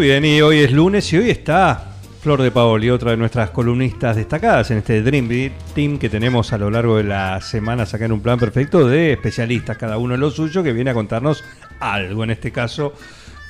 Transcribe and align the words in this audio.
Muy 0.00 0.06
bien, 0.06 0.24
y 0.24 0.40
hoy 0.40 0.60
es 0.60 0.72
lunes 0.72 1.12
y 1.12 1.18
hoy 1.18 1.28
está 1.28 1.92
Flor 2.22 2.40
de 2.40 2.50
Paoli, 2.50 2.88
otra 2.88 3.10
de 3.10 3.18
nuestras 3.18 3.50
columnistas 3.50 4.16
destacadas 4.16 4.70
en 4.70 4.78
este 4.78 5.02
Dream 5.02 5.28
Team 5.74 5.98
que 5.98 6.08
tenemos 6.08 6.54
a 6.54 6.56
lo 6.56 6.70
largo 6.70 6.96
de 6.96 7.04
la 7.04 7.38
semana 7.42 7.82
acá 7.82 8.06
en 8.06 8.12
un 8.12 8.22
plan 8.22 8.38
perfecto 8.38 8.88
de 8.88 9.12
especialistas, 9.12 9.76
cada 9.76 9.98
uno 9.98 10.14
en 10.14 10.20
lo 10.22 10.30
suyo, 10.30 10.62
que 10.62 10.72
viene 10.72 10.88
a 10.88 10.94
contarnos 10.94 11.44
algo. 11.80 12.24
En 12.24 12.30
este 12.30 12.50
caso, 12.50 12.94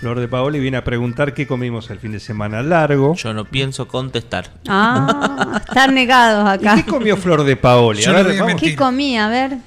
Flor 0.01 0.19
de 0.19 0.27
Paoli 0.27 0.59
viene 0.59 0.77
a 0.77 0.83
preguntar 0.83 1.35
qué 1.35 1.47
comimos 1.47 1.89
el 1.91 2.01
fin 2.01 2.11
de 2.11 2.19
semana 2.19 2.65
largo. 2.65 3.15
Yo 3.15 3.33
no 3.33 3.45
pienso 3.45 3.87
contestar. 3.87 4.51
Ah, 4.67 5.63
están 5.69 5.95
negados 5.95 6.49
acá. 6.49 6.75
¿Y 6.79 6.83
qué 6.83 6.91
comió 6.91 7.17
Flor 7.17 7.45
de 7.45 7.55
Paoli? 7.55 8.03
Yo 8.03 8.11
A 8.11 8.25
no 8.25 8.29
ver, 8.29 8.43
mentir. 8.43 8.71
¿Qué 8.71 8.77
comí? 8.77 9.17
A 9.17 9.29
ver. 9.29 9.59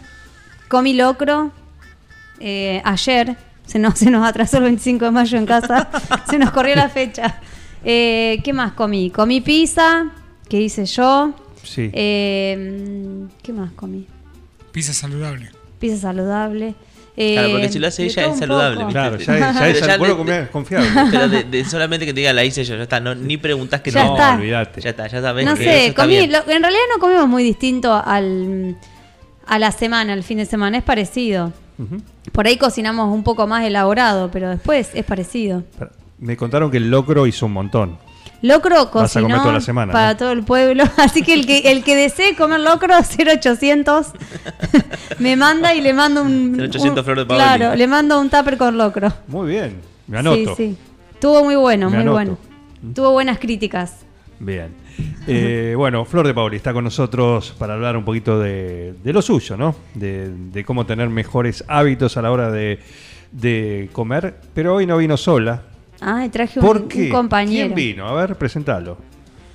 Comí 0.68 0.91
locro. 0.91 1.49
eh, 2.41 2.81
ayer. 2.84 3.38
Se 3.66 3.80
nos, 3.80 3.98
se 3.98 4.12
nos 4.12 4.27
atrasó 4.27 4.58
el 4.58 4.63
25 4.63 5.05
de 5.05 5.12
mayo 5.12 5.38
en 5.38 5.45
casa. 5.45 5.90
se 6.30 6.38
nos 6.38 6.52
corrió 6.52 6.76
la 6.76 6.90
fecha. 6.90 7.40
Eh, 7.84 8.40
¿Qué 8.44 8.54
más 8.54 8.73
comí? 8.73 9.09
Comí 9.09 9.41
pizza, 9.41 10.08
que 10.49 10.62
hice 10.62 10.85
yo. 10.85 11.34
Sí. 11.63 11.90
Eh, 11.93 13.26
¿Qué 13.41 13.54
más 13.54 13.71
comí? 13.71 14.05
Pizza 14.71 14.93
saludable. 14.93 15.49
Pizza 15.79 15.98
saludable. 15.98 16.76
Eh, 17.15 17.34
Claro, 17.35 17.52
porque 17.52 17.70
si 17.70 17.77
lo 17.79 17.87
hace 17.87 18.05
ella 18.05 18.26
es 18.27 18.40
saludable. 18.40 18.85
Claro, 18.87 19.18
ya, 19.18 19.37
ya 19.37 19.54
Pero 19.60 19.77
es 19.80 19.85
ya 19.85 19.98
comer 19.99 20.49
confiable. 20.49 20.90
Pero 21.12 21.30
de, 21.30 21.43
de 21.43 21.63
solamente 21.65 22.05
que 22.07 22.13
te 22.13 22.21
diga 22.21 22.34
la 22.34 22.43
hice 22.43 22.63
yo, 22.63 22.76
ya 22.76 22.84
está, 22.84 22.99
no, 22.99 23.13
ni 23.13 23.37
preguntas 23.37 23.82
que 23.82 23.91
Ya 23.91 24.04
no. 24.05 24.13
está. 24.15 24.35
olvídate. 24.35 24.82
Ya 24.82 24.90
está, 24.90 25.07
ya 25.07 25.21
sabes 25.21 25.46
No 25.46 25.54
que 25.55 25.63
sé, 25.63 25.93
comí, 25.93 26.26
lo- 26.27 26.40
en 26.40 26.62
realidad 26.62 26.82
no 26.93 26.99
comimos 26.99 27.27
muy 27.27 27.43
distinto 27.43 27.93
al, 27.93 28.77
a 29.46 29.59
la 29.59 29.71
semana, 29.71 30.13
al 30.13 30.24
fin 30.24 30.40
de 30.40 30.46
semana, 30.48 30.80
es 30.80 30.84
parecido. 30.84 31.54
Por 32.32 32.48
ahí 32.48 32.57
cocinamos 32.57 33.13
un 33.13 33.24
poco 33.24 33.48
más 33.48 33.63
elaborado, 33.66 34.29
pero 34.32 34.49
después 34.49 34.90
es 34.93 35.05
parecido. 35.05 35.63
Me 36.20 36.38
contaron 36.38 36.71
que 36.71 36.77
el 36.77 36.90
locro 36.90 37.27
hizo 37.27 37.46
un 37.48 37.54
montón. 37.54 37.98
Locro 38.41 38.91
cocinó 38.91 39.41
toda 39.41 39.54
la 39.54 39.62
semana, 39.62 39.93
para 39.93 40.12
¿no? 40.12 40.18
todo 40.18 40.32
el 40.34 40.43
pueblo, 40.43 40.84
así 40.98 41.21
que 41.24 41.34
el 41.34 41.46
que 41.46 41.60
el 41.71 41.82
que 41.84 41.96
desee 41.96 42.35
comer 42.35 42.60
locro 42.60 42.93
0800 43.18 44.07
me 45.20 45.35
manda 45.38 45.74
y 45.74 45.80
le 45.82 45.93
mando 45.93 46.24
un 46.24 46.54
0800 46.60 46.98
un- 46.99 47.04
Flor 47.05 47.20
de 47.20 47.26
Paoli. 47.26 47.43
Claro, 47.43 47.76
le 47.76 47.87
mando 47.87 48.20
un 48.20 48.30
tupper 48.30 48.58
con 48.58 48.77
locro. 48.77 49.13
Muy 49.27 49.48
bien, 49.49 49.77
me 50.08 50.20
anoto. 50.20 50.55
Sí, 50.55 50.71
sí. 50.71 50.77
Estuvo 51.13 51.43
muy 51.43 51.55
bueno, 51.55 51.85
Me 51.90 51.98
muy 51.98 52.02
anoto. 52.02 52.13
bueno. 52.15 52.37
Tuvo 52.93 53.12
buenas 53.12 53.40
críticas. 53.40 53.99
Bien. 54.46 54.74
Eh, 55.26 55.74
bueno, 55.77 56.04
Flor 56.05 56.27
de 56.27 56.34
Pauli 56.34 56.58
está 56.58 56.74
con 56.74 56.84
nosotros 56.84 57.55
para 57.58 57.76
hablar 57.76 57.96
un 57.96 58.04
poquito 58.04 58.40
de, 58.40 58.94
de 59.04 59.13
lo 59.13 59.22
suyo, 59.22 59.55
¿no? 59.55 59.74
De, 59.94 60.30
de 60.30 60.66
cómo 60.66 60.86
tener 60.86 61.10
mejores 61.10 61.63
hábitos 61.68 62.18
a 62.18 62.22
la 62.22 62.32
hora 62.32 62.52
de, 62.52 62.80
de 63.32 63.90
comer. 63.94 64.36
Pero 64.53 64.75
hoy 64.75 64.86
no 64.86 64.97
vino 64.97 65.16
sola. 65.16 65.62
Ah, 66.02 66.28
traje 66.31 66.59
un, 66.59 66.66
¿Por 66.66 66.78
un 66.78 66.88
qué? 66.90 67.09
compañero. 67.09 67.74
¿Quién 67.74 67.75
vino? 67.75 68.06
A 68.08 68.14
ver, 68.14 68.36
presentalo. 68.36 68.97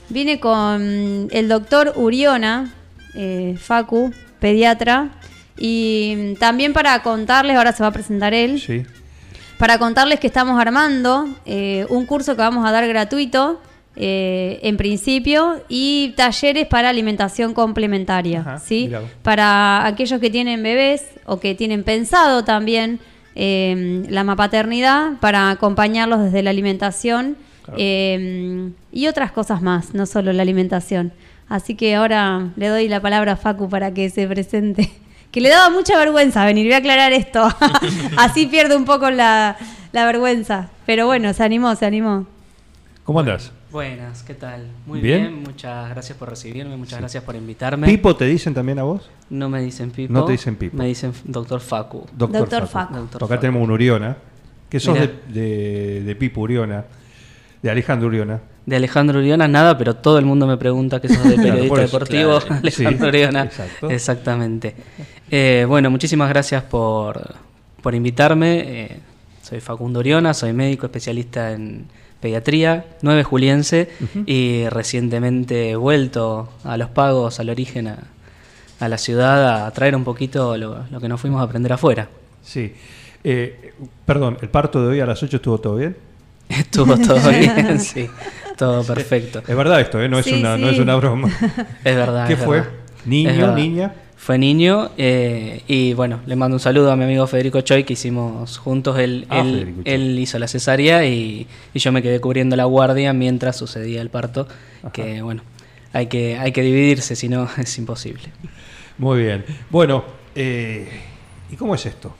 Vine 0.09 0.41
con 0.41 1.29
el 1.31 1.49
doctor 1.49 1.93
Uriona, 1.97 2.73
eh, 3.15 3.57
Facu, 3.59 4.11
pediatra, 4.41 5.11
y 5.59 6.35
también 6.41 6.73
para 6.73 7.03
contarles, 7.03 7.57
ahora 7.59 7.73
se 7.73 7.83
va 7.83 7.89
a 7.89 7.93
presentar 7.93 8.33
él, 8.33 8.59
Sí. 8.59 8.85
para 9.59 9.79
contarles 9.79 10.19
que 10.19 10.29
estamos 10.29 10.59
armando 10.59 11.29
eh, 11.45 11.85
un 11.91 12.07
curso 12.07 12.37
que 12.37 12.41
vamos 12.41 12.65
a 12.67 12.73
dar 12.73 12.89
gratuito 12.89 13.61
eh, 13.97 14.61
en 14.63 14.77
principio 14.77 15.61
y 15.69 16.15
talleres 16.17 16.67
para 16.67 16.89
alimentación 16.89 17.53
complementaria, 17.53 18.41
Ajá, 18.41 18.59
¿sí? 18.61 18.91
Para 19.23 19.87
aquellos 19.87 20.21
que 20.21 20.31
tienen 20.31 20.63
bebés 20.63 21.05
o 21.27 21.41
que 21.41 21.55
tienen 21.55 21.83
pensado 21.83 22.45
también 22.45 23.01
eh, 23.35 24.05
la 24.09 24.25
mapaternidad 24.25 25.13
para 25.21 25.51
acompañarlos 25.51 26.23
desde 26.23 26.43
la 26.43 26.51
alimentación 26.51 27.37
eh, 27.77 28.71
y 28.93 29.07
otras 29.07 29.33
cosas 29.33 29.63
más, 29.63 29.95
no 29.95 30.07
solo 30.07 30.33
la 30.33 30.43
alimentación. 30.43 31.13
Así 31.49 31.75
que 31.75 31.95
ahora 31.95 32.51
le 32.57 32.69
doy 32.69 32.89
la 32.89 33.01
palabra 33.01 33.33
a 33.33 33.37
Facu 33.37 33.69
para 33.69 33.93
que 33.95 34.11
se 34.11 34.27
presente. 34.27 34.91
Que 35.29 35.43
le 35.43 35.51
daba 35.51 35.69
mucha 35.69 35.99
vergüenza 35.99 36.47
venir, 36.47 36.65
voy 36.65 36.73
a 36.73 36.79
aclarar 36.79 37.13
esto. 37.13 37.47
Así 38.17 38.47
pierde 38.47 38.75
un 38.75 38.87
poco 38.87 39.11
la, 39.11 39.59
la 39.93 40.07
vergüenza. 40.07 40.71
Pero 40.87 41.05
bueno, 41.05 41.35
se 41.35 41.45
animó, 41.45 41.77
se 41.77 41.85
animó. 41.85 42.27
¿Cómo 43.05 43.21
andás? 43.21 43.53
Buenas, 43.71 44.23
¿qué 44.23 44.33
tal? 44.33 44.67
Muy 44.87 45.01
Bien. 45.01 45.21
bien, 45.21 45.43
muchas 45.43 45.91
gracias 45.91 46.17
por 46.17 46.31
recibirme, 46.31 46.75
muchas 46.79 47.01
gracias 47.01 47.23
por 47.23 47.37
invitarme. 47.37 47.87
¿Pipo 47.87 48.17
te 48.17 48.25
dicen 48.25 48.55
también 48.55 48.79
a 48.79 48.83
vos? 48.85 49.11
No 49.29 49.51
me 49.51 49.61
dicen 49.61 49.91
Pipo. 49.91 50.11
No 50.13 50.25
te 50.25 50.33
dicen 50.33 50.57
Pipo. 50.57 50.75
Me 50.77 50.87
dicen 50.87 51.13
doctor 51.25 51.61
Facu. 51.61 52.07
Doctor 52.17 52.67
Facu. 52.67 52.95
Doctor 52.95 53.25
Acá 53.25 53.29
Facu. 53.35 53.41
tenemos 53.43 53.63
un 53.63 53.71
Uriona. 53.71 54.17
Que 54.71 54.81
sos 54.81 54.99
de, 54.99 55.15
de, 55.29 56.03
de 56.03 56.17
Pipo 56.17 56.41
Uriona. 56.43 56.85
De 57.63 57.71
Alejandro 57.71 58.09
Uriona. 58.09 58.41
De 58.65 58.77
Alejandro 58.77 59.19
Uriona 59.19 59.47
nada, 59.49 59.77
pero 59.77 59.97
todo 59.97 60.19
el 60.19 60.25
mundo 60.25 60.47
me 60.47 60.57
pregunta 60.57 61.01
que 61.01 61.09
sos 61.09 61.25
de 61.29 61.37
periodista 61.37 61.81
deportivo. 61.81 62.39
claro. 62.41 62.61
Alejandro 62.63 62.99
Sí, 63.05 63.09
Uriona. 63.09 63.43
exacto. 63.45 63.91
Exactamente. 63.91 64.75
Eh, 65.31 65.67
bueno, 65.69 65.91
muchísimas 65.91 66.31
gracias 66.31 66.63
por, 66.63 67.35
por 67.83 67.95
invitarme. 67.95 68.61
Eh, 68.83 69.01
soy 69.43 69.61
Facundo 69.61 70.01
Uriona, 70.01 70.33
soy 70.33 70.55
médico 70.55 70.87
especialista 70.87 71.53
en 71.53 71.87
pediatría, 72.21 72.85
9 73.03 73.23
juliense 73.25 73.89
y 74.27 74.69
recientemente 74.69 75.71
he 75.71 75.77
vuelto 75.77 76.49
a 76.65 76.77
los 76.77 76.91
pagos, 76.91 77.39
al 77.41 77.51
origen, 77.51 77.89
a, 77.89 77.99
a 78.81 78.89
la 78.89 78.99
ciudad, 78.99 79.67
a 79.67 79.71
traer 79.73 79.95
un 79.97 80.05
poquito 80.05 80.57
lo, 80.57 80.85
lo 80.91 81.01
que 81.01 81.09
nos 81.09 81.21
fuimos 81.21 81.41
a 81.41 81.45
aprender 81.45 81.73
afuera. 81.73 82.09
Sí. 82.43 82.75
Eh, 83.25 83.73
perdón, 84.07 84.39
¿el 84.41 84.49
parto 84.49 84.83
de 84.83 84.89
hoy 84.89 85.01
a 85.01 85.07
las 85.07 85.23
8 85.23 85.37
estuvo 85.37 85.59
todo 85.59 85.77
bien? 85.77 85.97
Estuvo 86.49 86.97
todo 86.97 87.29
bien, 87.31 87.79
sí, 87.79 88.09
todo 88.57 88.83
perfecto. 88.83 89.43
Es 89.47 89.55
verdad 89.57 89.81
esto, 89.81 90.01
¿eh? 90.01 90.09
no, 90.09 90.19
es 90.19 90.25
Sí, 90.25 90.33
una, 90.41 90.57
no 90.57 90.71
es 90.71 90.79
una 90.79 90.97
broma. 90.97 91.29
Es 91.85 91.95
verdad. 91.97 92.27
¿Qué 92.27 92.33
es 92.35 92.39
fue? 92.43 92.61
verdad. 92.61 92.73
¿Niño, 93.05 93.31
Es 93.31 93.37
verdad. 93.39 93.55
niña? 93.57 93.93
Fue 94.19 94.37
niño 94.37 94.91
eh, 94.99 95.63
y 95.69 95.95
bueno, 95.95 96.21
le 96.27 96.35
mando 96.35 96.57
un 96.57 96.61
saludo 96.61 96.91
a 96.91 96.97
mi 96.97 97.05
amigo 97.05 97.27
Federico 97.29 97.61
Choi 97.61 97.85
que 97.85 97.93
hicimos 97.93 98.59
juntos, 98.59 98.99
él, 98.99 99.27
Ah, 99.31 99.45
él, 99.85 100.19
hizo 100.19 100.39
la 100.41 100.49
cesárea 100.49 101.07
y, 101.07 101.47
y 101.73 101.79
yo 101.79 101.93
me 101.93 102.03
quedé 102.03 102.21
cubriendo 102.21 102.57
la 102.57 102.65
guardia 102.65 103.13
mientras 103.13 103.57
sucedía 103.57 104.03
el 104.03 104.11
parto, 104.11 104.49
que 104.93 105.23
bueno, 105.23 105.43
hay 105.93 106.09
que, 106.09 106.37
hay 106.37 106.51
que 106.53 106.63
dividirse, 106.63 107.15
si 107.17 107.29
no 107.29 107.49
es 107.59 107.79
imposible. 107.79 108.25
Muy 108.99 109.23
bien. 109.23 109.45
Bueno, 109.71 110.05
eh, 110.35 110.89
¿y 111.51 111.57
cómo 111.57 111.77
es 111.77 111.87
esto? 111.87 112.15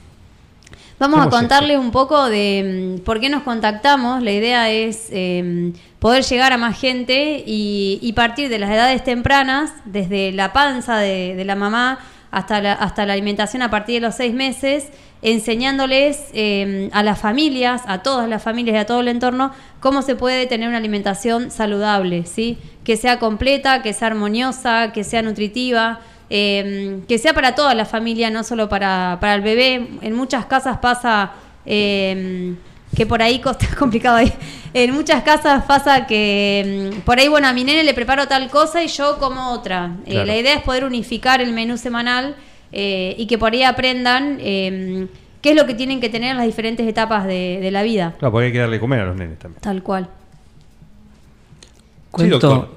Vamos 0.99 1.19
¿Cómo 1.19 1.23
a 1.23 1.25
es 1.27 1.41
contarle 1.41 1.77
un 1.77 1.91
poco 1.91 2.29
de 2.29 2.97
mm, 2.99 3.03
por 3.03 3.19
qué 3.19 3.29
nos 3.29 3.43
contactamos. 3.43 4.21
La 4.21 4.31
idea 4.31 4.69
es 4.69 5.07
eh, 5.11 5.71
poder 5.99 6.23
llegar 6.23 6.51
a 6.51 6.57
más 6.57 6.79
gente 6.79 7.43
y, 7.45 7.99
y 8.01 8.13
partir 8.13 8.49
de 8.49 8.59
las 8.59 8.69
edades 8.69 9.03
tempranas, 9.03 9.71
desde 9.85 10.33
la 10.33 10.51
panza 10.51 10.97
de, 10.97 11.35
de 11.35 11.45
la 11.45 11.55
mamá 11.55 11.99
hasta 12.31 12.61
la, 12.61 12.73
hasta 12.73 13.05
la 13.05 13.13
alimentación 13.13 13.61
a 13.61 13.69
partir 13.69 13.95
de 13.95 14.07
los 14.07 14.15
seis 14.15 14.33
meses, 14.33 14.89
enseñándoles 15.21 16.25
eh, 16.33 16.89
a 16.93 17.03
las 17.03 17.19
familias, 17.19 17.81
a 17.85 18.03
todas 18.03 18.29
las 18.29 18.43
familias 18.43 18.75
y 18.75 18.79
a 18.79 18.85
todo 18.85 19.01
el 19.01 19.07
entorno, 19.07 19.51
cómo 19.79 20.01
se 20.01 20.15
puede 20.15 20.45
tener 20.45 20.67
una 20.67 20.77
alimentación 20.77 21.51
saludable, 21.51 22.25
¿sí? 22.25 22.57
que 22.83 22.97
sea 22.97 23.19
completa, 23.19 23.81
que 23.81 23.93
sea 23.93 24.09
armoniosa, 24.09 24.91
que 24.91 25.03
sea 25.03 25.21
nutritiva. 25.21 25.99
Eh, 26.29 26.99
que 27.07 27.17
sea 27.17 27.33
para 27.33 27.55
toda 27.55 27.73
la 27.73 27.85
familia, 27.85 28.29
no 28.29 28.43
solo 28.43 28.69
para, 28.69 29.17
para 29.19 29.35
el 29.35 29.41
bebé. 29.41 29.87
En 30.01 30.13
muchas 30.13 30.45
casas 30.45 30.77
pasa 30.77 31.31
eh, 31.65 32.55
que 32.95 33.05
por 33.05 33.21
ahí 33.21 33.39
costa 33.41 33.67
complicado 33.77 34.17
ahí. 34.17 34.31
En 34.73 34.93
muchas 34.93 35.23
casas 35.23 35.63
pasa 35.65 36.05
que 36.05 36.91
mm, 36.93 36.99
por 37.01 37.19
ahí, 37.19 37.27
bueno, 37.27 37.47
a 37.47 37.53
mi 37.53 37.63
nene 37.63 37.83
le 37.83 37.93
preparo 37.93 38.27
tal 38.27 38.49
cosa 38.49 38.83
y 38.83 38.87
yo 38.87 39.17
como 39.17 39.51
otra. 39.51 39.95
Eh, 40.05 40.25
la 40.25 40.37
idea 40.37 40.53
es 40.55 40.61
poder 40.61 40.83
unificar 40.83 41.41
el 41.41 41.53
menú 41.53 41.77
semanal 41.77 42.35
eh, 42.71 43.15
y 43.17 43.25
que 43.25 43.37
por 43.37 43.53
ahí 43.53 43.63
aprendan 43.63 44.37
qué 44.37 45.51
es 45.51 45.55
lo 45.55 45.65
que 45.65 45.73
tienen 45.73 46.01
que 46.01 46.09
tener 46.09 46.31
en 46.31 46.37
las 46.37 46.45
diferentes 46.45 46.87
etapas 46.87 47.25
de, 47.25 47.59
de 47.61 47.71
la 47.71 47.81
vida. 47.81 48.15
Claro, 48.19 48.31
porque 48.31 48.47
hay 48.47 48.51
que 48.51 48.59
darle 48.59 48.79
comer 48.79 48.99
a 48.99 49.05
los 49.05 49.15
nenes 49.15 49.39
también. 49.39 49.61
Tal 49.61 49.81
cual. 49.81 50.09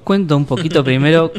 Cuento, 0.03 0.37
un 0.37 0.45
poquito 0.45 0.83
primero 0.85 1.31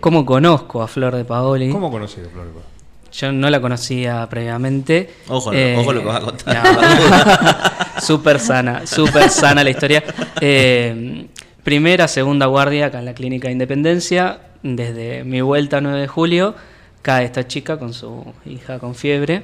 cómo 0.00 0.24
conozco 0.26 0.82
a 0.82 0.88
Flor 0.88 1.14
de 1.16 1.24
Paoli. 1.24 1.70
¿Cómo 1.70 1.90
conocido, 1.90 2.28
Flor? 2.30 2.46
de 2.46 2.52
Paoli? 2.52 2.66
Yo 3.12 3.30
no 3.30 3.50
la 3.50 3.60
conocía 3.60 4.26
previamente. 4.30 5.10
Ojo, 5.28 5.52
Eh, 5.52 5.76
ojo 5.78 5.92
lo 5.92 6.00
que 6.00 6.06
vas 6.06 6.16
a 6.16 6.20
contar. 6.24 6.64
no. 6.64 8.00
Súper 8.00 8.40
sana, 8.40 8.86
súper 8.86 9.28
sana 9.28 9.62
la 9.62 9.70
historia. 9.70 10.02
Eh, 10.40 11.26
primera, 11.62 12.08
segunda 12.08 12.46
guardia 12.46 12.86
acá 12.86 12.98
en 12.98 13.04
la 13.04 13.14
Clínica 13.14 13.48
de 13.48 13.52
Independencia. 13.52 14.40
Desde 14.62 15.24
mi 15.24 15.40
vuelta 15.40 15.80
9 15.80 16.00
de 16.00 16.08
julio, 16.08 16.54
cae 17.02 17.24
esta 17.26 17.46
chica 17.46 17.78
con 17.78 17.92
su 17.92 18.24
hija 18.46 18.78
con 18.78 18.94
fiebre. 18.94 19.42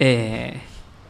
Eh, 0.00 0.54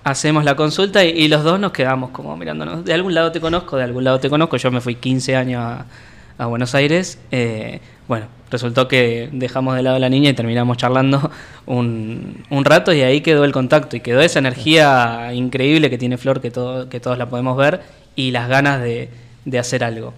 hacemos 0.04 0.44
la 0.44 0.54
consulta 0.56 1.04
y, 1.04 1.08
y 1.10 1.28
los 1.28 1.42
dos 1.42 1.58
nos 1.58 1.72
quedamos 1.72 2.10
como 2.10 2.36
mirándonos. 2.36 2.84
De 2.84 2.92
algún 2.92 3.14
lado 3.14 3.32
te 3.32 3.40
conozco, 3.40 3.76
de 3.78 3.84
algún 3.84 4.04
lado 4.04 4.20
te 4.20 4.28
conozco. 4.28 4.56
Yo 4.58 4.70
me 4.70 4.80
fui 4.80 4.96
15 4.96 5.34
años 5.36 5.62
a, 5.64 5.86
a 6.38 6.46
Buenos 6.46 6.74
Aires. 6.74 7.18
Eh, 7.30 7.80
bueno, 8.08 8.26
resultó 8.50 8.88
que 8.88 9.28
dejamos 9.32 9.76
de 9.76 9.82
lado 9.82 9.96
a 9.96 9.98
la 9.98 10.08
niña 10.08 10.30
y 10.30 10.34
terminamos 10.34 10.76
charlando 10.76 11.30
un, 11.66 12.44
un 12.50 12.64
rato 12.64 12.92
y 12.92 13.02
ahí 13.02 13.20
quedó 13.20 13.44
el 13.44 13.52
contacto 13.52 13.96
y 13.96 14.00
quedó 14.00 14.20
esa 14.20 14.38
energía 14.38 15.32
increíble 15.32 15.90
que 15.90 15.98
tiene 15.98 16.18
Flor, 16.18 16.40
que, 16.40 16.50
todo, 16.50 16.88
que 16.88 17.00
todos 17.00 17.18
la 17.18 17.28
podemos 17.28 17.56
ver, 17.56 17.80
y 18.16 18.30
las 18.30 18.48
ganas 18.48 18.80
de, 18.82 19.08
de 19.44 19.58
hacer 19.58 19.84
algo. 19.84 20.14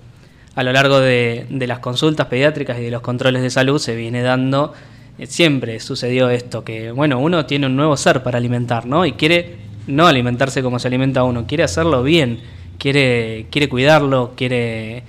A 0.55 0.63
lo 0.63 0.73
largo 0.73 1.01
de, 1.01 1.47
de 1.51 1.67
las 1.67 1.81
consultas 1.81 2.27
pediátricas 2.29 2.79
y 2.79 2.83
de 2.83 2.91
los 2.91 3.03
controles 3.03 3.43
de 3.43 3.51
salud 3.51 3.79
se 3.79 3.95
viene 3.95 4.23
dando, 4.23 4.73
eh, 5.19 5.27
siempre 5.27 5.81
sucedió 5.81 6.31
esto, 6.31 6.65
que 6.65 6.93
bueno, 6.93 7.19
uno 7.19 7.47
tiene 7.47 7.67
un 7.67 7.77
nuevo 7.77 7.97
ser 7.97 8.23
para 8.23 8.39
alimentar, 8.39 8.87
¿no? 8.87 9.05
Y 9.05 9.13
quiere 9.13 9.57
no 9.87 10.07
alimentarse 10.07 10.63
como 10.63 10.79
se 10.79 10.89
alimenta 10.89 11.23
uno, 11.25 11.47
quiere 11.47 11.63
hacerlo 11.63 12.03
bien, 12.03 12.41
quiere, 12.79 13.47
quiere 13.51 13.69
cuidarlo, 13.69 14.33
quiere 14.37 15.05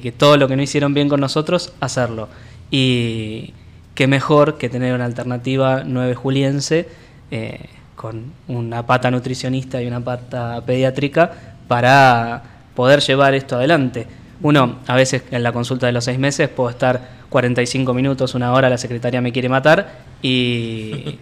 que, 0.00 0.12
todo 0.12 0.36
lo 0.36 0.48
que 0.48 0.56
no 0.56 0.62
hicieron 0.62 0.94
bien 0.94 1.08
con 1.08 1.20
nosotros, 1.20 1.72
hacerlo. 1.80 2.28
Y 2.70 3.52
qué 3.94 4.06
mejor 4.06 4.56
que 4.56 4.68
tener 4.68 4.94
una 4.94 5.04
alternativa 5.04 5.82
9 5.84 6.14
juliense 6.14 6.88
eh, 7.30 7.66
con 7.96 8.32
una 8.48 8.86
pata 8.86 9.10
nutricionista 9.10 9.82
y 9.82 9.86
una 9.86 10.00
pata 10.00 10.62
pediátrica 10.64 11.32
para 11.66 12.42
poder 12.74 13.00
llevar 13.00 13.34
esto 13.34 13.56
adelante. 13.56 14.06
Uno, 14.40 14.78
a 14.86 14.94
veces 14.94 15.22
en 15.30 15.42
la 15.42 15.52
consulta 15.52 15.86
de 15.86 15.92
los 15.92 16.04
seis 16.04 16.18
meses 16.18 16.48
puedo 16.48 16.70
estar 16.70 17.21
45 17.32 17.92
minutos, 17.94 18.34
una 18.36 18.52
hora, 18.52 18.70
la 18.70 18.78
secretaria 18.78 19.20
me 19.20 19.32
quiere 19.32 19.48
matar 19.48 20.02
y, 20.22 21.18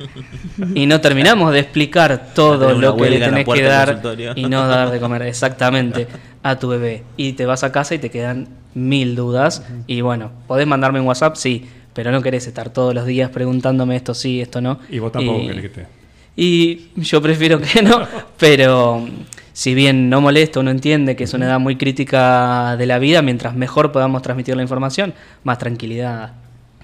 y 0.74 0.84
no 0.84 1.00
terminamos 1.00 1.52
de 1.52 1.60
explicar 1.60 2.34
todo 2.34 2.74
lo 2.74 2.96
que 2.96 3.08
le 3.08 3.18
tenés 3.18 3.46
que 3.46 3.62
dar 3.62 4.02
y 4.36 4.44
no 4.46 4.68
dar 4.68 4.90
de 4.90 5.00
comer 5.00 5.22
exactamente 5.26 6.06
a 6.42 6.58
tu 6.58 6.68
bebé. 6.68 7.04
Y 7.16 7.32
te 7.32 7.46
vas 7.46 7.64
a 7.64 7.72
casa 7.72 7.94
y 7.94 7.98
te 7.98 8.10
quedan 8.10 8.48
mil 8.74 9.16
dudas. 9.16 9.64
Y 9.86 10.02
bueno, 10.02 10.30
podés 10.46 10.66
mandarme 10.66 11.00
un 11.00 11.06
WhatsApp, 11.06 11.36
sí, 11.36 11.66
pero 11.94 12.12
no 12.12 12.20
querés 12.20 12.46
estar 12.46 12.70
todos 12.70 12.94
los 12.94 13.06
días 13.06 13.30
preguntándome 13.30 13.96
esto 13.96 14.12
sí, 14.12 14.40
esto 14.40 14.60
no. 14.60 14.78
Y 14.90 14.98
vos 14.98 15.12
tampoco 15.12 15.46
querés 15.46 15.62
que 15.62 15.68
te. 15.70 15.99
Y 16.36 16.88
yo 16.96 17.20
prefiero 17.20 17.60
que 17.60 17.82
no, 17.82 18.06
pero 18.38 19.06
si 19.52 19.74
bien 19.74 20.08
no 20.08 20.20
molesta, 20.20 20.60
uno 20.60 20.70
entiende 20.70 21.16
que 21.16 21.24
es 21.24 21.34
una 21.34 21.46
edad 21.46 21.58
muy 21.58 21.76
crítica 21.76 22.76
de 22.76 22.86
la 22.86 22.98
vida, 22.98 23.20
mientras 23.22 23.54
mejor 23.54 23.92
podamos 23.92 24.22
transmitir 24.22 24.56
la 24.56 24.62
información, 24.62 25.12
más 25.44 25.58
tranquilidad 25.58 26.32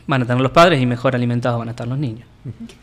van 0.07 0.23
a 0.23 0.27
tener 0.27 0.41
los 0.41 0.53
padres 0.53 0.81
y 0.81 0.87
mejor 0.87 1.17
alimentados 1.17 1.59
van 1.59 1.69
a 1.69 1.71
estar 1.73 1.87
los 1.89 1.99
niños. 1.99 2.29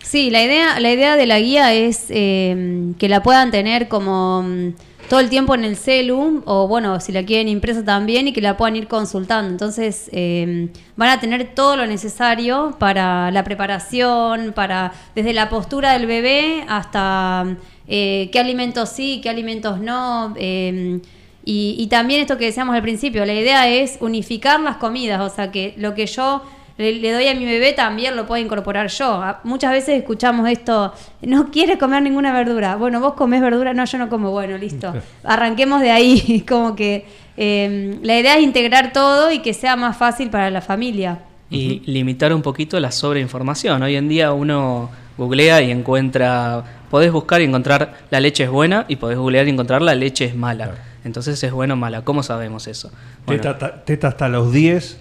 Sí, 0.01 0.29
la 0.29 0.43
idea, 0.43 0.79
la 0.79 0.91
idea 0.91 1.15
de 1.15 1.25
la 1.25 1.39
guía 1.39 1.73
es 1.73 2.07
eh, 2.09 2.91
que 2.97 3.07
la 3.07 3.23
puedan 3.23 3.49
tener 3.49 3.87
como 3.87 4.43
mm, 4.43 4.73
todo 5.09 5.19
el 5.19 5.29
tiempo 5.29 5.55
en 5.55 5.63
el 5.63 5.75
celu, 5.75 6.43
o 6.45 6.67
bueno, 6.67 6.99
si 6.99 7.11
la 7.11 7.23
quieren 7.23 7.47
impresa 7.47 7.83
también, 7.83 8.27
y 8.27 8.33
que 8.33 8.41
la 8.41 8.57
puedan 8.57 8.75
ir 8.75 8.87
consultando. 8.87 9.49
Entonces, 9.51 10.09
eh, 10.11 10.69
van 10.95 11.09
a 11.09 11.19
tener 11.19 11.53
todo 11.53 11.75
lo 11.75 11.85
necesario 11.85 12.75
para 12.79 13.31
la 13.31 13.43
preparación, 13.43 14.53
para 14.53 14.93
desde 15.15 15.33
la 15.33 15.49
postura 15.49 15.93
del 15.93 16.05
bebé 16.07 16.65
hasta 16.67 17.57
eh, 17.87 18.29
qué 18.31 18.39
alimentos 18.39 18.89
sí, 18.89 19.19
qué 19.21 19.29
alimentos 19.29 19.79
no. 19.79 20.33
eh, 20.37 20.99
y, 21.45 21.75
y 21.77 21.87
también 21.87 22.21
esto 22.21 22.37
que 22.37 22.45
decíamos 22.45 22.73
al 22.73 22.81
principio, 22.81 23.25
la 23.25 23.33
idea 23.33 23.67
es 23.67 23.97
unificar 23.99 24.61
las 24.61 24.77
comidas, 24.77 25.19
o 25.19 25.35
sea 25.35 25.51
que 25.51 25.73
lo 25.77 25.93
que 25.93 26.05
yo 26.05 26.41
le, 26.77 26.93
le 26.93 27.11
doy 27.11 27.27
a 27.27 27.35
mi 27.35 27.45
bebé 27.45 27.73
también 27.73 28.15
lo 28.15 28.25
puedo 28.25 28.43
incorporar 28.43 28.87
yo. 28.87 29.05
A- 29.21 29.39
Muchas 29.43 29.71
veces 29.71 29.97
escuchamos 29.99 30.49
esto, 30.49 30.93
no 31.21 31.51
quiere 31.51 31.77
comer 31.77 32.01
ninguna 32.03 32.33
verdura. 32.33 32.75
Bueno, 32.75 32.99
vos 32.99 33.13
comés 33.13 33.41
verdura, 33.41 33.73
no, 33.73 33.85
yo 33.85 33.97
no 33.97 34.09
como. 34.09 34.31
Bueno, 34.31 34.57
listo. 34.57 34.93
Arranquemos 35.23 35.81
de 35.81 35.91
ahí, 35.91 36.43
como 36.47 36.75
que 36.75 37.05
eh, 37.37 37.97
la 38.03 38.19
idea 38.19 38.37
es 38.37 38.43
integrar 38.43 38.91
todo 38.93 39.31
y 39.31 39.39
que 39.39 39.53
sea 39.53 39.75
más 39.75 39.97
fácil 39.97 40.29
para 40.29 40.49
la 40.49 40.61
familia. 40.61 41.19
y 41.49 41.81
limitar 41.85 42.33
un 42.33 42.41
poquito 42.41 42.79
la 42.79 42.91
sobreinformación. 42.91 43.81
Hoy 43.83 43.95
en 43.95 44.09
día 44.09 44.33
uno 44.33 44.89
googlea 45.17 45.61
y 45.61 45.69
encuentra, 45.69 46.63
podés 46.89 47.11
buscar 47.11 47.41
y 47.41 47.43
encontrar 47.45 47.93
la 48.09 48.19
leche 48.19 48.45
es 48.45 48.49
buena 48.49 48.85
y 48.87 48.95
podés 48.95 49.17
googlear 49.19 49.45
y 49.47 49.51
encontrar 49.51 49.81
la 49.83 49.93
leche 49.93 50.25
es 50.25 50.35
mala. 50.35 50.71
Entonces 51.05 51.43
es 51.43 51.51
buena 51.51 51.75
o 51.75 51.77
mala. 51.77 52.01
¿Cómo 52.03 52.23
sabemos 52.23 52.65
eso? 52.67 52.89
Bueno, 53.27 53.41
Teta, 53.41 53.57
ta- 53.59 53.83
teta 53.85 54.07
hasta 54.07 54.27
los 54.29 54.51
10 54.51 54.97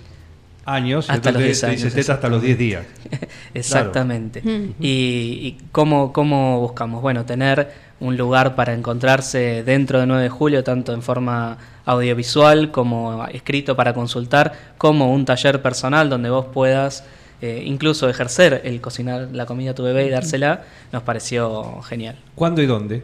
años. 0.64 1.10
Hasta 1.10 1.30
entonces 1.30 1.34
los 1.34 1.42
10 1.42 1.60
te 1.60 1.70
dice 1.70 1.84
años, 1.84 1.94
teta 1.94 2.12
hasta 2.14 2.28
los 2.28 2.42
10 2.42 2.58
días. 2.58 2.86
Exactamente. 3.54 4.42
Mm. 4.42 4.74
Y, 4.80 4.86
y 4.88 5.58
cómo, 5.72 6.12
cómo 6.12 6.60
buscamos? 6.60 7.02
Bueno, 7.02 7.24
tener 7.24 7.70
un 8.00 8.16
lugar 8.16 8.54
para 8.56 8.74
encontrarse 8.74 9.62
dentro 9.62 10.00
de 10.00 10.06
9 10.06 10.24
de 10.24 10.28
julio, 10.28 10.64
tanto 10.64 10.92
en 10.92 11.02
forma 11.02 11.56
audiovisual 11.84 12.70
como 12.70 13.26
escrito 13.28 13.76
para 13.76 13.94
consultar, 13.94 14.52
como 14.78 15.12
un 15.12 15.24
taller 15.24 15.62
personal 15.62 16.10
donde 16.10 16.30
vos 16.30 16.46
puedas 16.52 17.04
eh, 17.40 17.62
incluso 17.66 18.08
ejercer 18.08 18.62
el 18.64 18.80
cocinar 18.80 19.28
la 19.32 19.46
comida 19.46 19.72
a 19.72 19.74
tu 19.74 19.82
bebé 19.82 20.06
y 20.06 20.10
dársela, 20.10 20.62
nos 20.92 21.02
pareció 21.02 21.82
genial. 21.82 22.16
¿Cuándo 22.36 22.62
y 22.62 22.66
dónde? 22.66 23.02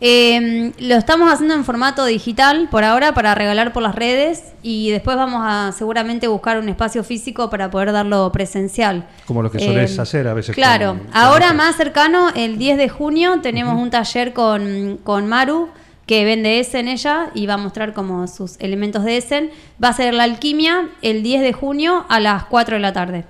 Eh, 0.00 0.72
lo 0.78 0.94
estamos 0.94 1.32
haciendo 1.32 1.54
en 1.54 1.64
formato 1.64 2.04
digital 2.04 2.68
por 2.70 2.84
ahora 2.84 3.14
para 3.14 3.34
regalar 3.34 3.72
por 3.72 3.82
las 3.82 3.96
redes 3.96 4.44
y 4.62 4.90
después 4.90 5.16
vamos 5.16 5.42
a 5.44 5.72
seguramente 5.72 6.28
buscar 6.28 6.58
un 6.58 6.68
espacio 6.68 7.02
físico 7.02 7.50
para 7.50 7.68
poder 7.70 7.90
darlo 7.92 8.30
presencial. 8.30 9.06
Como 9.26 9.42
lo 9.42 9.50
que 9.50 9.58
solés 9.58 9.98
hacer 9.98 10.28
a 10.28 10.34
veces 10.34 10.54
Claro, 10.54 10.90
con- 10.90 10.98
con 11.06 11.16
ahora 11.16 11.52
más 11.52 11.74
cercano, 11.76 12.28
el 12.36 12.58
10 12.58 12.78
de 12.78 12.88
junio, 12.88 13.40
tenemos 13.42 13.74
un 13.74 13.90
taller 13.90 14.32
con, 14.32 14.98
con 15.02 15.26
Maru 15.26 15.68
que 16.06 16.24
vende 16.24 16.60
Essen 16.60 16.86
ella 16.88 17.30
y 17.34 17.46
va 17.46 17.54
a 17.54 17.58
mostrar 17.58 17.92
como 17.92 18.26
sus 18.28 18.56
elementos 18.60 19.04
de 19.04 19.16
Essen. 19.18 19.50
Va 19.82 19.88
a 19.88 19.92
ser 19.92 20.14
la 20.14 20.22
alquimia 20.22 20.88
el 21.02 21.22
10 21.24 21.42
de 21.42 21.52
junio 21.52 22.06
a 22.08 22.18
las 22.20 22.44
4 22.44 22.76
de 22.76 22.80
la 22.80 22.92
tarde. 22.92 23.24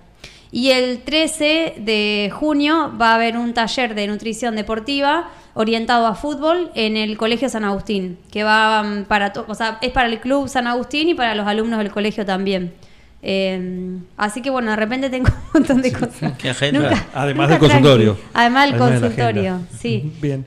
Y 0.51 0.71
el 0.71 1.01
13 1.03 1.75
de 1.79 2.31
junio 2.33 2.93
va 3.01 3.11
a 3.13 3.15
haber 3.17 3.37
un 3.37 3.53
taller 3.53 3.95
de 3.95 4.07
nutrición 4.07 4.57
deportiva 4.57 5.29
orientado 5.55 6.07
a 6.07 6.15
fútbol 6.15 6.71
en 6.75 6.97
el 6.97 7.19
Colegio 7.19 7.49
San 7.49 7.65
Agustín, 7.65 8.17
que 8.31 8.45
va 8.45 8.83
mm, 8.83 9.05
para, 9.05 9.33
o 9.47 9.55
sea, 9.55 9.79
es 9.83 9.91
para 9.93 10.09
el 10.09 10.21
Club 10.21 10.49
San 10.49 10.67
Agustín 10.67 11.09
y 11.09 11.15
para 11.15 11.35
los 11.35 11.47
alumnos 11.47 11.79
del 11.81 11.91
colegio 11.91 12.25
también. 12.25 12.73
Eh, 13.21 13.99
así 14.17 14.41
que 14.41 14.49
bueno, 14.49 14.71
de 14.71 14.77
repente 14.77 15.11
tengo 15.11 15.29
un 15.29 15.61
montón 15.61 15.83
de 15.83 15.93
cosas. 15.93 16.33
Qué 16.39 16.51
agenda. 16.51 16.81
Nunca- 16.81 17.07
Además 17.15 17.51
nunca 17.51 17.61
del 17.61 17.71
consultorio. 17.71 18.13
tranqui. 18.15 18.31
Además 18.35 18.65
del 18.65 18.73
de 18.73 18.79
consultorio, 18.79 19.61
sí. 19.79 20.13
Bien. 20.23 20.47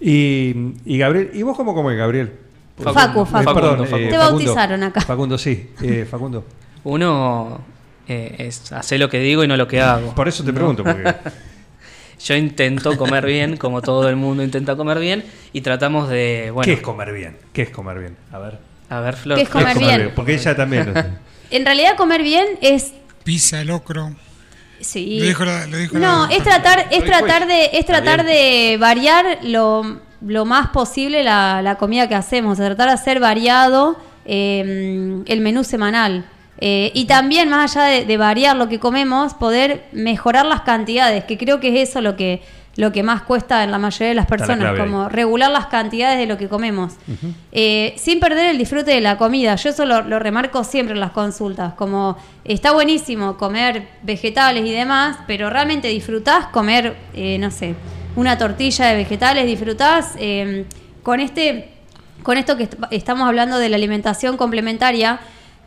Y, 0.00 0.54
y 0.84 0.98
Gabriel, 0.98 1.30
¿y 1.32 1.42
vos 1.42 1.56
cómo 1.56 1.74
comes, 1.74 1.96
Gabriel? 1.96 2.32
Facu, 2.76 3.22
Eh, 3.22 3.26
Facu. 3.26 3.54
perdón, 3.54 3.78
Facundo. 3.86 3.96
eh, 3.96 4.08
Te 4.10 4.16
bautizaron 4.18 4.82
acá. 4.82 5.00
Facundo, 5.00 5.38
sí. 5.38 5.70
Eh, 5.82 6.06
Facundo. 6.08 6.44
Uno 6.84 7.60
eh, 8.12 8.34
es 8.48 8.72
hacer 8.72 9.00
lo 9.00 9.08
que 9.08 9.18
digo 9.20 9.42
y 9.44 9.48
no 9.48 9.56
lo 9.56 9.66
que 9.68 9.80
hago. 9.80 10.14
Por 10.14 10.28
eso 10.28 10.44
te 10.44 10.52
pregunto, 10.52 10.84
porque 10.84 11.14
Yo 12.24 12.36
intento 12.36 12.96
comer 12.96 13.26
bien, 13.26 13.56
como 13.56 13.82
todo 13.82 14.08
el 14.08 14.14
mundo 14.14 14.44
intenta 14.44 14.76
comer 14.76 15.00
bien, 15.00 15.24
y 15.52 15.60
tratamos 15.60 16.08
de, 16.08 16.50
bueno, 16.52 16.64
¿qué 16.66 16.74
es 16.74 16.80
comer 16.80 17.12
bien? 17.12 17.36
¿Qué 17.52 17.62
es 17.62 17.70
comer 17.70 17.98
bien? 17.98 18.16
A 18.30 18.38
ver. 18.38 18.58
a 18.88 19.00
ver, 19.00 19.16
Flor. 19.16 19.36
¿Qué 19.38 19.42
es 19.44 19.48
comer 19.48 19.76
bien? 19.78 20.12
Porque 20.14 20.34
ella 20.34 20.54
también. 20.56 20.92
En 21.50 21.66
realidad 21.66 21.96
comer 21.98 22.22
bien 22.22 22.46
es 22.62 22.94
Pizza, 23.24 23.62
locro. 23.62 24.14
Sí. 24.80 25.18
Lo 25.20 25.26
dijo 25.26 25.44
la- 25.44 25.66
lo 25.66 25.76
dijo 25.76 25.98
no, 25.98 26.26
la- 26.26 26.34
es 26.34 26.42
tratar, 26.42 26.86
es 26.90 27.00
Lo 27.00 27.04
tratar 27.06 27.46
de, 27.46 27.70
es 27.74 27.84
tratar 27.84 28.24
de 28.24 28.78
variar 28.80 29.38
lo, 29.42 30.00
lo 30.22 30.44
más 30.46 30.68
posible 30.68 31.22
la, 31.22 31.60
la 31.60 31.76
comida 31.76 32.08
que 32.08 32.14
hacemos, 32.14 32.56
de 32.56 32.64
tratar 32.66 32.88
de 32.88 32.94
hacer 32.94 33.20
variado 33.20 33.98
eh, 34.24 35.22
el 35.26 35.40
menú 35.42 35.62
semanal. 35.62 36.24
Eh, 36.64 36.92
y 36.94 37.06
también, 37.06 37.48
más 37.48 37.76
allá 37.76 37.86
de, 37.88 38.04
de 38.04 38.16
variar 38.16 38.54
lo 38.56 38.68
que 38.68 38.78
comemos, 38.78 39.34
poder 39.34 39.82
mejorar 39.90 40.46
las 40.46 40.60
cantidades, 40.60 41.24
que 41.24 41.36
creo 41.36 41.58
que 41.58 41.68
es 41.82 41.88
eso 41.90 42.00
lo 42.00 42.14
que, 42.14 42.40
lo 42.76 42.92
que 42.92 43.02
más 43.02 43.22
cuesta 43.22 43.64
en 43.64 43.72
la 43.72 43.78
mayoría 43.78 44.10
de 44.10 44.14
las 44.14 44.26
la 44.26 44.36
personas, 44.36 44.58
ahí. 44.72 44.78
como 44.78 45.08
regular 45.08 45.50
las 45.50 45.66
cantidades 45.66 46.18
de 46.18 46.26
lo 46.26 46.38
que 46.38 46.48
comemos. 46.48 46.92
Eh, 47.50 47.94
sin 47.98 48.20
perder 48.20 48.46
el 48.46 48.58
disfrute 48.58 48.92
de 48.92 49.00
la 49.00 49.18
comida. 49.18 49.56
Yo 49.56 49.70
eso 49.70 49.84
lo, 49.86 50.02
lo 50.02 50.20
remarco 50.20 50.62
siempre 50.62 50.94
en 50.94 51.00
las 51.00 51.10
consultas, 51.10 51.74
como 51.74 52.16
está 52.44 52.70
buenísimo 52.70 53.36
comer 53.36 53.88
vegetales 54.02 54.64
y 54.64 54.70
demás, 54.70 55.18
pero 55.26 55.50
realmente 55.50 55.88
disfrutás 55.88 56.46
comer, 56.46 56.94
eh, 57.14 57.38
no 57.40 57.50
sé, 57.50 57.74
una 58.14 58.38
tortilla 58.38 58.86
de 58.86 58.94
vegetales, 58.94 59.46
disfrutás 59.46 60.14
con 61.02 61.18
este, 61.18 61.70
con 62.22 62.38
esto 62.38 62.56
que 62.56 62.62
est- 62.64 62.74
estamos 62.92 63.26
hablando 63.26 63.58
de 63.58 63.68
la 63.68 63.74
alimentación 63.76 64.36
complementaria. 64.36 65.18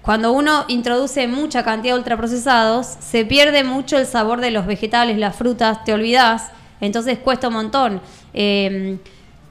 Cuando 0.05 0.33
uno 0.33 0.65
introduce 0.67 1.27
mucha 1.27 1.63
cantidad 1.63 1.95
de 1.95 1.99
ultraprocesados, 1.99 2.85
se 2.99 3.25
pierde 3.25 3.63
mucho 3.63 3.97
el 3.97 4.05
sabor 4.05 4.39
de 4.39 4.51
los 4.51 4.67
vegetales, 4.67 5.17
las 5.17 5.35
frutas, 5.35 5.83
te 5.83 5.93
olvidás, 5.93 6.51
entonces 6.79 7.17
cuesta 7.17 7.47
un 7.47 7.55
montón. 7.55 8.01
Eh, 8.31 8.99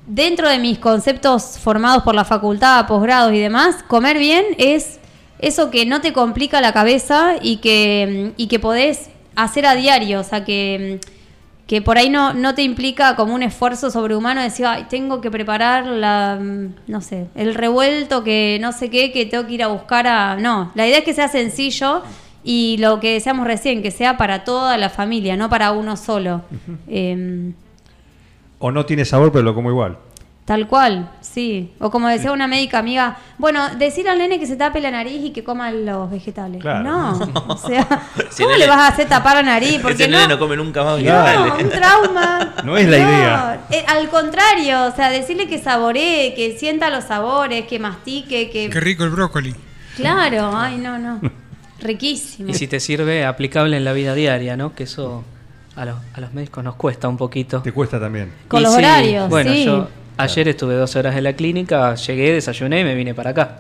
dentro 0.07 0.49
de 0.49 0.61
mis 0.61 0.79
conceptos 0.79 1.59
formados 1.59 2.05
por 2.05 2.15
la 2.15 2.25
facultad, 2.25 2.87
posgrados 2.87 3.33
y 3.33 3.41
demás, 3.41 3.83
comer 3.89 4.17
bien 4.17 4.45
es 4.57 5.01
eso 5.41 5.73
que 5.73 5.87
no 5.87 6.01
te 6.01 6.13
complica 6.13 6.61
la 6.61 6.73
cabeza 6.73 7.35
y 7.43 7.57
que, 7.57 8.33
y 8.37 8.47
que 8.47 8.61
podés 8.61 9.11
hacer 9.35 9.67
a 9.67 9.75
diario, 9.75 10.21
o 10.21 10.25
sea, 10.25 10.45
que, 10.45 11.01
que 11.67 11.81
por 11.81 11.97
ahí 11.97 12.11
no, 12.11 12.35
no 12.35 12.55
te 12.55 12.63
implica 12.63 13.17
como 13.17 13.35
un 13.35 13.43
esfuerzo 13.43 13.91
sobrehumano 13.91 14.43
decir, 14.43 14.67
ay, 14.67 14.85
tengo 14.91 15.21
que 15.21 15.31
preparar 15.31 15.87
la, 15.87 16.39
no 16.87 17.01
sé, 17.01 17.27
el 17.35 17.55
revuelto 17.55 18.23
que 18.23 18.59
no 18.61 18.73
sé 18.73 18.91
qué, 18.91 19.13
que 19.13 19.25
tengo 19.25 19.47
que 19.47 19.55
ir 19.55 19.63
a 19.63 19.69
buscar 19.69 20.07
a... 20.07 20.37
No, 20.37 20.73
la 20.75 20.87
idea 20.87 20.99
es 20.99 21.05
que 21.05 21.15
sea 21.15 21.29
sencillo 21.29 22.03
y 22.43 22.77
lo 22.79 23.01
que 23.01 23.15
decíamos 23.15 23.47
recién, 23.47 23.83
que 23.83 23.91
sea 23.91 24.19
para 24.19 24.45
toda 24.45 24.77
la 24.77 24.91
familia, 24.91 25.37
no 25.37 25.49
para 25.49 25.73
uno 25.73 25.97
solo. 25.97 26.43
Em, 26.87 27.55
O 28.59 28.71
no 28.71 28.85
tiene 28.85 29.07
sabor, 29.07 29.33
pero 29.33 29.43
lo 29.45 29.55
como 29.55 29.71
igual. 29.71 29.97
Tal 30.45 30.69
cual, 30.69 31.11
sí. 31.23 31.73
O 31.79 31.91
como 31.91 32.07
decía 32.09 32.31
una 32.31 32.47
médica 32.47 32.79
amiga, 32.79 33.17
bueno, 33.39 33.67
decir 33.77 34.07
al 34.11 34.19
nene 34.19 34.39
que 34.39 34.47
se 34.47 34.57
tape 34.57 34.79
la 34.83 34.91
nariz 34.91 35.25
y 35.25 35.31
que 35.31 35.43
coma 35.43 35.71
los 35.71 36.11
vegetales. 36.11 36.61
Claro. 36.61 36.83
No, 36.85 37.19
o 37.49 37.57
sea, 37.57 37.87
Si 38.29 38.43
¿cómo 38.43 38.55
le 38.55 38.67
vas 38.67 38.77
a 38.79 38.89
hacer 38.89 39.09
tapar 39.09 39.37
la 39.37 39.43
nariz? 39.43 39.79
Porque 39.81 40.03
Ese 40.03 40.09
no, 40.13 40.19
nene 40.19 40.35
no 40.35 40.39
come 40.39 40.55
nunca 40.57 40.85
más 40.85 41.01
no, 41.03 41.57
un 41.57 41.71
trauma. 41.71 42.55
No 42.63 42.77
es 42.77 42.87
la 42.87 42.99
idea. 42.99 43.61
eh, 43.71 43.85
al 43.89 44.11
contrario, 44.11 44.85
o 44.85 44.91
sea, 44.95 45.09
decirle 45.09 45.49
que 45.49 45.59
saboree, 45.59 46.35
que 46.35 46.59
sienta 46.59 46.91
los 46.91 47.05
sabores, 47.05 47.67
que 47.67 47.79
mastique, 47.79 48.51
que... 48.51 48.69
Qué 48.69 48.81
rico 48.81 49.05
el 49.05 49.11
brócoli. 49.11 49.55
Claro, 49.97 50.53
ay, 50.55 50.77
no, 50.77 50.99
no. 50.99 51.21
Riquísimo. 51.81 52.51
Y 52.51 52.55
si 52.55 52.67
te 52.69 52.81
sirve, 52.81 53.25
aplicable 53.25 53.79
en 53.79 53.85
la 53.85 53.95
vida 53.95 54.15
diaria, 54.15 54.57
¿no? 54.59 54.75
Que 54.75 54.85
eso 54.85 55.25
a 55.77 55.85
los, 55.87 55.97
a 56.15 56.21
los 56.21 56.33
médicos 56.35 56.63
nos 56.63 56.75
cuesta 56.77 57.09
un 57.09 57.17
poquito. 57.17 57.63
Te 57.63 57.73
cuesta 57.73 57.99
también. 57.99 58.31
Con 58.49 58.61
Y 58.61 58.65
los 58.65 58.75
horarios, 58.75 59.29
Bueno, 59.31 59.51
sí. 59.53 59.65
yo 59.65 59.89
ayer 60.17 60.49
estuve 60.49 60.75
12 60.75 60.99
horas 60.99 61.17
en 61.17 61.25
la 61.25 61.33
clínica, 61.35 61.95
llegué, 61.95 62.33
desayuné 62.33 62.81
y 62.81 62.85
me 62.85 62.95
vine 62.95 63.15
para 63.15 63.31
acá. 63.31 63.59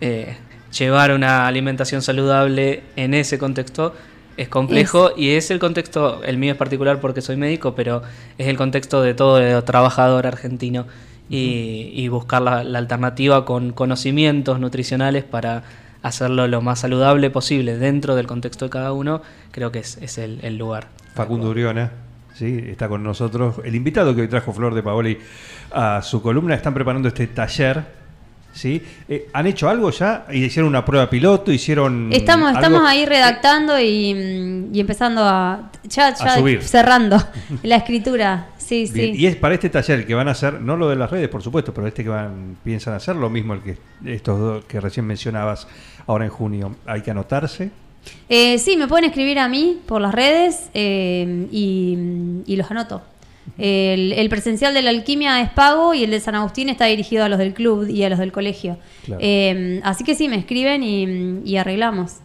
Eh, 0.00 0.36
llevar 0.76 1.12
una 1.12 1.46
alimentación 1.46 2.02
saludable 2.02 2.82
en 2.96 3.14
ese 3.14 3.38
contexto 3.38 3.94
es 4.36 4.48
complejo 4.48 5.10
y 5.16 5.30
es 5.30 5.50
el 5.50 5.58
contexto, 5.58 6.22
el 6.22 6.38
mío 6.38 6.52
es 6.52 6.58
particular 6.58 7.00
porque 7.00 7.20
soy 7.20 7.36
médico, 7.36 7.74
pero 7.74 8.02
es 8.38 8.46
el 8.46 8.56
contexto 8.56 9.02
de 9.02 9.14
todo 9.14 9.38
el 9.38 9.64
trabajador 9.64 10.26
argentino 10.26 10.86
y, 11.28 11.90
y 11.94 12.08
buscar 12.08 12.42
la, 12.42 12.62
la 12.62 12.78
alternativa 12.78 13.44
con 13.44 13.72
conocimientos 13.72 14.60
nutricionales 14.60 15.24
para 15.24 15.64
hacerlo 16.02 16.46
lo 16.46 16.60
más 16.60 16.80
saludable 16.80 17.30
posible 17.30 17.76
dentro 17.76 18.14
del 18.14 18.26
contexto 18.26 18.66
de 18.66 18.70
cada 18.70 18.92
uno, 18.92 19.22
creo 19.50 19.72
que 19.72 19.80
es, 19.80 19.96
es 19.98 20.18
el, 20.18 20.38
el 20.42 20.56
lugar. 20.56 20.88
Facundo 21.14 21.50
Uriona, 21.50 21.90
¿sí? 22.38 22.64
está 22.68 22.88
con 22.88 23.02
nosotros. 23.02 23.56
El 23.64 23.74
invitado 23.74 24.14
que 24.14 24.22
hoy 24.22 24.28
trajo 24.28 24.52
Flor 24.52 24.74
de 24.74 24.82
Paoli 24.82 25.18
a 25.72 26.00
su 26.02 26.22
columna, 26.22 26.54
están 26.54 26.72
preparando 26.72 27.08
este 27.08 27.26
taller. 27.26 27.98
¿sí? 28.52 28.82
Eh, 29.08 29.28
¿Han 29.32 29.46
hecho 29.46 29.68
algo 29.68 29.90
ya? 29.90 30.26
¿Hicieron 30.32 30.68
una 30.68 30.84
prueba 30.84 31.10
piloto? 31.10 31.52
¿Hicieron 31.52 32.10
Estamos, 32.12 32.48
algo? 32.48 32.60
estamos 32.60 32.88
ahí 32.88 33.04
redactando 33.06 33.78
y, 33.78 34.14
mm, 34.14 34.74
y 34.74 34.80
empezando 34.80 35.22
a... 35.24 35.70
Ya, 35.84 36.14
ya 36.14 36.36
subir. 36.36 36.62
cerrando 36.62 37.16
la 37.62 37.76
escritura. 37.76 38.46
Sí, 38.56 38.86
sí. 38.86 39.12
Y 39.16 39.26
es 39.26 39.36
para 39.36 39.54
este 39.54 39.70
taller 39.70 40.06
que 40.06 40.14
van 40.14 40.28
a 40.28 40.32
hacer, 40.32 40.60
no 40.60 40.76
lo 40.76 40.88
de 40.88 40.96
las 40.96 41.10
redes, 41.10 41.28
por 41.28 41.42
supuesto, 41.42 41.72
pero 41.72 41.86
este 41.86 42.04
que 42.04 42.10
van, 42.10 42.56
piensan 42.62 42.94
hacer, 42.94 43.16
lo 43.16 43.30
mismo 43.30 43.54
el 43.54 43.60
que 43.62 43.78
estos 44.04 44.38
dos 44.38 44.64
que 44.66 44.80
recién 44.80 45.06
mencionabas 45.06 45.66
ahora 46.06 46.26
en 46.26 46.30
junio. 46.30 46.76
Hay 46.86 47.00
que 47.00 47.10
anotarse. 47.10 47.70
Eh, 48.28 48.58
sí, 48.58 48.76
me 48.76 48.86
pueden 48.88 49.04
escribir 49.06 49.38
a 49.38 49.48
mí 49.48 49.78
por 49.86 50.00
las 50.00 50.14
redes 50.14 50.70
eh, 50.74 51.46
y, 51.50 51.96
y 52.46 52.56
los 52.56 52.70
anoto. 52.70 53.02
El, 53.56 54.12
el 54.12 54.28
presencial 54.28 54.74
de 54.74 54.82
la 54.82 54.90
alquimia 54.90 55.40
es 55.40 55.48
pago 55.50 55.94
y 55.94 56.04
el 56.04 56.10
de 56.10 56.20
San 56.20 56.34
Agustín 56.34 56.68
está 56.68 56.84
dirigido 56.84 57.24
a 57.24 57.28
los 57.28 57.38
del 57.38 57.54
club 57.54 57.88
y 57.88 58.04
a 58.04 58.10
los 58.10 58.18
del 58.18 58.30
colegio. 58.30 58.76
Claro. 59.04 59.20
Eh, 59.24 59.80
así 59.82 60.04
que 60.04 60.14
sí, 60.14 60.28
me 60.28 60.36
escriben 60.36 60.82
y, 60.82 61.40
y 61.50 61.56
arreglamos. 61.56 62.16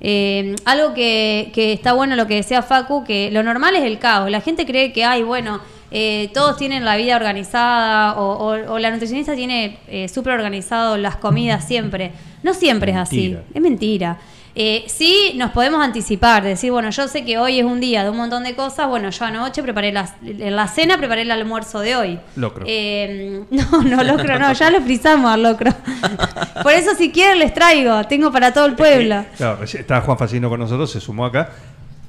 Eh, 0.00 0.56
algo 0.64 0.94
que, 0.94 1.52
que 1.54 1.72
está 1.72 1.92
bueno 1.92 2.16
lo 2.16 2.26
que 2.26 2.34
decía 2.36 2.62
Facu, 2.62 3.04
que 3.04 3.30
lo 3.30 3.42
normal 3.44 3.76
es 3.76 3.84
el 3.84 3.98
caos. 4.00 4.30
La 4.30 4.40
gente 4.40 4.66
cree 4.66 4.92
que, 4.92 5.04
ay, 5.04 5.22
bueno, 5.22 5.60
eh, 5.92 6.28
todos 6.34 6.56
tienen 6.56 6.84
la 6.84 6.96
vida 6.96 7.14
organizada 7.14 8.14
o, 8.18 8.32
o- 8.48 8.72
o 8.72 8.78
la 8.80 8.90
nutricionista 8.90 9.36
tiene 9.36 9.78
eh, 9.86 10.08
súper 10.08 10.32
organizado 10.32 10.96
las 10.96 11.16
comidas 11.16 11.68
siempre. 11.68 12.10
No 12.42 12.52
siempre 12.54 12.92
es 12.92 12.96
así. 12.96 13.16
Mentira. 13.28 13.44
Es 13.54 13.60
mentira. 13.62 14.18
Eh, 14.56 14.84
sí, 14.88 15.32
nos 15.36 15.52
podemos 15.52 15.80
anticipar, 15.82 16.42
decir, 16.42 16.72
bueno, 16.72 16.90
yo 16.90 17.06
sé 17.06 17.24
que 17.24 17.38
hoy 17.38 17.60
es 17.60 17.64
un 17.64 17.78
día 17.80 18.02
de 18.02 18.10
un 18.10 18.16
montón 18.16 18.42
de 18.42 18.54
cosas, 18.56 18.88
bueno, 18.88 19.08
yo 19.10 19.24
anoche 19.24 19.62
preparé 19.62 19.92
la, 19.92 20.12
en 20.24 20.56
la 20.56 20.66
cena, 20.66 20.98
preparé 20.98 21.22
el 21.22 21.30
almuerzo 21.30 21.78
de 21.80 21.94
hoy. 21.94 22.18
Locro. 22.36 22.64
Eh, 22.66 23.42
no, 23.50 23.82
no, 23.82 24.02
locro 24.02 24.38
no, 24.38 24.52
ya 24.52 24.70
lo 24.70 24.80
frizamos 24.80 25.30
al 25.32 25.42
locro. 25.44 25.70
Por 26.62 26.72
eso 26.72 26.94
si 26.96 27.12
quieren 27.12 27.38
les 27.38 27.54
traigo, 27.54 28.04
tengo 28.08 28.32
para 28.32 28.52
todo 28.52 28.66
el 28.66 28.74
pueblo. 28.74 29.24
Claro, 29.36 29.58
recién- 29.60 29.82
está 29.82 30.00
Juan 30.00 30.18
Facino 30.18 30.48
con 30.48 30.58
nosotros, 30.58 30.90
se 30.90 31.00
sumó 31.00 31.26
acá. 31.26 31.50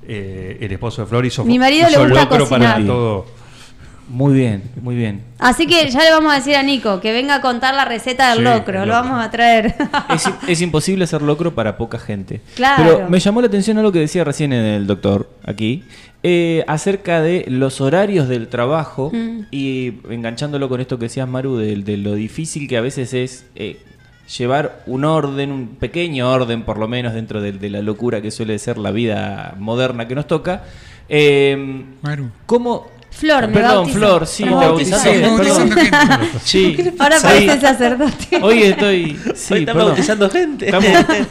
Eh, 0.08 0.58
el 0.62 0.72
esposo 0.72 1.04
de 1.04 1.08
Flor 1.08 1.26
hizo, 1.26 1.44
Mi 1.46 1.60
marido 1.60 1.86
le 1.86 1.92
hizo 1.92 2.02
gusta 2.06 2.22
locro 2.24 2.50
para 2.50 2.74
cocinar. 2.74 2.86
todo. 2.88 3.26
Muy 4.12 4.34
bien, 4.34 4.62
muy 4.82 4.96
bien. 4.96 5.22
Así 5.40 5.66
que 5.68 5.90
ya 5.90 6.04
le 6.04 6.12
vamos 6.12 6.34
a 6.34 6.36
decir 6.36 6.56
a 6.58 6.64
Nico 6.64 7.00
que 7.00 7.14
venga 7.14 7.36
a 7.36 7.42
contar 7.42 7.74
la 7.74 7.86
receta 7.86 8.30
del 8.30 8.40
Sí, 8.40 8.44
locro, 8.44 8.86
lo 8.86 8.92
vamos 8.92 9.24
a 9.24 9.32
traer. 9.32 9.74
Es, 10.14 10.30
es 10.50 10.62
imposible 10.62 11.06
hacer 11.06 11.22
locro 11.22 11.56
para 11.56 11.78
poca 11.78 11.98
gente. 11.98 12.42
Claro. 12.56 12.84
Pero 12.84 13.10
me 13.10 13.20
llamó 13.20 13.40
la 13.40 13.48
atención 13.48 13.78
algo 13.78 13.92
que 13.94 14.00
decía 14.00 14.26
recién 14.26 14.52
el 14.52 14.86
doctor 14.86 15.30
aquí, 15.46 15.86
eh, 16.24 16.66
acerca 16.68 17.22
de 17.22 17.46
los 17.48 17.80
horarios 17.80 18.28
del 18.28 18.50
trabajo 18.50 19.12
Mm. 19.14 19.44
y 19.50 19.94
enganchándolo 20.10 20.68
con 20.68 20.82
esto 20.82 21.00
que 21.00 21.06
decías, 21.06 21.28
Maru, 21.28 21.56
de, 21.58 21.78
de 21.78 21.96
lo 21.98 22.14
difícil 22.14 22.68
que 22.68 22.76
a 22.78 22.82
veces 22.82 23.14
es 23.14 23.46
eh, 23.56 23.80
llevar 24.38 24.84
un 24.88 25.06
orden, 25.06 25.52
un 25.54 25.68
pequeño 25.70 26.30
orden 26.30 26.64
por 26.64 26.78
lo 26.78 26.88
menos 26.90 27.14
dentro 27.14 27.40
de, 27.42 27.54
de 27.54 27.70
la 27.70 27.82
locura 27.82 28.22
que 28.22 28.30
suele 28.30 28.60
ser 28.60 28.78
la 28.78 28.92
vida 28.92 29.56
moderna 29.58 30.08
que 30.10 30.16
nos 30.16 30.28
toca. 30.28 30.64
Eh, 31.10 31.86
Maru. 32.02 32.30
¿Cómo? 32.46 32.88
Flor, 33.12 33.48
me 33.50 33.54
Perdón. 33.54 33.90
Flor, 33.90 34.26
sí, 34.26 34.44
Me 34.46 34.50
te 34.50 34.56
bautizó. 34.56 34.92
bauticé. 34.96 35.16
Estamos 35.16 35.42
perdón. 35.42 35.70
bautizando 35.70 36.18
gente. 36.18 36.40
Sí, 36.44 36.78
Ahora 36.98 37.18
parece 37.22 37.62
sacerdote. 37.62 38.28
Hoy 38.42 38.64
estoy. 38.64 39.20
Sí, 39.36 39.54
Hoy 39.54 39.60
están 39.60 39.66
perdón. 39.76 39.86
bautizando 39.90 40.30
gente. 40.30 40.66
Estamos- 40.66 40.90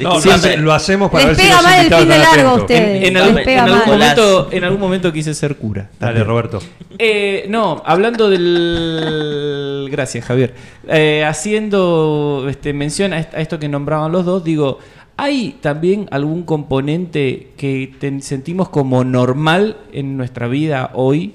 No, 0.00 0.14
lo, 0.14 0.20
Siempre- 0.22 0.50
hace- 0.52 0.56
lo 0.58 0.72
hacemos 0.72 1.10
para 1.10 1.26
Les 1.28 1.36
ver 1.36 1.44
si 1.46 1.50
pega 1.52 1.62
mal 1.62 1.72
el 1.74 1.78
invitados 1.80 2.02
fin 2.04 2.08
de 2.08 2.16
están 2.16 2.36
largo 2.36 2.48
a 2.48 2.52
atentos. 2.54 2.62
ustedes. 2.86 3.08
En, 3.08 3.16
algún, 3.18 3.38
en 3.38 3.86
momento, 3.86 4.48
en 4.52 4.64
algún 4.64 4.80
momento 4.80 5.12
quise 5.12 5.34
ser 5.34 5.56
cura. 5.56 5.90
Dale. 6.00 6.24
Roberto. 6.24 6.62
Eh, 6.98 7.44
no, 7.50 7.82
hablando 7.84 8.30
del. 8.30 9.88
Gracias, 9.90 10.24
Javier. 10.24 10.54
Eh, 10.88 11.24
haciendo 11.26 12.46
este, 12.48 12.72
mención 12.72 13.12
a 13.12 13.18
esto 13.20 13.58
que 13.58 13.68
nombraban 13.68 14.12
los 14.12 14.24
dos, 14.24 14.42
digo, 14.44 14.78
¿hay 15.16 15.56
también 15.60 16.08
algún 16.10 16.42
componente 16.42 17.52
que 17.56 17.94
sentimos 18.20 18.68
como 18.68 19.04
normal 19.04 19.78
en 19.92 20.16
nuestra 20.16 20.46
vida 20.48 20.90
hoy 20.94 21.34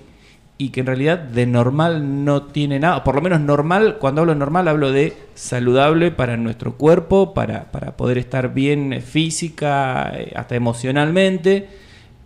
y 0.57 0.69
que 0.69 0.81
en 0.81 0.85
realidad 0.85 1.17
de 1.17 1.47
normal 1.47 2.23
no 2.23 2.43
tiene 2.43 2.79
nada? 2.79 3.03
Por 3.03 3.15
lo 3.15 3.21
menos 3.21 3.41
normal, 3.41 3.97
cuando 4.00 4.21
hablo 4.21 4.35
normal, 4.35 4.67
hablo 4.67 4.91
de 4.91 5.13
saludable 5.33 6.11
para 6.11 6.38
nuestro 6.38 6.73
cuerpo, 6.73 7.33
para, 7.33 7.71
para 7.71 7.97
poder 7.97 8.19
estar 8.19 8.53
bien 8.53 8.93
eh, 8.93 9.01
física, 9.01 10.11
eh, 10.15 10.31
hasta 10.35 10.55
emocionalmente, 10.55 11.67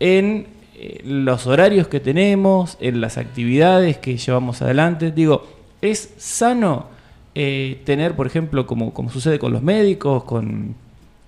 en 0.02 0.48
eh, 0.76 1.02
los 1.06 1.48
horarios 1.48 1.88
que 1.88 2.02
tenemos, 2.02 2.78
en 2.82 3.00
las 3.00 3.18
actividades 3.18 3.98
que 3.98 4.18
llevamos 4.18 4.62
adelante. 4.62 5.12
Digo, 5.12 5.48
¿es 5.82 6.14
sano 6.18 6.94
tener, 7.34 8.16
por 8.16 8.28
ejemplo, 8.28 8.66
como, 8.66 8.94
como 8.94 9.10
sucede 9.10 9.40
con 9.40 9.52
los 9.52 9.62
médicos, 9.62 10.24
con, 10.24 10.76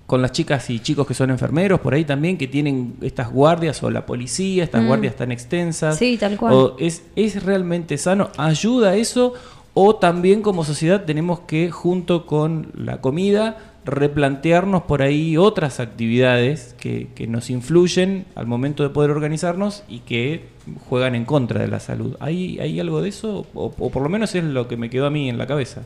con 0.08 0.22
las 0.22 0.32
chicas 0.32 0.70
y 0.72 0.80
chicos 0.80 1.06
que 1.06 1.14
son 1.14 1.30
enfermeros, 1.30 1.80
por 1.82 1.94
ahí 1.94 2.06
también, 2.06 2.38
que 2.38 2.48
tienen 2.48 2.96
estas 3.02 3.30
guardias, 3.32 3.84
o 3.84 3.92
la 3.92 4.06
policía, 4.06 4.64
estas 4.64 4.82
Mm. 4.84 4.88
guardias 4.88 5.16
tan 5.18 5.32
extensas? 5.32 5.98
Sí, 5.98 6.18
tal 6.18 6.38
cual. 6.38 6.54
O 6.54 6.76
es, 6.80 7.04
¿Es 7.16 7.44
realmente 7.44 7.98
sano? 7.98 8.30
¿Ayuda 8.38 8.96
eso? 8.96 9.34
¿O 9.74 9.98
también 9.98 10.42
como 10.42 10.64
sociedad 10.64 11.04
tenemos 11.06 11.42
que, 11.42 11.70
junto 11.70 12.26
con 12.26 12.72
la 12.74 13.00
comida, 13.02 13.58
replantearnos 13.86 14.84
por 14.84 15.02
ahí 15.02 15.38
otras 15.38 15.80
actividades 15.80 16.74
que, 16.80 17.10
que 17.14 17.28
nos 17.28 17.50
influyen 17.50 18.26
al 18.36 18.48
momento 18.48 18.84
de 18.84 18.90
poder 18.90 19.12
organizarnos 19.12 19.84
y 19.90 20.00
que 20.00 20.46
juegan 20.90 21.16
en 21.16 21.26
contra 21.26 21.62
de 21.62 21.68
la 21.68 21.80
salud? 21.80 22.16
¿Hay, 22.20 22.60
hay 22.60 22.80
algo 22.80 23.02
de 23.02 23.10
eso? 23.10 23.46
O, 23.54 23.74
o 23.78 23.90
por 23.90 24.02
lo 24.02 24.10
menos 24.10 24.34
es 24.36 24.44
lo 24.44 24.68
que 24.68 24.78
me 24.78 24.90
quedó 24.90 25.06
a 25.06 25.10
mí 25.10 25.30
en 25.30 25.38
la 25.38 25.48
cabeza. 25.48 25.84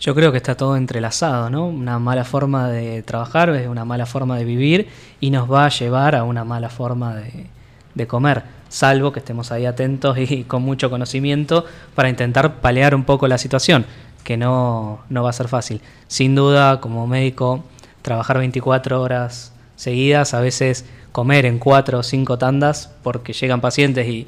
Yo 0.00 0.14
creo 0.14 0.32
que 0.32 0.38
está 0.38 0.56
todo 0.56 0.76
entrelazado, 0.76 1.50
¿no? 1.50 1.66
Una 1.66 1.98
mala 1.98 2.24
forma 2.24 2.68
de 2.68 3.02
trabajar 3.02 3.50
es 3.50 3.68
una 3.68 3.84
mala 3.84 4.06
forma 4.06 4.38
de 4.38 4.44
vivir 4.44 4.88
y 5.20 5.30
nos 5.30 5.50
va 5.50 5.66
a 5.66 5.68
llevar 5.68 6.16
a 6.16 6.24
una 6.24 6.42
mala 6.42 6.70
forma 6.70 7.16
de, 7.16 7.46
de 7.94 8.06
comer, 8.06 8.42
salvo 8.68 9.12
que 9.12 9.18
estemos 9.18 9.52
ahí 9.52 9.66
atentos 9.66 10.16
y 10.16 10.44
con 10.48 10.62
mucho 10.62 10.88
conocimiento 10.88 11.66
para 11.94 12.08
intentar 12.08 12.60
paliar 12.60 12.94
un 12.94 13.04
poco 13.04 13.28
la 13.28 13.36
situación, 13.36 13.84
que 14.24 14.38
no, 14.38 15.00
no 15.10 15.22
va 15.22 15.30
a 15.30 15.34
ser 15.34 15.48
fácil. 15.48 15.82
Sin 16.08 16.34
duda, 16.34 16.80
como 16.80 17.06
médico, 17.06 17.62
trabajar 18.00 18.38
24 18.38 19.02
horas 19.02 19.52
seguidas, 19.76 20.32
a 20.32 20.40
veces 20.40 20.86
comer 21.12 21.44
en 21.44 21.58
4 21.58 21.98
o 21.98 22.02
5 22.02 22.38
tandas 22.38 22.90
porque 23.02 23.32
llegan 23.32 23.60
pacientes 23.60 24.08
y 24.08 24.26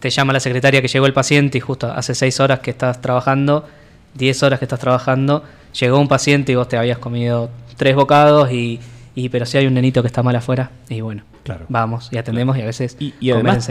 te 0.00 0.10
llama 0.10 0.32
la 0.32 0.40
secretaria 0.40 0.82
que 0.82 0.88
llegó 0.88 1.06
el 1.06 1.12
paciente 1.12 1.58
y 1.58 1.60
justo 1.60 1.92
hace 1.92 2.16
seis 2.16 2.40
horas 2.40 2.58
que 2.58 2.72
estás 2.72 3.00
trabajando, 3.00 3.68
10 4.14 4.42
horas 4.42 4.58
que 4.58 4.64
estás 4.64 4.80
trabajando, 4.80 5.42
llegó 5.78 5.98
un 5.98 6.08
paciente 6.08 6.52
y 6.52 6.54
vos 6.54 6.68
te 6.68 6.76
habías 6.76 6.98
comido 6.98 7.50
tres 7.76 7.94
bocados 7.96 8.50
y, 8.52 8.80
y 9.14 9.28
pero 9.28 9.46
si 9.46 9.58
hay 9.58 9.66
un 9.66 9.74
nenito 9.74 10.02
que 10.02 10.08
está 10.08 10.22
mal 10.22 10.36
afuera, 10.36 10.70
y 10.88 11.00
bueno, 11.00 11.22
Claro. 11.42 11.66
vamos 11.68 12.08
y 12.12 12.18
atendemos 12.18 12.56
y 12.56 12.62
a 12.62 12.66
veces 12.66 12.96
Y, 13.00 13.30
además, 13.32 13.68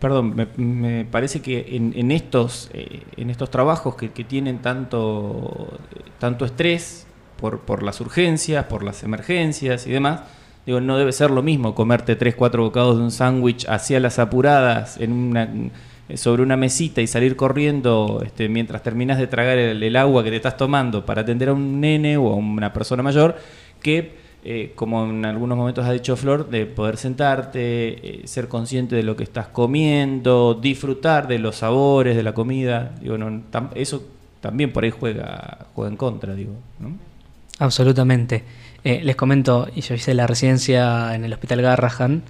perdón, 0.00 0.34
me, 0.34 0.48
me 0.56 1.04
parece 1.04 1.40
que 1.40 1.76
en, 1.76 1.92
en 1.94 2.10
estos 2.10 2.70
eh, 2.72 3.02
en 3.16 3.30
estos 3.30 3.50
trabajos 3.50 3.94
que, 3.94 4.10
que 4.10 4.24
tienen 4.24 4.58
tanto 4.58 5.78
tanto 6.18 6.44
estrés 6.44 7.06
por, 7.40 7.60
por 7.60 7.82
las 7.84 8.00
urgencias, 8.00 8.64
por 8.64 8.82
las 8.82 9.02
emergencias 9.04 9.86
y 9.86 9.90
demás, 9.90 10.22
digo, 10.66 10.80
no 10.80 10.96
debe 10.98 11.12
ser 11.12 11.30
lo 11.30 11.42
mismo 11.42 11.74
comerte 11.74 12.16
tres, 12.16 12.34
cuatro 12.34 12.62
bocados 12.64 12.96
de 12.96 13.04
un 13.04 13.10
sándwich 13.12 13.66
hacia 13.68 14.00
las 14.00 14.18
apuradas 14.18 14.98
en 14.98 15.12
una 15.12 15.48
sobre 16.14 16.42
una 16.42 16.56
mesita 16.56 17.00
y 17.00 17.06
salir 17.06 17.36
corriendo 17.36 18.22
este, 18.24 18.48
mientras 18.48 18.82
terminas 18.82 19.18
de 19.18 19.26
tragar 19.26 19.56
el, 19.56 19.96
agua 19.96 20.22
que 20.22 20.30
te 20.30 20.36
estás 20.36 20.56
tomando 20.56 21.06
para 21.06 21.22
atender 21.22 21.48
a 21.48 21.54
un 21.54 21.80
nene 21.80 22.16
o 22.16 22.30
a 22.30 22.34
una 22.34 22.72
persona 22.72 23.02
mayor 23.02 23.36
que 23.80 24.24
eh, 24.46 24.72
como 24.74 25.06
en 25.06 25.24
algunos 25.24 25.56
momentos 25.56 25.86
ha 25.86 25.92
dicho 25.92 26.16
Flor, 26.16 26.50
de 26.50 26.66
poder 26.66 26.98
sentarte, 26.98 27.60
eh, 27.62 28.26
ser 28.26 28.48
consciente 28.48 28.94
de 28.94 29.02
lo 29.02 29.16
que 29.16 29.22
estás 29.22 29.48
comiendo, 29.48 30.52
disfrutar 30.52 31.28
de 31.28 31.38
los 31.38 31.56
sabores 31.56 32.14
de 32.14 32.22
la 32.22 32.34
comida. 32.34 32.94
Digo, 33.00 33.16
no, 33.16 33.42
eso 33.74 34.04
también 34.42 34.70
por 34.70 34.84
ahí 34.84 34.90
juega, 34.90 35.66
juega 35.74 35.90
en 35.90 35.96
contra, 35.96 36.34
digo. 36.34 36.52
¿no? 36.78 36.90
Absolutamente. 37.58 38.44
Eh, 38.84 39.00
les 39.02 39.16
comento, 39.16 39.66
yo 39.74 39.94
hice 39.94 40.12
la 40.12 40.26
residencia 40.26 41.14
en 41.14 41.24
el 41.24 41.32
Hospital 41.32 41.62
Garrahan. 41.62 42.22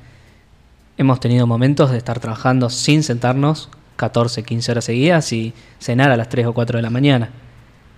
Hemos 0.97 1.21
tenido 1.21 1.47
momentos 1.47 1.91
de 1.91 1.99
estar 1.99 2.21
trabajando 2.21 2.71
sin 2.71 3.03
sentarnos 3.03 3.69
14, 3.97 4.43
15 4.43 4.73
horas 4.73 4.85
seguidas 4.85 5.33
y 5.33 5.53
cenar 5.79 6.11
a 6.11 6.17
las 6.17 6.29
3 6.29 6.47
o 6.47 6.53
4 6.53 6.79
de 6.79 6.83
la 6.83 6.91
mañana. 6.91 7.31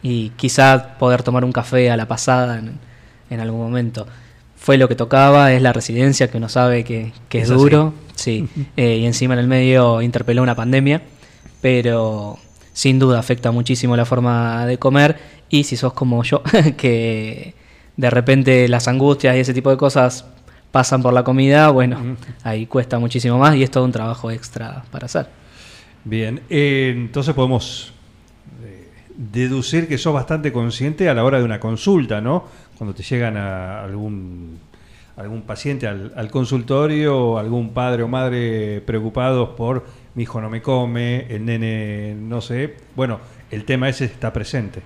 Y 0.02 0.30
quizá 0.30 0.96
poder 0.98 1.22
tomar 1.22 1.44
un 1.44 1.52
café 1.52 1.90
a 1.90 1.96
la 1.96 2.06
pasada 2.06 2.58
en, 2.58 2.78
en 3.30 3.40
algún 3.40 3.60
momento. 3.60 4.06
Fue 4.56 4.78
lo 4.78 4.88
que 4.88 4.94
tocaba, 4.94 5.52
es 5.52 5.62
la 5.62 5.72
residencia 5.72 6.30
que 6.30 6.38
uno 6.38 6.48
sabe 6.48 6.84
que, 6.84 7.12
que 7.28 7.40
es, 7.40 7.48
duro. 7.48 7.92
Sí, 8.14 8.48
Eh, 8.78 8.96
y 8.96 9.04
encima 9.06 9.34
en 9.34 9.40
el 9.40 9.46
medio 9.46 10.00
interpeló 10.00 10.42
una 10.42 10.54
pandemia, 10.54 11.02
pero 11.60 12.38
sin 12.72 12.98
duda 12.98 13.18
afecta 13.18 13.50
muchísimo 13.50 13.94
la 13.94 14.06
forma 14.06 14.64
de 14.64 14.78
comer 14.78 15.18
y 15.50 15.64
si 15.64 15.76
sos 15.76 15.92
como 15.92 16.22
yo, 16.22 16.42
que 16.78 17.54
de 17.96 18.10
repente 18.10 18.68
las 18.68 18.88
angustias 18.88 19.36
y 19.36 19.40
ese 19.40 19.52
tipo 19.52 19.70
de 19.70 19.76
cosas 19.76 20.24
pasan 20.76 21.00
por 21.00 21.14
la 21.14 21.24
comida, 21.24 21.70
bueno, 21.70 22.18
ahí 22.42 22.66
cuesta 22.66 22.98
muchísimo 22.98 23.38
más 23.38 23.56
y 23.56 23.62
es 23.62 23.70
todo 23.70 23.82
un 23.82 23.92
trabajo 23.92 24.30
extra 24.30 24.84
para 24.90 25.06
hacer. 25.06 25.26
Bien, 26.04 26.42
eh, 26.50 26.92
entonces 26.94 27.34
podemos 27.34 27.94
eh, 28.62 28.86
deducir 29.16 29.88
que 29.88 29.96
sos 29.96 30.12
bastante 30.12 30.52
consciente 30.52 31.08
a 31.08 31.14
la 31.14 31.24
hora 31.24 31.38
de 31.38 31.44
una 31.44 31.58
consulta, 31.58 32.20
¿no? 32.20 32.44
Cuando 32.76 32.94
te 32.94 33.02
llegan 33.02 33.38
a 33.38 33.84
algún 33.84 34.58
algún 35.16 35.40
paciente 35.44 35.86
al, 35.86 36.12
al 36.14 36.30
consultorio, 36.30 37.38
algún 37.38 37.70
padre 37.70 38.02
o 38.02 38.08
madre 38.08 38.82
preocupados 38.82 39.48
por 39.56 39.86
mi 40.14 40.24
hijo 40.24 40.42
no 40.42 40.50
me 40.50 40.60
come, 40.60 41.26
el 41.30 41.46
nene 41.46 42.14
no 42.20 42.42
sé. 42.42 42.76
Bueno, 42.94 43.18
el 43.50 43.64
tema 43.64 43.88
ese 43.88 44.04
está 44.04 44.30
presente. 44.30 44.82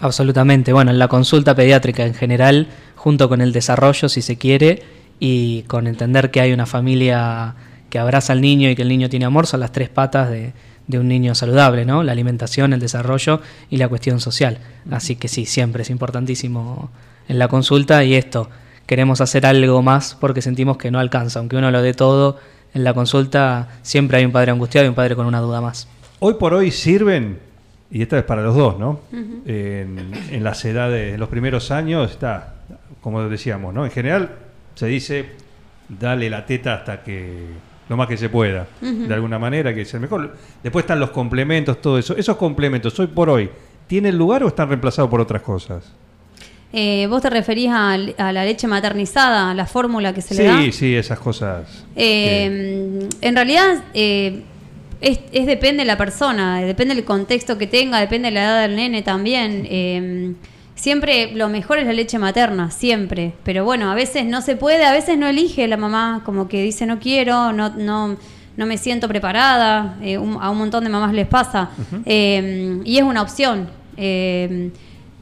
Absolutamente. 0.00 0.74
Bueno, 0.74 0.90
en 0.90 0.98
la 0.98 1.08
consulta 1.08 1.54
pediátrica 1.54 2.04
en 2.04 2.12
general, 2.12 2.68
junto 2.94 3.30
con 3.30 3.40
el 3.40 3.52
desarrollo, 3.52 4.10
si 4.10 4.20
se 4.20 4.36
quiere, 4.36 4.97
y 5.20 5.62
con 5.62 5.86
entender 5.86 6.30
que 6.30 6.40
hay 6.40 6.52
una 6.52 6.66
familia 6.66 7.54
que 7.90 7.98
abraza 7.98 8.32
al 8.32 8.40
niño 8.40 8.70
y 8.70 8.76
que 8.76 8.82
el 8.82 8.88
niño 8.88 9.08
tiene 9.08 9.24
amor, 9.24 9.46
son 9.46 9.60
las 9.60 9.72
tres 9.72 9.88
patas 9.88 10.30
de, 10.30 10.52
de 10.88 10.98
un 10.98 11.06
niño 11.06 11.34
saludable, 11.34 11.84
¿no? 11.84 12.02
La 12.02 12.12
alimentación, 12.12 12.72
el 12.72 12.80
desarrollo 12.80 13.40
y 13.70 13.76
la 13.76 13.88
cuestión 13.88 14.20
social. 14.20 14.58
Así 14.90 15.16
que 15.16 15.28
sí, 15.28 15.46
siempre 15.46 15.82
es 15.82 15.90
importantísimo 15.90 16.90
en 17.28 17.38
la 17.38 17.48
consulta 17.48 18.02
y 18.04 18.14
esto, 18.14 18.50
queremos 18.86 19.20
hacer 19.20 19.46
algo 19.46 19.82
más 19.82 20.16
porque 20.18 20.42
sentimos 20.42 20.78
que 20.78 20.90
no 20.90 20.98
alcanza, 20.98 21.38
aunque 21.38 21.56
uno 21.56 21.70
lo 21.70 21.82
dé 21.82 21.94
todo. 21.94 22.38
En 22.74 22.84
la 22.84 22.94
consulta 22.94 23.68
siempre 23.82 24.18
hay 24.18 24.24
un 24.24 24.32
padre 24.32 24.50
angustiado 24.50 24.86
y 24.86 24.88
un 24.88 24.94
padre 24.94 25.14
con 25.14 25.26
una 25.26 25.40
duda 25.40 25.60
más. 25.60 25.88
Hoy 26.20 26.34
por 26.34 26.54
hoy 26.54 26.70
sirven, 26.70 27.38
y 27.90 28.02
esta 28.02 28.18
es 28.18 28.24
para 28.24 28.42
los 28.42 28.56
dos, 28.56 28.78
¿no? 28.78 29.00
en, 29.12 30.10
en 30.30 30.44
las 30.44 30.64
edades, 30.64 31.14
en 31.14 31.20
los 31.20 31.28
primeros 31.28 31.70
años 31.70 32.10
está, 32.10 32.54
como 33.02 33.22
decíamos, 33.28 33.72
¿no? 33.72 33.84
En 33.84 33.90
general 33.90 34.30
se 34.78 34.86
dice, 34.86 35.24
dale 35.88 36.30
la 36.30 36.46
teta 36.46 36.74
hasta 36.74 37.02
que 37.02 37.46
lo 37.88 37.96
más 37.96 38.06
que 38.06 38.16
se 38.16 38.28
pueda, 38.28 38.68
de 38.80 39.12
alguna 39.12 39.36
manera, 39.36 39.74
que 39.74 39.80
es 39.80 39.92
el 39.92 39.98
mejor. 39.98 40.36
Después 40.62 40.84
están 40.84 41.00
los 41.00 41.10
complementos, 41.10 41.80
todo 41.80 41.98
eso. 41.98 42.16
Esos 42.16 42.36
complementos, 42.36 42.96
hoy 43.00 43.08
por 43.08 43.28
hoy, 43.28 43.50
¿tienen 43.88 44.16
lugar 44.16 44.44
o 44.44 44.48
están 44.48 44.68
reemplazados 44.68 45.10
por 45.10 45.20
otras 45.20 45.42
cosas? 45.42 45.92
Eh, 46.72 47.08
¿Vos 47.10 47.22
te 47.22 47.28
referís 47.28 47.70
a, 47.72 47.96
la 47.96 48.44
leche 48.44 48.68
maternizada, 48.68 49.50
a 49.50 49.54
la 49.54 49.66
fórmula 49.66 50.14
que 50.14 50.22
se 50.22 50.36
le 50.36 50.44
da? 50.44 50.62
Sí, 50.62 50.70
sí, 50.70 50.94
esas 50.94 51.18
cosas. 51.18 51.84
Eh, 51.96 53.08
en 53.20 53.34
realidad 53.34 53.82
eh, 53.94 54.44
es, 55.00 55.18
es 55.32 55.46
depende 55.46 55.80
de 55.80 55.86
la 55.86 55.98
persona, 55.98 56.60
depende 56.60 56.94
del 56.94 57.04
contexto 57.04 57.58
que 57.58 57.66
tenga, 57.66 57.98
depende 57.98 58.28
de 58.28 58.34
la 58.34 58.44
edad 58.44 58.62
del 58.62 58.76
nene 58.76 59.02
también. 59.02 60.36
Siempre 60.78 61.32
lo 61.34 61.48
mejor 61.48 61.78
es 61.78 61.86
la 61.86 61.92
leche 61.92 62.18
materna, 62.20 62.70
siempre. 62.70 63.32
Pero 63.42 63.64
bueno, 63.64 63.90
a 63.90 63.94
veces 63.96 64.24
no 64.26 64.40
se 64.42 64.54
puede, 64.54 64.84
a 64.86 64.92
veces 64.92 65.18
no 65.18 65.26
elige 65.26 65.66
la 65.66 65.76
mamá, 65.76 66.22
como 66.24 66.46
que 66.48 66.62
dice 66.62 66.86
no 66.86 67.00
quiero, 67.00 67.52
no, 67.52 67.70
no, 67.70 68.16
no 68.56 68.66
me 68.66 68.78
siento 68.78 69.08
preparada. 69.08 69.96
eh, 70.02 70.18
un- 70.18 70.38
a 70.40 70.50
un 70.50 70.58
montón 70.58 70.84
de 70.84 70.90
mamás 70.90 71.12
les 71.12 71.26
pasa. 71.26 71.70
Eh, 72.06 72.80
y 72.84 72.96
es 72.96 73.02
una 73.02 73.22
opción. 73.22 73.68
Eh, 73.96 74.70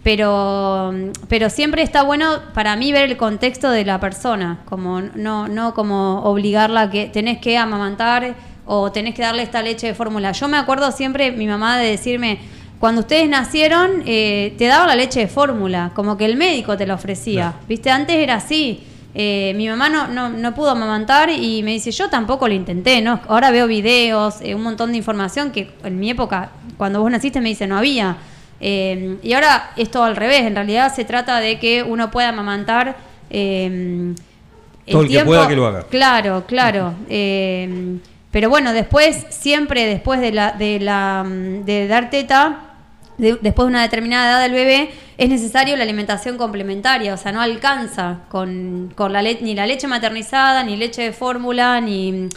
pero, 0.03 0.92
pero 1.29 1.51
siempre 1.51 1.83
está 1.83 2.03
bueno 2.03 2.27
para 2.55 2.77
mí 2.77 2.92
ver 2.92 3.11
el 3.11 3.16
contexto 3.16 3.71
de 3.71 3.85
la 3.85 3.99
persona, 3.99 4.59
como 4.66 5.01
no, 5.01 5.49
no 5.49 5.75
como 5.75 6.21
obligarla 6.23 6.83
a 6.83 6.90
que 6.90 7.07
tenés 7.07 7.38
que 7.38 7.59
amamantar 7.59 8.35
o 8.66 8.92
tenés 8.92 9.14
que 9.14 9.23
darle 9.23 9.42
esta 9.42 9.62
leche 9.62 9.88
de 9.88 9.95
fórmula. 9.95 10.33
Yo 10.33 10.47
me 10.49 10.59
acuerdo 10.59 10.92
siempre 10.92 11.33
mi 11.33 11.47
mamá 11.47 11.79
de 11.79 11.87
decirme, 11.90 12.38
cuando 12.79 13.01
ustedes 13.01 13.29
nacieron, 13.29 14.03
eh, 14.07 14.55
te 14.59 14.67
daba 14.67 14.87
la 14.87 14.97
leche 14.97 15.21
de 15.21 15.29
fórmula, 15.29 15.93
como 15.95 16.17
que 16.17 16.27
el 16.27 16.37
médico 16.37 16.77
te 16.77 16.87
la 16.87 16.95
ofrecía. 16.95 17.55
Viste, 17.67 17.91
antes 17.91 18.17
era 18.17 18.35
así. 18.35 18.83
Eh, 19.19 19.55
mi 19.57 19.67
mamá 19.67 19.89
no, 19.89 20.09
no, 20.09 20.29
no 20.29 20.55
pudo 20.55 20.71
amamantar 20.71 21.31
y 21.31 21.62
me 21.62 21.71
dice, 21.73 21.91
yo 21.91 22.11
tampoco 22.11 22.49
lo 22.49 22.53
intenté, 22.53 23.01
¿no? 23.01 23.19
Ahora 23.29 23.51
veo 23.51 23.67
videos, 23.67 24.43
eh, 24.43 24.55
un 24.55 24.62
montón 24.62 24.91
de 24.91 24.99
información 24.99 25.53
que 25.53 25.71
en 25.85 25.99
mi 25.99 26.11
época, 26.11 26.51
cuando 26.77 27.01
vos 27.01 27.11
naciste, 27.11 27.41
me 27.41 27.49
dice, 27.49 27.67
no 27.67 27.79
había. 27.79 28.19
Eh, 28.61 29.17
y 29.23 29.33
ahora 29.33 29.71
es 29.77 29.91
todo 29.91 30.05
al 30.05 30.17
revés, 30.17 30.43
en 30.43 30.55
realidad 30.55 30.95
se 30.95 31.07
trata 31.07 31.41
de 31.41 31.59
que 31.59 31.83
uno 31.83 32.11
pueda 32.11 32.29
amamantar. 32.29 32.99
Todo 33.31 35.03
el 35.03 35.09
que 35.09 35.25
pueda 35.25 35.49
que 35.49 35.57
lo 35.57 35.67
haga. 35.67 35.85
Claro, 35.85 36.45
claro. 36.47 36.93
Pero 37.09 38.51
bueno, 38.51 38.75
después, 38.75 39.25
siempre 39.31 39.87
después 39.87 40.21
de 40.21 40.31
la, 40.31 40.53
de 40.53 40.79
la 40.79 41.25
mm, 41.27 41.65
de 41.65 41.89
dar 41.89 42.11
teta, 42.11 42.65
de- 43.18 43.38
después 43.40 43.66
de 43.66 43.70
una 43.70 43.83
determinada 43.83 44.31
edad 44.31 44.42
del 44.42 44.52
bebé, 44.52 44.90
es 45.18 45.29
necesario 45.29 45.76
la 45.76 45.83
alimentación 45.85 46.37
complementaria, 46.37 47.14
o 47.14 47.16
sea, 47.16 47.33
no 47.33 47.40
alcanza 47.40 48.20
con, 48.29 48.92
con 48.94 49.12
la 49.12 49.22
le- 49.22 49.38
ni 49.42 49.55
la 49.55 49.66
leche 49.66 49.87
maternizada, 49.87 50.62
ni 50.64 50.76
leche 50.76 51.02
de 51.02 51.12
fórmula, 51.12 51.81
ni, 51.81 52.29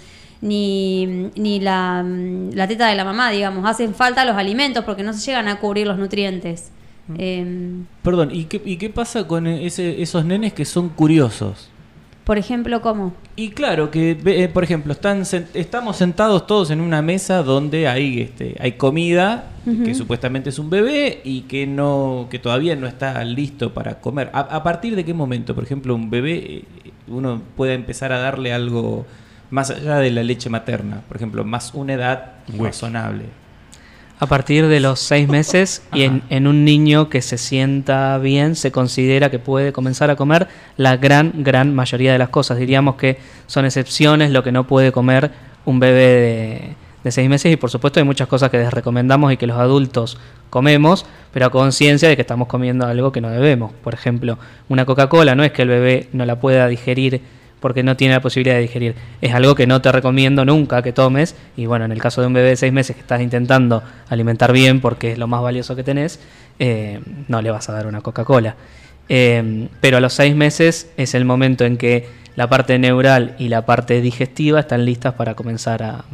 ni, 0.41 1.05
ni 1.35 1.59
la, 1.59 2.03
mm, 2.03 2.51
la 2.53 2.67
teta 2.67 2.87
de 2.87 2.95
la 2.95 3.03
mamá, 3.03 3.29
digamos. 3.31 3.65
Hacen 3.69 3.93
falta 3.93 4.23
los 4.25 4.35
alimentos 4.37 4.83
porque 4.85 5.03
no 5.03 5.13
se 5.13 5.19
llegan 5.25 5.47
a 5.47 5.57
cubrir 5.59 5.87
los 5.87 5.97
nutrientes. 5.97 6.71
Eh, 7.17 7.71
Perdón, 8.03 8.29
¿y 8.31 8.45
qué, 8.45 8.61
y 8.63 8.77
qué 8.77 8.89
pasa 8.89 9.25
con 9.27 9.47
ese- 9.47 10.01
esos 10.01 10.23
nenes 10.25 10.53
que 10.53 10.63
son 10.65 10.89
curiosos? 10.89 11.69
Por 12.29 12.37
ejemplo, 12.37 12.79
¿cómo? 12.83 13.11
Y 13.35 13.49
claro, 13.49 13.89
que 13.89 14.15
eh, 14.23 14.49
por 14.49 14.63
ejemplo, 14.63 14.93
están 14.93 15.23
estamos 15.55 15.97
sentados 15.97 16.45
todos 16.45 16.69
en 16.69 16.79
una 16.79 17.01
mesa 17.01 17.41
donde 17.41 17.87
hay 17.87 18.21
este 18.21 18.55
hay 18.59 18.73
comida 18.73 19.45
que 19.65 19.95
supuestamente 19.95 20.51
es 20.51 20.59
un 20.59 20.69
bebé 20.69 21.21
y 21.23 21.41
que 21.41 21.65
no 21.65 22.27
que 22.29 22.37
todavía 22.37 22.75
no 22.75 22.85
está 22.85 23.23
listo 23.23 23.73
para 23.73 23.99
comer. 23.99 24.29
¿A, 24.31 24.41
a 24.41 24.61
partir 24.61 24.95
de 24.95 25.03
qué 25.03 25.11
momento, 25.15 25.55
por 25.55 25.63
ejemplo, 25.63 25.95
un 25.95 26.11
bebé 26.11 26.35
eh, 26.35 26.63
uno 27.07 27.41
puede 27.57 27.73
empezar 27.73 28.11
a 28.11 28.19
darle 28.19 28.53
algo 28.53 29.07
más 29.49 29.71
allá 29.71 29.97
de 29.97 30.11
la 30.11 30.21
leche 30.21 30.51
materna, 30.51 31.01
por 31.07 31.17
ejemplo, 31.17 31.43
más 31.43 31.73
una 31.73 31.93
edad 31.93 32.33
razonable? 32.59 33.25
A 34.19 34.27
partir 34.27 34.67
de 34.67 34.79
los 34.79 34.99
seis 34.99 35.27
meses 35.27 35.81
y 35.93 36.03
en, 36.03 36.21
en 36.29 36.45
un 36.45 36.63
niño 36.63 37.09
que 37.09 37.23
se 37.23 37.39
sienta 37.39 38.19
bien, 38.19 38.55
se 38.55 38.71
considera 38.71 39.31
que 39.31 39.39
puede 39.39 39.73
comenzar 39.73 40.11
a 40.11 40.15
comer 40.15 40.47
la 40.79 40.95
gran, 40.95 41.33
gran 41.43 41.75
mayoría 41.75 42.13
de 42.13 42.17
las 42.17 42.29
cosas. 42.29 42.57
Diríamos 42.57 42.95
que 42.95 43.17
son 43.47 43.65
excepciones 43.65 44.31
lo 44.31 44.43
que 44.43 44.53
no 44.53 44.65
puede 44.65 44.93
comer 44.93 45.29
un 45.65 45.77
bebé 45.77 46.73
de, 47.03 47.11
seis 47.11 47.29
meses 47.29 47.51
y 47.51 47.57
por 47.57 47.69
supuesto 47.69 47.99
hay 47.99 48.05
muchas 48.05 48.29
cosas 48.29 48.49
que 48.49 48.59
les 48.59 48.71
recomendamos 48.71 49.33
y 49.33 49.35
que 49.35 49.45
los 49.45 49.57
adultos 49.57 50.17
comemos, 50.49 51.05
pero 51.33 51.47
a 51.47 51.49
conciencia 51.49 52.07
de 52.07 52.15
que 52.15 52.21
estamos 52.21 52.47
comiendo 52.47 52.85
algo 52.85 53.11
que 53.11 53.19
no 53.19 53.29
debemos. 53.29 53.73
Por 53.83 53.93
ejemplo, 53.93 54.39
una 54.69 54.85
Coca-Cola 54.85 55.35
no 55.35 55.43
es 55.43 55.51
que 55.51 55.63
el 55.63 55.67
bebé 55.67 56.07
no 56.13 56.25
la 56.25 56.39
pueda 56.39 56.65
digerir 56.69 57.23
porque 57.59 57.83
no 57.83 57.97
tiene 57.97 58.13
la 58.13 58.21
posibilidad 58.21 58.55
de 58.55 58.61
digerir. 58.61 58.95
Es 59.19 59.33
algo 59.33 59.55
que 59.55 59.67
no 59.67 59.81
te 59.81 59.91
recomiendo 59.91 60.45
nunca 60.45 60.81
que 60.81 60.93
tomes. 60.93 61.35
Y 61.57 61.65
bueno, 61.65 61.83
en 61.83 61.91
el 61.91 61.99
caso 61.99 62.21
de 62.21 62.27
un 62.27 62.33
bebé 62.33 62.51
de 62.51 62.55
seis 62.55 62.71
meses 62.71 62.95
que 62.95 63.01
estás 63.01 63.19
intentando 63.19 63.83
alimentar 64.07 64.53
bien 64.53 64.79
porque 64.79 65.11
es 65.11 65.17
lo 65.17 65.27
más 65.27 65.41
valioso 65.41 65.75
que 65.75 65.83
tenés, 65.83 66.21
eh, 66.57 67.01
no 67.27 67.41
le 67.41 67.51
vas 67.51 67.67
a 67.67 67.73
dar 67.73 67.85
una 67.85 67.99
Coca-Cola. 67.99 68.55
Eh, 69.09 69.67
pero 69.81 69.97
a 69.97 69.99
los 69.99 70.13
seis 70.13 70.35
meses 70.35 70.89
es 70.97 71.13
el 71.15 71.25
momento 71.25 71.65
en 71.65 71.77
que 71.77 72.07
la 72.35 72.47
parte 72.47 72.77
neural 72.79 73.35
y 73.39 73.49
la 73.49 73.65
parte 73.65 74.01
digestiva 74.01 74.59
están 74.59 74.85
listas 74.85 75.13
para 75.15 75.33
comenzar 75.35 75.81
a, 75.83 76.05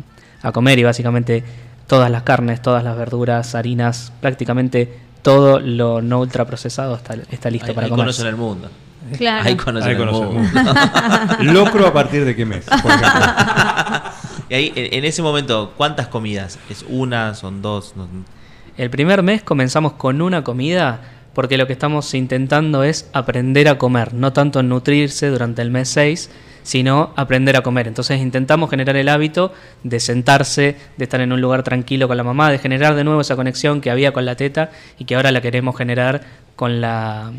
a 0.42 0.52
comer 0.52 0.80
y 0.80 0.84
básicamente 0.84 1.44
todas 1.88 2.10
las 2.10 2.24
carnes, 2.24 2.62
todas 2.62 2.84
las 2.84 2.98
verduras, 2.98 3.54
harinas, 3.54 4.12
prácticamente 4.22 4.98
todo 5.22 5.60
lo 5.60 6.02
no 6.02 6.20
ultraprocesado 6.22 6.96
está, 6.96 7.16
está 7.32 7.50
listo 7.50 7.68
Hay, 7.68 7.74
para 7.76 7.90
comer. 7.90 8.06
conoce 8.06 8.22
en 8.22 8.28
el 8.30 8.36
mundo. 8.38 8.70
Claro. 9.18 9.46
Hay 9.46 9.56
conoce 9.56 9.90
Ahí 9.90 9.96
el 9.96 10.06
mundo. 10.06 10.50
Locro 11.42 11.86
a 11.86 11.94
partir 11.94 12.26
de 12.26 12.36
qué 12.36 12.44
mes. 12.46 12.66
por 12.66 12.92
y 14.50 14.54
ahí, 14.54 14.74
en, 14.76 14.94
en 15.00 15.06
ese 15.06 15.22
momento, 15.22 15.74
¿cuántas 15.78 16.08
comidas? 16.08 16.58
¿Es 16.70 16.86
una? 16.88 17.34
¿Son 17.36 17.62
dos? 17.62 17.94
No- 17.96 18.08
El 18.78 18.90
primer 18.90 19.22
mes 19.22 19.44
comenzamos 19.44 19.94
con 19.94 20.22
una 20.22 20.44
comida 20.44 21.02
porque 21.36 21.58
lo 21.58 21.68
que 21.68 21.74
estamos 21.74 22.12
intentando 22.16 22.84
es 22.84 23.10
aprender 23.14 23.68
a 23.68 23.78
comer, 23.78 24.14
no 24.14 24.34
tanto 24.34 24.64
nutrirse 24.64 25.28
durante 25.28 25.62
el 25.62 25.70
mes 25.70 25.90
6, 25.90 26.32
sino 26.64 27.14
aprender 27.16 27.58
a 27.58 27.62
comer. 27.62 27.88
Entonces 27.88 28.20
intentamos 28.20 28.70
generar 28.72 28.96
el 28.96 29.10
hábito 29.10 29.54
de 29.84 30.00
sentarse, 30.00 30.78
de 30.98 31.04
estar 31.04 31.22
en 31.22 31.32
un 31.32 31.42
lugar 31.42 31.62
tranquilo 31.62 32.08
con 32.08 32.18
la 32.18 32.24
mamá, 32.24 32.50
de 32.50 32.58
generar 32.58 32.96
de 32.96 33.04
nuevo 33.04 33.22
esa 33.22 33.36
conexión 33.36 33.82
que 33.82 33.92
había 33.92 34.14
con 34.14 34.26
la 34.26 34.36
teta 34.36 34.72
y 34.98 35.06
que 35.06 35.16
ahora 35.16 35.32
la 35.32 35.42
queremos 35.42 35.78
generar 35.78 36.24
con 36.56 36.82
la 36.82 37.32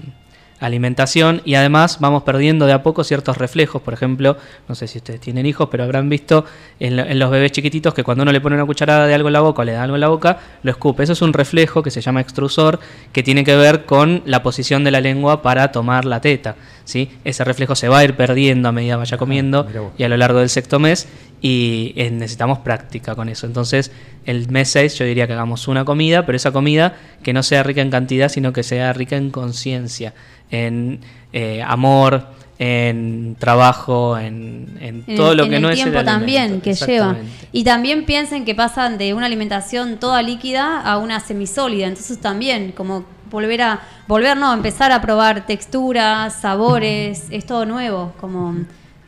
alimentación 0.60 1.42
y 1.44 1.54
además 1.54 1.98
vamos 2.00 2.22
perdiendo 2.22 2.66
de 2.66 2.72
a 2.72 2.82
poco 2.82 3.04
ciertos 3.04 3.38
reflejos. 3.38 3.82
Por 3.82 3.94
ejemplo, 3.94 4.36
no 4.68 4.74
sé 4.74 4.86
si 4.86 4.98
ustedes 4.98 5.20
tienen 5.20 5.46
hijos, 5.46 5.68
pero 5.70 5.84
habrán 5.84 6.08
visto 6.08 6.44
en, 6.80 6.98
en 6.98 7.18
los 7.18 7.30
bebés 7.30 7.52
chiquititos 7.52 7.94
que 7.94 8.04
cuando 8.04 8.22
uno 8.22 8.32
le 8.32 8.40
pone 8.40 8.56
una 8.56 8.64
cucharada 8.64 9.06
de 9.06 9.14
algo 9.14 9.28
en 9.28 9.34
la 9.34 9.40
boca 9.40 9.62
o 9.62 9.64
le 9.64 9.72
da 9.72 9.82
algo 9.82 9.96
en 9.96 10.00
la 10.00 10.08
boca, 10.08 10.38
lo 10.62 10.70
escupe. 10.70 11.02
Eso 11.02 11.12
es 11.12 11.22
un 11.22 11.32
reflejo 11.32 11.82
que 11.82 11.90
se 11.90 12.00
llama 12.00 12.20
extrusor, 12.20 12.80
que 13.12 13.22
tiene 13.22 13.44
que 13.44 13.56
ver 13.56 13.84
con 13.84 14.22
la 14.24 14.42
posición 14.42 14.84
de 14.84 14.90
la 14.90 15.00
lengua 15.00 15.42
para 15.42 15.72
tomar 15.72 16.04
la 16.04 16.20
teta. 16.20 16.56
¿Sí? 16.86 17.10
Ese 17.24 17.44
reflejo 17.44 17.74
se 17.74 17.88
va 17.90 17.98
a 17.98 18.04
ir 18.04 18.16
perdiendo 18.16 18.70
a 18.70 18.72
medida 18.72 18.96
vaya 18.96 19.18
comiendo 19.18 19.64
mira 19.64 19.80
vos. 19.82 19.92
y 19.98 20.04
a 20.04 20.08
lo 20.08 20.16
largo 20.16 20.38
del 20.38 20.48
sexto 20.48 20.78
mes 20.78 21.06
y 21.42 21.92
eh, 21.96 22.10
necesitamos 22.10 22.60
práctica 22.60 23.14
con 23.14 23.28
eso. 23.28 23.46
Entonces, 23.46 23.92
el 24.24 24.48
mes 24.48 24.70
6 24.70 24.98
yo 24.98 25.04
diría 25.04 25.26
que 25.26 25.34
hagamos 25.34 25.68
una 25.68 25.84
comida, 25.84 26.24
pero 26.24 26.36
esa 26.36 26.50
comida 26.52 26.94
que 27.22 27.34
no 27.34 27.42
sea 27.42 27.62
rica 27.62 27.82
en 27.82 27.90
cantidad, 27.90 28.30
sino 28.30 28.54
que 28.54 28.62
sea 28.62 28.94
rica 28.94 29.16
en 29.16 29.30
conciencia, 29.30 30.14
en 30.50 31.00
eh, 31.34 31.62
amor, 31.66 32.28
en 32.58 33.36
trabajo, 33.38 34.16
en, 34.18 34.78
en 34.80 35.04
En 35.06 35.16
todo 35.16 35.32
el- 35.32 35.36
lo 35.38 35.44
en 35.44 35.50
que 35.50 35.56
el 35.56 35.62
no 35.62 35.68
es 35.70 35.74
tiempo 35.76 35.98
el 35.98 36.06
también 36.06 36.60
que 36.62 36.72
lleva. 36.74 37.16
Y 37.52 37.64
también 37.64 38.06
piensen 38.06 38.46
que 38.46 38.54
pasan 38.54 38.96
de 38.96 39.12
una 39.12 39.26
alimentación 39.26 39.98
toda 39.98 40.22
líquida 40.22 40.80
a 40.80 40.96
una 40.96 41.20
semisólida. 41.20 41.86
Entonces 41.86 42.18
también 42.18 42.72
como 42.72 43.04
volver 43.30 43.62
a 43.62 43.80
volver 44.06 44.36
no 44.36 44.52
empezar 44.52 44.92
a 44.92 45.00
probar 45.00 45.46
texturas, 45.46 46.34
sabores, 46.40 47.24
es 47.30 47.46
todo 47.46 47.64
nuevo, 47.66 48.12
como 48.20 48.54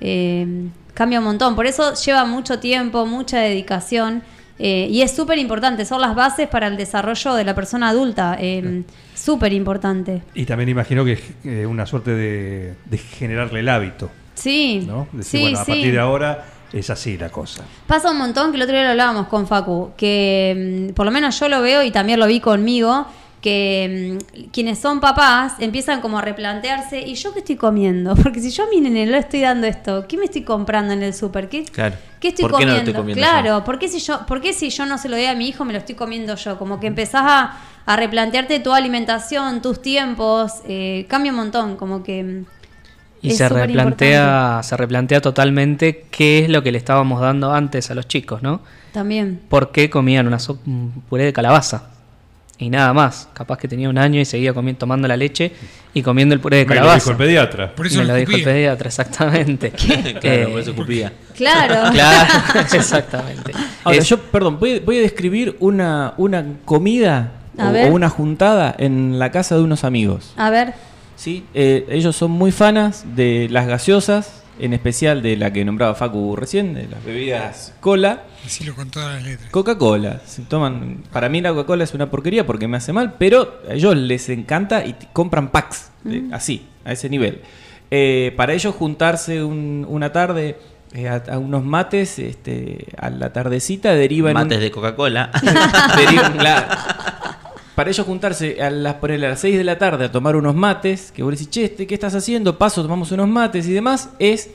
eh, 0.01 0.69
cambia 0.95 1.19
un 1.19 1.25
montón. 1.25 1.55
Por 1.55 1.67
eso 1.67 1.95
lleva 1.95 2.25
mucho 2.25 2.59
tiempo, 2.59 3.07
mucha 3.07 3.39
dedicación. 3.39 4.23
eh, 4.61 4.89
y 4.91 5.03
es 5.03 5.15
súper 5.15 5.39
importante, 5.39 5.85
son 5.85 6.01
las 6.01 6.15
bases 6.17 6.49
para 6.49 6.67
el 6.67 6.77
desarrollo 6.77 7.35
de 7.35 7.45
la 7.45 7.55
persona 7.55 7.89
adulta. 7.91 8.37
eh, 8.41 8.83
súper 9.15 9.53
importante. 9.53 10.23
Y 10.35 10.45
también 10.47 10.69
imagino 10.69 11.05
que 11.05 11.13
es 11.13 11.21
eh, 11.45 11.67
una 11.67 11.87
suerte 11.87 12.13
de, 12.13 12.75
de 12.85 12.99
generarle 12.99 13.61
el 13.61 13.69
hábito, 13.69 14.11
Sí, 14.35 14.85
¿no? 14.87 15.09
Decir, 15.13 15.41
sí, 15.41 15.43
bueno, 15.43 15.59
a 15.61 15.65
sí. 15.65 15.73
partir 15.73 15.93
de 15.93 15.99
ahora 15.99 16.45
es 16.73 16.91
así 16.91 17.17
la 17.19 17.29
cosa. 17.29 17.65
Pasa 17.87 18.11
un 18.13 18.19
montón 18.19 18.51
que 18.53 18.57
el 18.57 18.63
otro 18.63 18.75
día 18.75 18.85
lo 18.85 18.91
hablábamos 18.91 19.27
con 19.27 19.47
Facu, 19.49 19.91
que 19.97 20.89
mm, 20.91 20.95
por 20.95 21.07
lo 21.07 21.11
menos 21.13 21.39
yo 21.41 21.49
lo 21.49 21.61
veo 21.63 21.83
y 21.83 21.91
también 21.91 22.21
lo 22.21 22.27
vi 22.29 22.39
conmigo, 22.41 23.07
que 23.41 24.19
mm, 24.21 24.51
quienes 24.53 24.79
son 24.79 25.01
papás 25.01 25.55
empiezan 25.61 26.01
como 26.01 26.19
a 26.19 26.23
replantearse, 26.23 27.01
¿y 27.01 27.15
yo 27.15 27.33
qué 27.33 27.39
estoy 27.41 27.57
comiendo? 27.57 28.15
Porque 28.23 28.41
si 28.41 28.51
yo 28.51 28.65
a 28.65 28.67
mi 28.69 28.81
nene 28.81 29.07
le 29.07 29.19
estoy 29.19 29.41
dando 29.41 29.67
esto, 29.67 30.07
¿qué 30.09 30.17
me 30.17 30.25
estoy 30.25 30.43
comprando 30.43 30.93
en 30.93 31.03
el 31.03 31.15
súper? 31.15 31.49
¿Qué, 31.49 31.65
Claro. 31.65 31.97
qué 32.21 32.29
estoy 32.29 32.47
¿Por 32.47 32.57
qué 32.57 32.67
no 32.67 32.73
lo 32.73 32.79
comiendo? 32.79 32.91
estoy 32.91 32.95
comiendo 32.95 33.21
claro, 33.21 33.59
yo? 33.59 33.65
¿por 33.65 33.79
qué, 33.79 33.89
si 33.89 33.99
yo, 34.01 34.27
¿por 34.27 34.41
qué 34.41 34.53
si 34.53 34.71
yo 34.71 34.87
no 34.87 34.99
se 34.99 35.09
lo 35.09 35.17
doy 35.17 35.27
a 35.27 35.35
mi 35.35 35.49
hijo 35.49 35.65
me 35.65 35.73
lo 35.73 35.79
estoy 35.79 35.95
comiendo 35.95 36.35
yo? 36.35 36.59
Como 36.59 36.81
que 36.81 36.87
empezás 36.89 37.23
a, 37.25 37.57
a 37.87 37.97
replantearte 37.97 38.59
tu 38.61 38.73
alimentación, 38.73 39.63
tus 39.63 39.81
tiempos, 39.83 40.55
eh, 40.67 41.07
cambia 41.09 41.31
un 41.33 41.39
montón, 41.39 41.77
como 41.77 42.03
que... 42.03 42.23
mm, 42.25 42.45
Y 43.23 43.31
se 43.33 43.49
replantea, 43.49 44.61
se 44.63 44.77
replantea 44.77 45.21
totalmente 45.21 46.07
qué 46.11 46.41
es 46.41 46.49
lo 46.49 46.63
que 46.63 46.73
le 46.73 46.79
estábamos 46.79 47.21
dando 47.21 47.53
antes 47.53 47.91
a 47.91 47.95
los 47.95 48.07
chicos, 48.09 48.43
¿no? 48.43 48.61
También. 48.93 49.41
¿Por 49.49 49.71
qué 49.73 49.91
comían 49.91 50.27
una 50.27 50.39
sopa, 50.39 50.63
un 50.67 51.03
puré 51.09 51.25
de 51.25 51.33
calabaza? 51.33 51.91
Y 52.61 52.71
nada 52.71 52.93
más. 52.93 53.29
Capaz 53.35 53.57
que 53.59 53.69
tenía 53.69 53.89
un 53.89 53.99
año 53.99 54.21
y 54.21 54.25
seguía 54.25 54.53
comiendo, 54.53 54.79
tomando 54.81 55.07
la 55.07 55.17
leche 55.17 55.53
y 55.95 56.03
comiendo 56.03 56.35
el 56.35 56.41
puré 56.41 56.59
de 56.59 56.65
Me 56.67 56.75
lo 56.75 56.81
calabaza. 56.81 56.99
dijo 56.99 57.11
el 57.13 57.17
pediatra. 57.17 57.75
Por 57.75 57.87
eso 57.87 57.99
Me 58.01 58.05
lo 58.05 58.15
dijo 58.17 58.33
el 58.33 58.43
pediatra, 58.43 58.89
exactamente. 58.89 59.71
claro, 60.21 60.21
Eh, 60.23 60.47
por 60.51 60.61
eso 60.61 60.71
escupía. 60.71 61.13
Claro. 61.37 61.91
Claro, 61.93 62.61
exactamente. 62.73 63.53
Ahora, 63.85 63.99
Es- 63.99 64.09
yo, 64.09 64.19
perdón, 64.19 64.59
voy, 64.59 64.81
voy 64.81 64.99
a 64.99 65.03
describir 65.03 65.57
una, 65.61 66.15
una 66.17 66.45
comida 66.65 67.33
o 67.57 67.87
una 67.93 68.09
juntada 68.09 68.75
en 68.79 69.19
la 69.19 69.31
casa 69.31 69.57
de 69.57 69.63
unos 69.63 69.85
amigos. 69.85 70.33
A 70.37 70.51
ver. 70.51 70.75
¿sí? 71.17 71.45
Eh, 71.55 71.87
ellos 71.91 72.15
son 72.17 72.31
muy 72.33 72.53
fanas 72.53 73.05
de 73.17 73.49
las 73.51 73.67
gaseosas, 73.67 74.43
en 74.59 74.73
especial 74.75 75.23
de 75.23 75.37
la 75.37 75.53
que 75.53 75.65
nombraba 75.65 75.95
Facu 75.95 76.37
recién, 76.37 76.75
de 76.75 76.87
las 76.89 77.05
bebidas 77.05 77.75
cola. 77.81 78.23
Decirlo 78.45 78.75
con 78.75 78.91
todas 78.91 79.15
las 79.15 79.23
letras. 79.25 79.51
Coca-Cola. 79.51 80.21
Se 80.27 80.43
toman, 80.43 81.03
para 81.13 81.29
mí 81.29 81.41
la 81.41 81.51
Coca-Cola 81.51 81.85
es 81.85 81.95
una 81.95 82.11
porquería 82.11 82.47
porque 82.47 82.67
me 82.69 82.77
hace 82.79 82.93
mal, 82.93 83.15
pero 83.19 83.61
a 83.69 83.75
ellos 83.75 83.97
les 83.97 84.29
encanta 84.29 84.85
y 84.87 84.95
compran 85.13 85.49
packs, 85.49 85.91
de- 86.05 86.25
así, 86.33 86.67
a 86.85 86.93
ese 86.93 87.09
nivel. 87.09 87.43
Eh, 87.91 88.33
para 88.37 88.53
ellos 88.55 88.75
juntarse 88.75 89.43
un- 89.43 89.87
una 89.89 90.13
tarde 90.13 90.59
eh, 90.95 91.07
a, 91.09 91.23
a 91.33 91.39
unos 91.39 91.63
mates 91.65 92.19
este, 92.19 92.87
a 92.99 93.11
la 93.11 93.31
tardecita 93.33 93.93
deriva 93.95 94.31
en 94.31 94.37
un- 94.39 94.43
Mates 94.45 94.61
de 94.61 94.71
Coca-Cola. 94.71 95.31
Deriva- 95.97 96.33
claro. 96.33 96.67
Para 97.79 97.91
ellos 97.91 98.05
juntarse 98.07 98.61
a 98.61 98.71
las, 98.71 98.95
ponele 98.95 99.27
a 99.27 99.31
las 99.31 99.41
6 99.41 99.57
de 99.57 99.63
la 99.63 99.79
tarde 99.79 100.07
a 100.07 100.11
tomar 100.11 100.35
unos 100.35 100.53
mates, 100.57 101.13
que 101.13 101.23
vos 101.23 101.31
decís, 101.31 101.49
che, 101.49 101.63
este, 101.67 101.87
¿qué 101.87 101.95
estás 101.95 102.13
haciendo? 102.17 102.59
Paso, 102.59 102.83
tomamos 102.83 103.13
unos 103.13 103.29
mates 103.29 103.69
y 103.69 103.73
demás, 103.73 104.11
es 104.19 104.51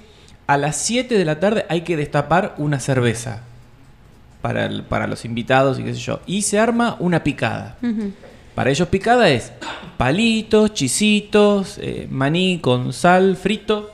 a 0.45 0.57
las 0.57 0.75
7 0.75 1.17
de 1.17 1.23
la 1.23 1.39
tarde 1.39 1.65
hay 1.69 1.81
que 1.81 1.95
destapar 1.95 2.53
una 2.57 2.81
cerveza 2.81 3.43
para, 4.41 4.65
el- 4.65 4.83
para 4.83 5.07
los 5.07 5.23
invitados 5.23 5.79
y 5.79 5.83
qué 5.83 5.93
sé 5.93 6.01
yo. 6.01 6.19
Y 6.27 6.41
se 6.41 6.59
arma 6.59 6.97
una 6.99 7.23
picada. 7.23 7.77
Para 8.55 8.71
ellos 8.71 8.89
picada 8.89 9.29
es 9.29 9.53
palitos, 9.95 10.73
chisitos, 10.73 11.77
eh, 11.81 12.07
maní 12.11 12.59
con 12.59 12.91
sal 12.91 13.37
frito, 13.37 13.89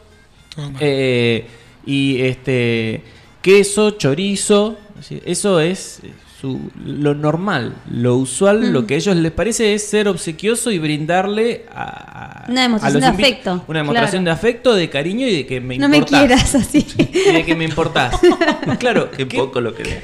eh, 0.80 1.46
y 1.86 2.20
este 2.22 3.04
queso, 3.44 3.92
chorizo, 3.92 4.76
eso 5.24 5.60
es 5.60 6.00
eh, 6.04 6.12
su, 6.40 6.72
lo 6.86 7.14
normal, 7.16 7.76
lo 7.92 8.16
usual, 8.16 8.72
lo 8.72 8.88
que 8.88 8.94
a 8.94 8.98
ellos 8.98 9.16
les 9.18 9.32
parece 9.32 9.74
es 9.74 9.88
ser 9.90 10.08
obsequioso 10.08 10.72
y 10.72 10.80
brindarle 10.80 11.66
a, 11.74 12.44
a- 12.46 12.52
Una 12.52 12.62
demostración 12.62 13.04
a 13.04 13.08
los 13.10 13.18
de 13.18 13.24
afecto, 13.24 13.64
Una 13.68 13.80
demostración 13.80 14.24
claro. 14.24 14.36
de 14.36 14.40
afecto, 14.48 14.74
de 14.76 14.90
cariño 14.90 15.28
y 15.28 15.36
de 15.38 15.46
que 15.46 15.60
me 15.60 15.78
No 15.78 15.90
me 15.90 15.98
importás. 15.98 16.20
quieras 16.22 16.56
así. 16.56 16.86
Y 17.30 17.34
de 17.34 17.44
que 17.46 17.56
me 17.56 17.66
importás. 17.66 18.16
claro, 18.80 19.12
Qué 19.12 19.28
¿qué, 19.28 19.38
poco 19.38 19.60
lo 19.60 19.76
que 19.76 20.02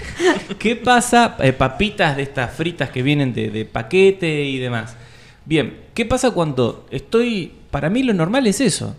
qué 0.60 0.76
pasa? 0.76 1.38
Eh, 1.40 1.54
papitas 1.54 2.18
de 2.18 2.24
estas 2.24 2.54
fritas 2.54 2.90
que 2.90 3.02
vienen 3.02 3.34
de, 3.34 3.50
de 3.50 3.64
paquete 3.66 4.44
y 4.44 4.58
demás. 4.58 4.96
Bien, 5.46 5.78
¿qué 5.94 6.06
pasa 6.06 6.32
cuando 6.32 6.86
estoy... 6.92 7.52
Para 7.72 7.90
mí 7.90 8.04
lo 8.04 8.14
normal 8.14 8.46
es 8.48 8.60
eso. 8.62 8.96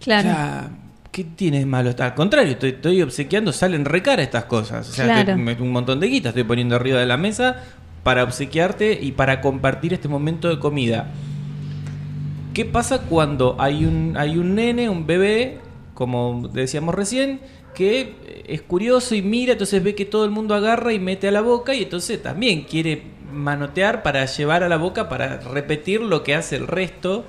Claro. 0.00 0.28
O 0.28 0.32
sea, 0.32 0.70
¿qué 1.18 1.24
tiene 1.24 1.58
de 1.58 1.66
malo? 1.66 1.90
Al 1.98 2.14
contrario, 2.14 2.52
estoy, 2.52 2.70
estoy 2.70 3.02
obsequiando, 3.02 3.52
salen 3.52 3.84
re 3.84 4.02
cara 4.02 4.22
estas 4.22 4.44
cosas. 4.44 4.88
O 4.88 4.92
sea, 4.92 5.04
Claro. 5.06 5.20
estoy- 5.32 5.42
me- 5.42 5.54
un 5.54 5.72
montón 5.72 5.98
de 5.98 6.06
guita 6.06 6.28
estoy 6.28 6.44
poniendo 6.44 6.76
arriba 6.76 7.00
de 7.00 7.06
la 7.06 7.16
mesa 7.16 7.64
para 8.04 8.22
obsequiarte 8.22 8.96
y 9.02 9.10
para 9.12 9.40
compartir 9.40 9.92
este 9.92 10.06
momento 10.06 10.48
de 10.48 10.60
comida. 10.60 11.10
¿Qué 12.54 12.64
pasa 12.64 13.00
cuando 13.02 13.56
hay 13.58 13.84
un, 13.84 14.14
hay 14.16 14.38
un 14.38 14.54
nene, 14.54 14.88
un 14.88 15.06
bebé, 15.08 15.58
como 15.94 16.48
decíamos 16.52 16.94
recién, 16.94 17.40
que 17.74 18.44
es 18.46 18.62
curioso 18.62 19.14
y 19.16 19.22
mira, 19.22 19.52
entonces 19.52 19.82
ve 19.82 19.94
que 19.96 20.04
todo 20.04 20.24
el 20.24 20.30
mundo 20.30 20.54
agarra 20.54 20.92
y 20.92 21.00
mete 21.00 21.26
a 21.26 21.32
la 21.32 21.40
boca 21.40 21.74
y 21.74 21.82
entonces 21.82 22.22
también 22.22 22.62
quiere 22.62 23.02
manotear 23.32 24.04
para 24.04 24.24
llevar 24.24 24.62
a 24.62 24.68
la 24.68 24.76
boca, 24.76 25.08
para 25.08 25.38
repetir 25.40 26.00
lo 26.00 26.22
que 26.22 26.34
hace 26.36 26.54
el 26.56 26.66
resto, 26.68 27.24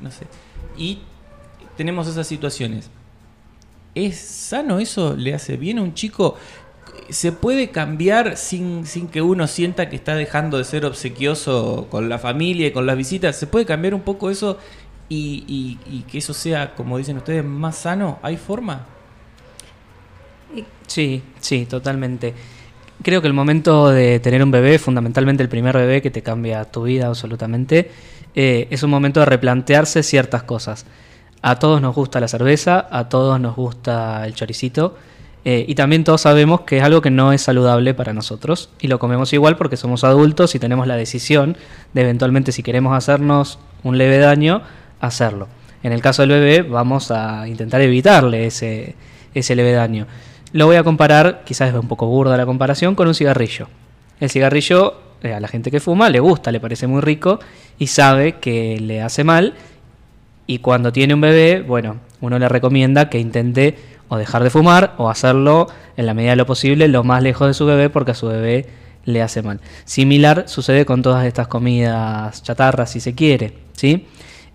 no 0.00 0.10
sé. 0.10 0.26
Y 0.76 0.98
tenemos 1.76 2.06
esas 2.06 2.26
situaciones. 2.26 2.90
¿Es 3.94 4.18
sano 4.18 4.78
eso? 4.80 5.14
¿Le 5.16 5.34
hace 5.34 5.56
bien 5.56 5.78
a 5.78 5.82
un 5.82 5.94
chico? 5.94 6.36
¿Se 7.10 7.32
puede 7.32 7.70
cambiar 7.70 8.36
sin, 8.36 8.86
sin 8.86 9.08
que 9.08 9.22
uno 9.22 9.46
sienta 9.46 9.88
que 9.88 9.96
está 9.96 10.14
dejando 10.16 10.58
de 10.58 10.64
ser 10.64 10.84
obsequioso 10.84 11.86
con 11.90 12.08
la 12.08 12.18
familia 12.18 12.66
y 12.68 12.72
con 12.72 12.86
las 12.86 12.96
visitas? 12.96 13.36
¿Se 13.36 13.46
puede 13.46 13.66
cambiar 13.66 13.94
un 13.94 14.00
poco 14.02 14.30
eso 14.30 14.58
y, 15.08 15.44
y- 15.46 15.96
y 15.98 16.02
que 16.04 16.18
eso 16.18 16.34
sea, 16.34 16.74
como 16.74 16.98
dicen 16.98 17.16
ustedes, 17.18 17.44
más 17.44 17.76
sano? 17.78 18.18
¿Hay 18.22 18.36
forma? 18.36 18.86
Sí, 20.86 21.22
sí, 21.40 21.66
totalmente. 21.66 22.34
Creo 23.02 23.20
que 23.20 23.28
el 23.28 23.34
momento 23.34 23.90
de 23.90 24.20
tener 24.20 24.42
un 24.42 24.50
bebé, 24.50 24.78
fundamentalmente 24.78 25.42
el 25.42 25.48
primer 25.48 25.76
bebé 25.76 26.02
que 26.02 26.10
te 26.10 26.22
cambia 26.22 26.64
tu 26.64 26.84
vida 26.84 27.06
absolutamente, 27.08 27.90
eh, 28.34 28.68
es 28.70 28.82
un 28.82 28.90
momento 28.90 29.20
de 29.20 29.26
replantearse 29.26 30.02
ciertas 30.02 30.42
cosas. 30.44 30.86
A 31.46 31.58
todos 31.58 31.82
nos 31.82 31.94
gusta 31.94 32.20
la 32.20 32.28
cerveza, 32.28 32.86
a 32.90 33.10
todos 33.10 33.38
nos 33.38 33.54
gusta 33.54 34.26
el 34.26 34.32
choricito, 34.32 34.96
eh, 35.44 35.62
y 35.68 35.74
también 35.74 36.02
todos 36.02 36.22
sabemos 36.22 36.62
que 36.62 36.78
es 36.78 36.82
algo 36.82 37.02
que 37.02 37.10
no 37.10 37.34
es 37.34 37.42
saludable 37.42 37.92
para 37.92 38.14
nosotros, 38.14 38.70
y 38.80 38.88
lo 38.88 38.98
comemos 38.98 39.30
igual 39.34 39.58
porque 39.58 39.76
somos 39.76 40.04
adultos 40.04 40.54
y 40.54 40.58
tenemos 40.58 40.86
la 40.86 40.96
decisión 40.96 41.58
de 41.92 42.00
eventualmente 42.00 42.50
si 42.50 42.62
queremos 42.62 42.96
hacernos 42.96 43.58
un 43.82 43.98
leve 43.98 44.16
daño, 44.16 44.62
hacerlo. 45.00 45.48
En 45.82 45.92
el 45.92 46.00
caso 46.00 46.22
del 46.22 46.30
bebé 46.30 46.62
vamos 46.62 47.10
a 47.10 47.46
intentar 47.46 47.82
evitarle 47.82 48.46
ese, 48.46 48.94
ese 49.34 49.54
leve 49.54 49.72
daño. 49.72 50.06
Lo 50.52 50.64
voy 50.64 50.76
a 50.76 50.82
comparar, 50.82 51.42
quizás 51.44 51.68
es 51.68 51.74
un 51.74 51.88
poco 51.88 52.06
burda 52.06 52.38
la 52.38 52.46
comparación, 52.46 52.94
con 52.94 53.06
un 53.06 53.14
cigarrillo. 53.14 53.68
El 54.18 54.30
cigarrillo 54.30 54.94
eh, 55.22 55.34
a 55.34 55.40
la 55.40 55.48
gente 55.48 55.70
que 55.70 55.80
fuma 55.80 56.08
le 56.08 56.20
gusta, 56.20 56.50
le 56.52 56.60
parece 56.60 56.86
muy 56.86 57.02
rico 57.02 57.38
y 57.78 57.88
sabe 57.88 58.36
que 58.38 58.78
le 58.80 59.02
hace 59.02 59.24
mal. 59.24 59.52
Y 60.46 60.58
cuando 60.58 60.92
tiene 60.92 61.14
un 61.14 61.20
bebé, 61.20 61.62
bueno, 61.62 61.96
uno 62.20 62.38
le 62.38 62.48
recomienda 62.48 63.08
que 63.08 63.18
intente 63.18 63.76
o 64.08 64.16
dejar 64.16 64.42
de 64.42 64.50
fumar 64.50 64.94
o 64.98 65.08
hacerlo 65.08 65.68
en 65.96 66.06
la 66.06 66.14
medida 66.14 66.30
de 66.30 66.36
lo 66.36 66.46
posible 66.46 66.88
lo 66.88 67.04
más 67.04 67.22
lejos 67.22 67.48
de 67.48 67.54
su 67.54 67.66
bebé 67.66 67.90
porque 67.90 68.10
a 68.10 68.14
su 68.14 68.26
bebé 68.26 68.66
le 69.04 69.22
hace 69.22 69.42
mal. 69.42 69.60
Similar 69.84 70.44
sucede 70.46 70.84
con 70.84 71.02
todas 71.02 71.26
estas 71.26 71.48
comidas 71.48 72.42
chatarras, 72.42 72.90
si 72.90 73.00
se 73.00 73.14
quiere, 73.14 73.54
¿sí? 73.72 74.06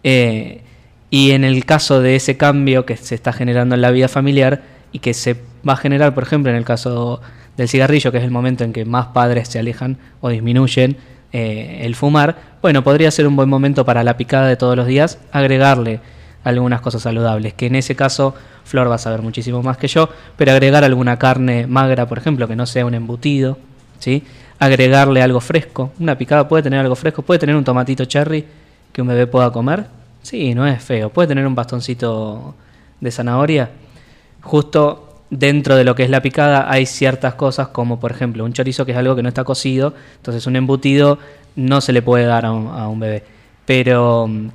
Eh, 0.03 0.61
y 1.09 1.31
en 1.31 1.43
el 1.43 1.65
caso 1.65 2.01
de 2.01 2.15
ese 2.15 2.37
cambio 2.37 2.85
que 2.85 2.95
se 2.97 3.15
está 3.15 3.33
generando 3.33 3.75
en 3.75 3.81
la 3.81 3.91
vida 3.91 4.07
familiar 4.07 4.61
y 4.91 4.99
que 4.99 5.13
se 5.13 5.35
va 5.67 5.73
a 5.73 5.77
generar, 5.77 6.13
por 6.13 6.23
ejemplo, 6.23 6.51
en 6.51 6.57
el 6.57 6.65
caso 6.65 7.21
del 7.57 7.67
cigarrillo, 7.67 8.11
que 8.11 8.19
es 8.19 8.23
el 8.23 8.31
momento 8.31 8.63
en 8.63 8.73
que 8.73 8.85
más 8.85 9.07
padres 9.07 9.49
se 9.49 9.59
alejan 9.59 9.97
o 10.21 10.29
disminuyen 10.29 10.97
eh, 11.31 11.81
el 11.83 11.95
fumar, 11.95 12.35
bueno, 12.61 12.83
podría 12.83 13.11
ser 13.11 13.27
un 13.27 13.35
buen 13.35 13.49
momento 13.49 13.85
para 13.85 14.03
la 14.03 14.17
picada 14.17 14.47
de 14.47 14.55
todos 14.55 14.75
los 14.75 14.87
días 14.87 15.19
agregarle 15.31 15.99
algunas 16.43 16.81
cosas 16.81 17.01
saludables, 17.01 17.53
que 17.53 17.67
en 17.67 17.75
ese 17.75 17.95
caso 17.95 18.33
Flor 18.63 18.89
va 18.89 18.95
a 18.95 18.99
saber 18.99 19.21
muchísimo 19.21 19.61
más 19.61 19.77
que 19.77 19.87
yo, 19.87 20.09
pero 20.37 20.51
agregar 20.51 20.83
alguna 20.83 21.17
carne 21.17 21.67
magra, 21.67 22.07
por 22.07 22.17
ejemplo, 22.17 22.47
que 22.47 22.55
no 22.55 22.65
sea 22.65 22.85
un 22.85 22.93
embutido, 22.93 23.57
¿sí? 23.99 24.23
Agregarle 24.57 25.21
algo 25.21 25.39
fresco, 25.39 25.91
una 25.99 26.17
picada 26.17 26.47
puede 26.47 26.63
tener 26.63 26.79
algo 26.79 26.95
fresco, 26.95 27.21
puede 27.21 27.39
tener 27.39 27.55
un 27.55 27.63
tomatito 27.63 28.05
cherry 28.05 28.45
que 28.91 29.01
un 29.01 29.07
bebé 29.07 29.27
pueda 29.27 29.51
comer, 29.51 29.85
sí, 30.21 30.53
no 30.53 30.65
es 30.65 30.81
feo, 30.81 31.09
puede 31.09 31.27
tener 31.27 31.45
un 31.45 31.55
bastoncito 31.55 32.55
de 32.99 33.11
zanahoria, 33.11 33.69
justo 34.41 35.08
dentro 35.29 35.75
de 35.75 35.83
lo 35.83 35.95
que 35.95 36.03
es 36.03 36.09
la 36.09 36.21
picada 36.21 36.71
hay 36.71 36.85
ciertas 36.85 37.35
cosas 37.35 37.67
como 37.67 37.99
por 37.99 38.11
ejemplo 38.11 38.43
un 38.45 38.53
chorizo 38.53 38.85
que 38.85 38.93
es 38.93 38.97
algo 38.97 39.15
que 39.15 39.23
no 39.23 39.29
está 39.29 39.43
cocido, 39.43 39.93
entonces 40.17 40.47
un 40.47 40.55
embutido 40.55 41.19
no 41.55 41.81
se 41.81 41.93
le 41.93 42.01
puede 42.01 42.25
dar 42.25 42.45
a 42.45 42.51
un, 42.51 42.67
a 42.67 42.87
un 42.87 42.99
bebé, 42.99 43.23
pero 43.65 44.27
mm, 44.27 44.47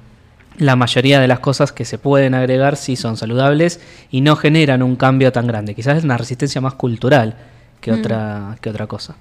la 0.59 0.77
mayoría 0.77 1.21
de 1.21 1.29
las 1.29 1.41
cosas 1.41 1.73
que 1.73 1.85
se 1.85 1.99
pueden 1.99 2.35
agregar 2.35 2.77
sí 2.77 2.97
son 2.97 3.17
saludables 3.17 3.81
y 4.11 4.21
no 4.21 4.37
generan 4.37 4.83
un 4.83 4.95
cambio 4.97 5.33
tan 5.33 5.47
grande. 5.49 5.75
Quizás 5.75 5.99
es 5.99 6.05
una 6.05 6.17
resistencia 6.17 6.61
más 6.61 6.75
cultural 6.75 7.35
que, 7.81 7.91
Mm. 7.91 7.99
otra, 7.99 8.57
que 8.61 8.71
otra 8.71 8.87
cosa. 8.87 9.17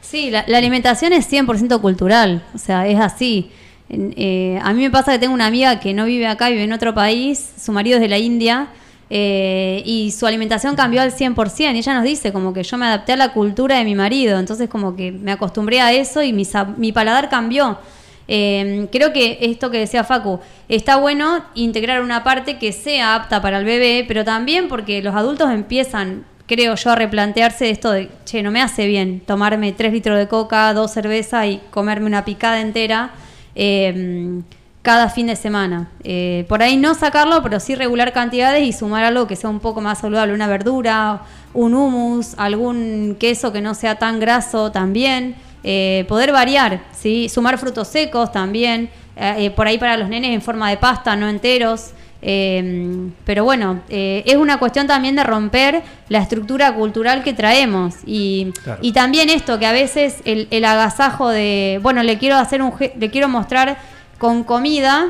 Sí, 0.00 0.30
la, 0.30 0.44
la 0.48 0.58
alimentación 0.58 1.12
es 1.12 1.30
100% 1.32 1.80
cultural, 1.80 2.42
o 2.54 2.58
sea, 2.58 2.86
es 2.88 2.98
así. 3.00 3.50
Eh, 3.88 4.58
a 4.62 4.72
mí 4.72 4.82
me 4.82 4.90
pasa 4.90 5.12
que 5.12 5.18
tengo 5.20 5.32
una 5.34 5.46
amiga 5.46 5.78
que 5.80 5.94
no 5.94 6.04
vive 6.06 6.26
acá, 6.26 6.48
vive 6.48 6.64
en 6.64 6.72
otro 6.72 6.92
país, 6.94 7.52
su 7.58 7.70
marido 7.72 7.96
es 7.96 8.02
de 8.02 8.08
la 8.08 8.18
India, 8.18 8.68
eh, 9.16 9.80
y 9.86 10.10
su 10.10 10.26
alimentación 10.26 10.74
cambió 10.74 11.00
al 11.00 11.12
100%, 11.12 11.72
y 11.72 11.78
ella 11.78 11.94
nos 11.94 12.02
dice 12.02 12.32
como 12.32 12.52
que 12.52 12.64
yo 12.64 12.76
me 12.76 12.86
adapté 12.86 13.12
a 13.12 13.16
la 13.16 13.32
cultura 13.32 13.78
de 13.78 13.84
mi 13.84 13.94
marido, 13.94 14.40
entonces 14.40 14.68
como 14.68 14.96
que 14.96 15.12
me 15.12 15.30
acostumbré 15.30 15.80
a 15.80 15.92
eso 15.92 16.20
y 16.20 16.32
mi, 16.32 16.42
mi 16.78 16.90
paladar 16.90 17.28
cambió. 17.28 17.78
Eh, 18.26 18.88
creo 18.90 19.12
que 19.12 19.38
esto 19.42 19.70
que 19.70 19.78
decía 19.78 20.02
Facu, 20.02 20.40
está 20.68 20.96
bueno 20.96 21.44
integrar 21.54 22.02
una 22.02 22.24
parte 22.24 22.58
que 22.58 22.72
sea 22.72 23.14
apta 23.14 23.40
para 23.40 23.58
el 23.58 23.64
bebé, 23.64 24.04
pero 24.08 24.24
también 24.24 24.66
porque 24.66 25.00
los 25.00 25.14
adultos 25.14 25.48
empiezan, 25.52 26.24
creo 26.46 26.74
yo, 26.74 26.90
a 26.90 26.96
replantearse 26.96 27.70
esto 27.70 27.92
de, 27.92 28.10
che, 28.24 28.42
no 28.42 28.50
me 28.50 28.62
hace 28.62 28.88
bien 28.88 29.20
tomarme 29.20 29.70
3 29.70 29.92
litros 29.92 30.18
de 30.18 30.26
coca, 30.26 30.74
dos 30.74 30.90
cervezas 30.90 31.46
y 31.46 31.60
comerme 31.70 32.06
una 32.06 32.24
picada 32.24 32.60
entera 32.60 33.12
eh, 33.54 34.42
cada 34.84 35.08
fin 35.08 35.26
de 35.28 35.34
semana. 35.34 35.88
Eh, 36.04 36.44
por 36.46 36.62
ahí 36.62 36.76
no 36.76 36.94
sacarlo, 36.94 37.42
pero 37.42 37.58
sí 37.58 37.74
regular 37.74 38.12
cantidades 38.12 38.62
y 38.66 38.72
sumar 38.74 39.02
algo 39.02 39.26
que 39.26 39.34
sea 39.34 39.48
un 39.48 39.58
poco 39.60 39.80
más 39.80 39.98
saludable, 40.00 40.34
una 40.34 40.46
verdura, 40.46 41.22
un 41.54 41.72
hummus, 41.72 42.34
algún 42.36 43.16
queso 43.18 43.50
que 43.50 43.62
no 43.62 43.74
sea 43.74 43.94
tan 43.94 44.20
graso 44.20 44.70
también. 44.70 45.36
Eh, 45.64 46.04
poder 46.06 46.32
variar, 46.32 46.82
¿sí? 46.92 47.30
sumar 47.30 47.56
frutos 47.56 47.88
secos 47.88 48.30
también, 48.30 48.90
eh, 49.16 49.50
por 49.56 49.66
ahí 49.66 49.78
para 49.78 49.96
los 49.96 50.10
nenes 50.10 50.34
en 50.34 50.42
forma 50.42 50.68
de 50.68 50.76
pasta, 50.76 51.16
no 51.16 51.30
enteros. 51.30 51.92
Eh, 52.26 53.08
pero 53.24 53.44
bueno, 53.44 53.80
es 53.88 54.36
una 54.36 54.58
cuestión 54.58 54.86
también 54.86 55.16
de 55.16 55.24
romper 55.24 55.82
la 56.10 56.18
estructura 56.18 56.74
cultural 56.74 57.22
que 57.22 57.32
traemos 57.32 57.94
y, 58.06 58.52
Claro. 58.62 58.80
y 58.82 58.92
también 58.92 59.30
esto 59.30 59.58
que 59.58 59.64
a 59.66 59.72
veces 59.72 60.16
el, 60.26 60.46
el 60.50 60.64
agasajo 60.66 61.30
de, 61.30 61.80
bueno, 61.82 62.02
le 62.02 62.18
quiero 62.18 62.36
hacer 62.36 62.60
un, 62.62 62.72
le 62.98 63.10
quiero 63.10 63.28
mostrar 63.30 63.78
con 64.24 64.42
comida 64.42 65.08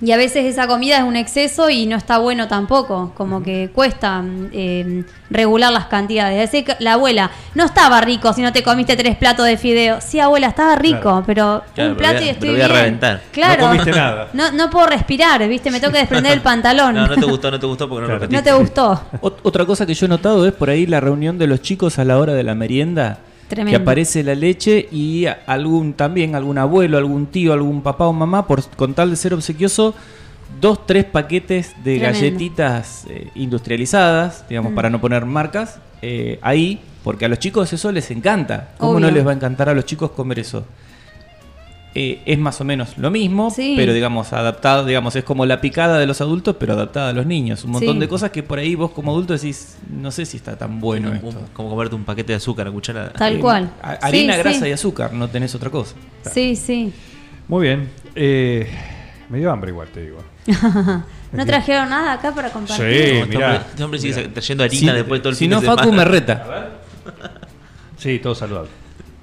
y 0.00 0.12
a 0.12 0.16
veces 0.16 0.44
esa 0.44 0.68
comida 0.68 0.98
es 0.98 1.02
un 1.02 1.16
exceso 1.16 1.68
y 1.68 1.86
no 1.86 1.96
está 1.96 2.18
bueno 2.18 2.46
tampoco, 2.46 3.12
como 3.16 3.42
que 3.42 3.70
cuesta 3.74 4.22
eh, 4.52 5.02
regular 5.30 5.72
las 5.72 5.86
cantidades. 5.86 6.36
Es 6.44 6.52
decir, 6.52 6.64
que 6.66 6.76
la 6.84 6.92
abuela, 6.92 7.30
no 7.56 7.64
estaba 7.64 8.00
rico 8.02 8.32
si 8.32 8.42
no 8.42 8.52
te 8.52 8.62
comiste 8.62 8.94
tres 8.94 9.16
platos 9.16 9.46
de 9.46 9.56
fideo. 9.56 10.00
Sí, 10.00 10.20
abuela, 10.20 10.46
estaba 10.48 10.76
rico, 10.76 11.00
Claro. 11.00 11.22
pero 11.26 11.62
Claro, 11.74 11.90
un 11.90 11.96
pero 11.96 12.08
plato 12.10 12.14
voy 12.18 12.22
a- 12.22 12.26
y 12.26 12.28
estoy 12.28 12.48
pero 12.50 12.52
voy 12.52 12.62
a 12.62 12.66
bien. 12.68 12.78
reventar. 12.78 13.22
Claro. 13.32 13.62
No 13.62 13.68
comiste 13.70 13.90
nada. 13.90 14.28
No, 14.32 14.52
no 14.52 14.70
puedo 14.70 14.86
respirar, 14.86 15.48
¿viste? 15.48 15.70
Me 15.72 15.80
tengo 15.80 15.92
que 15.94 15.98
desprender 16.00 16.32
el 16.34 16.40
pantalón. 16.52 16.94
No, 16.94 17.06
no 17.08 17.14
te 17.16 17.24
gustó, 17.26 17.50
no 17.50 17.58
te 17.58 17.66
gustó 17.66 17.88
porque 17.88 18.02
no 18.02 18.06
Claro. 18.18 18.26
lo 18.26 18.30
No 18.36 18.42
te 18.44 18.52
gustó. 18.52 19.00
Ot- 19.22 19.38
Otra 19.42 19.64
cosa 19.64 19.86
que 19.86 19.94
yo 19.94 20.06
he 20.06 20.08
notado 20.10 20.46
es 20.46 20.52
por 20.52 20.68
ahí 20.70 20.86
la 20.86 21.00
reunión 21.00 21.36
de 21.38 21.46
los 21.48 21.62
chicos 21.62 21.98
a 21.98 22.04
la 22.04 22.18
hora 22.18 22.34
de 22.34 22.42
la 22.44 22.54
merienda. 22.54 23.18
Tremendo. 23.48 23.70
Que 23.78 23.82
aparece 23.82 24.22
la 24.24 24.34
leche 24.34 24.88
y 24.90 25.26
algún 25.46 25.92
también 25.94 26.34
algún 26.34 26.58
abuelo, 26.58 26.98
algún 26.98 27.26
tío, 27.26 27.52
algún 27.52 27.82
papá 27.82 28.06
o 28.06 28.12
mamá, 28.12 28.46
por, 28.46 28.62
con 28.70 28.94
tal 28.94 29.10
de 29.10 29.16
ser 29.16 29.34
obsequioso, 29.34 29.94
dos, 30.60 30.86
tres 30.86 31.04
paquetes 31.04 31.68
de 31.84 31.98
Tremendo. 31.98 32.06
galletitas 32.06 33.04
eh, 33.08 33.30
industrializadas, 33.34 34.44
digamos, 34.48 34.72
Mm. 34.72 34.74
para 34.74 34.90
no 34.90 35.00
poner 35.00 35.24
marcas, 35.26 35.78
eh, 36.02 36.38
ahí, 36.42 36.80
porque 37.04 37.24
a 37.24 37.28
los 37.28 37.38
chicos 37.38 37.72
eso 37.72 37.92
les 37.92 38.10
encanta. 38.10 38.70
¿Cómo 38.78 38.98
no 38.98 39.10
les 39.10 39.24
va 39.26 39.30
a 39.30 39.34
encantar 39.34 39.68
a 39.68 39.74
los 39.74 39.84
chicos 39.84 40.10
comer 40.10 40.40
eso? 40.40 40.64
Eh, 41.98 42.20
es 42.26 42.38
más 42.38 42.60
o 42.60 42.64
menos 42.64 42.98
lo 42.98 43.10
mismo, 43.10 43.50
Sí. 43.50 43.72
pero 43.74 43.94
digamos, 43.94 44.34
adaptado, 44.34 44.84
digamos, 44.84 45.16
es 45.16 45.24
como 45.24 45.46
la 45.46 45.62
picada 45.62 45.98
de 45.98 46.06
los 46.06 46.20
adultos, 46.20 46.54
pero 46.60 46.74
adaptada 46.74 47.08
a 47.08 47.12
los 47.14 47.24
niños. 47.24 47.64
Un 47.64 47.70
montón 47.70 47.94
Sí. 47.94 48.00
de 48.00 48.06
cosas 48.08 48.30
que 48.32 48.42
por 48.42 48.58
ahí 48.58 48.74
vos 48.74 48.90
como 48.90 49.12
adulto 49.12 49.32
decís, 49.32 49.78
no 49.88 50.10
sé 50.10 50.26
si 50.26 50.36
está 50.36 50.58
tan 50.58 50.78
bueno 50.78 51.08
Un- 51.08 51.16
esto. 51.16 51.40
como 51.54 51.70
comerte 51.70 51.94
un 51.94 52.04
paquete 52.04 52.32
de 52.34 52.36
azúcar 52.36 52.68
a 52.68 52.70
cuchara. 52.70 53.14
Tal 53.14 53.36
Eh, 53.36 53.38
cual. 53.38 53.70
harina, 53.80 54.34
Sí, 54.34 54.38
grasa 54.40 54.60
sí. 54.60 54.68
y 54.68 54.72
azúcar, 54.72 55.14
no 55.14 55.28
tenés 55.28 55.54
otra 55.54 55.70
cosa. 55.70 55.94
Sí, 56.30 56.54
sí. 56.54 56.92
Muy 57.48 57.66
bien. 57.66 57.88
Eh, 58.14 58.68
me 59.30 59.38
dio 59.38 59.50
hambre 59.50 59.70
igual, 59.70 59.88
te 59.88 60.02
digo. 60.02 60.18
¿No 61.32 61.46
trajeron 61.46 61.88
nada 61.88 62.12
acá 62.12 62.34
para 62.34 62.50
compartir? 62.50 62.86
Sí, 62.86 63.12
No, 63.14 63.24
este, 63.24 63.26
mirá. 63.26 63.46
hombre, 63.46 63.66
este 63.70 63.84
hombre 63.84 64.00
sigue 64.00 64.16
Mirá. 64.16 64.32
trayendo 64.34 64.64
harina 64.64 64.92
Si- 64.92 64.96
después 64.98 65.18
de 65.18 65.22
todo 65.22 65.30
el 65.30 65.36
si 65.36 65.44
fin 65.44 65.50
no, 65.50 65.60
de 65.62 65.66
Facu 65.66 65.92
me 65.92 66.04
reta. 66.04 66.68
Sí, 67.96 68.18
todo 68.18 68.34
saludable. 68.34 68.68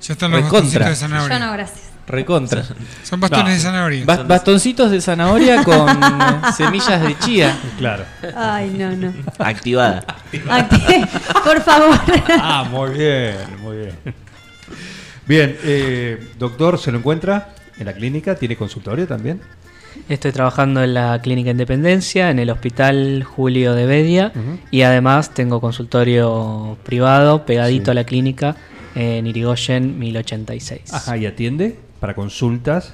Ya 0.02 0.14
están 0.14 0.32
los 0.32 0.44
de 0.52 0.72
Yo 0.72 1.40
no, 1.40 1.54
gracias. 1.54 1.93
Recontra. 2.08 2.64
Son 3.04 3.20
bastones 3.20 3.46
No. 3.46 3.52
de 3.54 3.60
zanahoria. 3.60 4.06
Bas- 4.06 4.28
bastoncitos 4.28 4.92
de 4.92 5.00
zanahoria 5.02 5.64
con 5.64 5.88
semillas 6.58 7.02
de 7.02 7.18
chía. 7.20 7.58
Claro. 7.78 8.04
Ay, 8.36 8.70
no, 8.78 8.92
no. 8.96 9.14
Activada. 9.40 10.04
Acti- 10.50 11.08
Por 11.44 11.62
favor. 11.62 11.98
Ah, 12.40 12.66
muy 12.70 12.90
bien, 12.92 13.36
muy 13.62 13.78
bien. 13.78 13.96
Bien, 15.26 15.58
eh, 15.64 16.32
doctor, 16.38 16.78
¿se 16.78 16.92
lo 16.92 16.98
encuentra 16.98 17.56
en 17.78 17.86
la 17.86 17.94
clínica? 17.94 18.36
¿Tiene 18.36 18.58
consultorio 18.58 19.08
también? 19.08 19.40
Estoy 20.10 20.32
trabajando 20.34 20.84
en 20.84 20.96
la 20.96 21.22
Clínica 21.22 21.52
Independencia, 21.52 22.30
en 22.32 22.40
el 22.40 22.50
Hospital 22.50 23.24
Julio 23.24 23.74
de 23.76 23.86
Bedia 23.86 24.34
y 24.72 24.82
además 24.82 25.34
tengo 25.34 25.62
consultorio 25.62 26.78
privado 26.84 27.46
pegadito 27.46 27.86
Sí. 27.86 27.92
a 27.92 27.94
la 27.94 28.04
clínica 28.04 28.56
en 28.96 29.28
Irigoyen 29.28 29.98
1086. 30.00 30.94
Ajá, 30.94 31.16
y 31.16 31.26
atiende 31.28 31.78
para 32.04 32.16
consultas. 32.16 32.94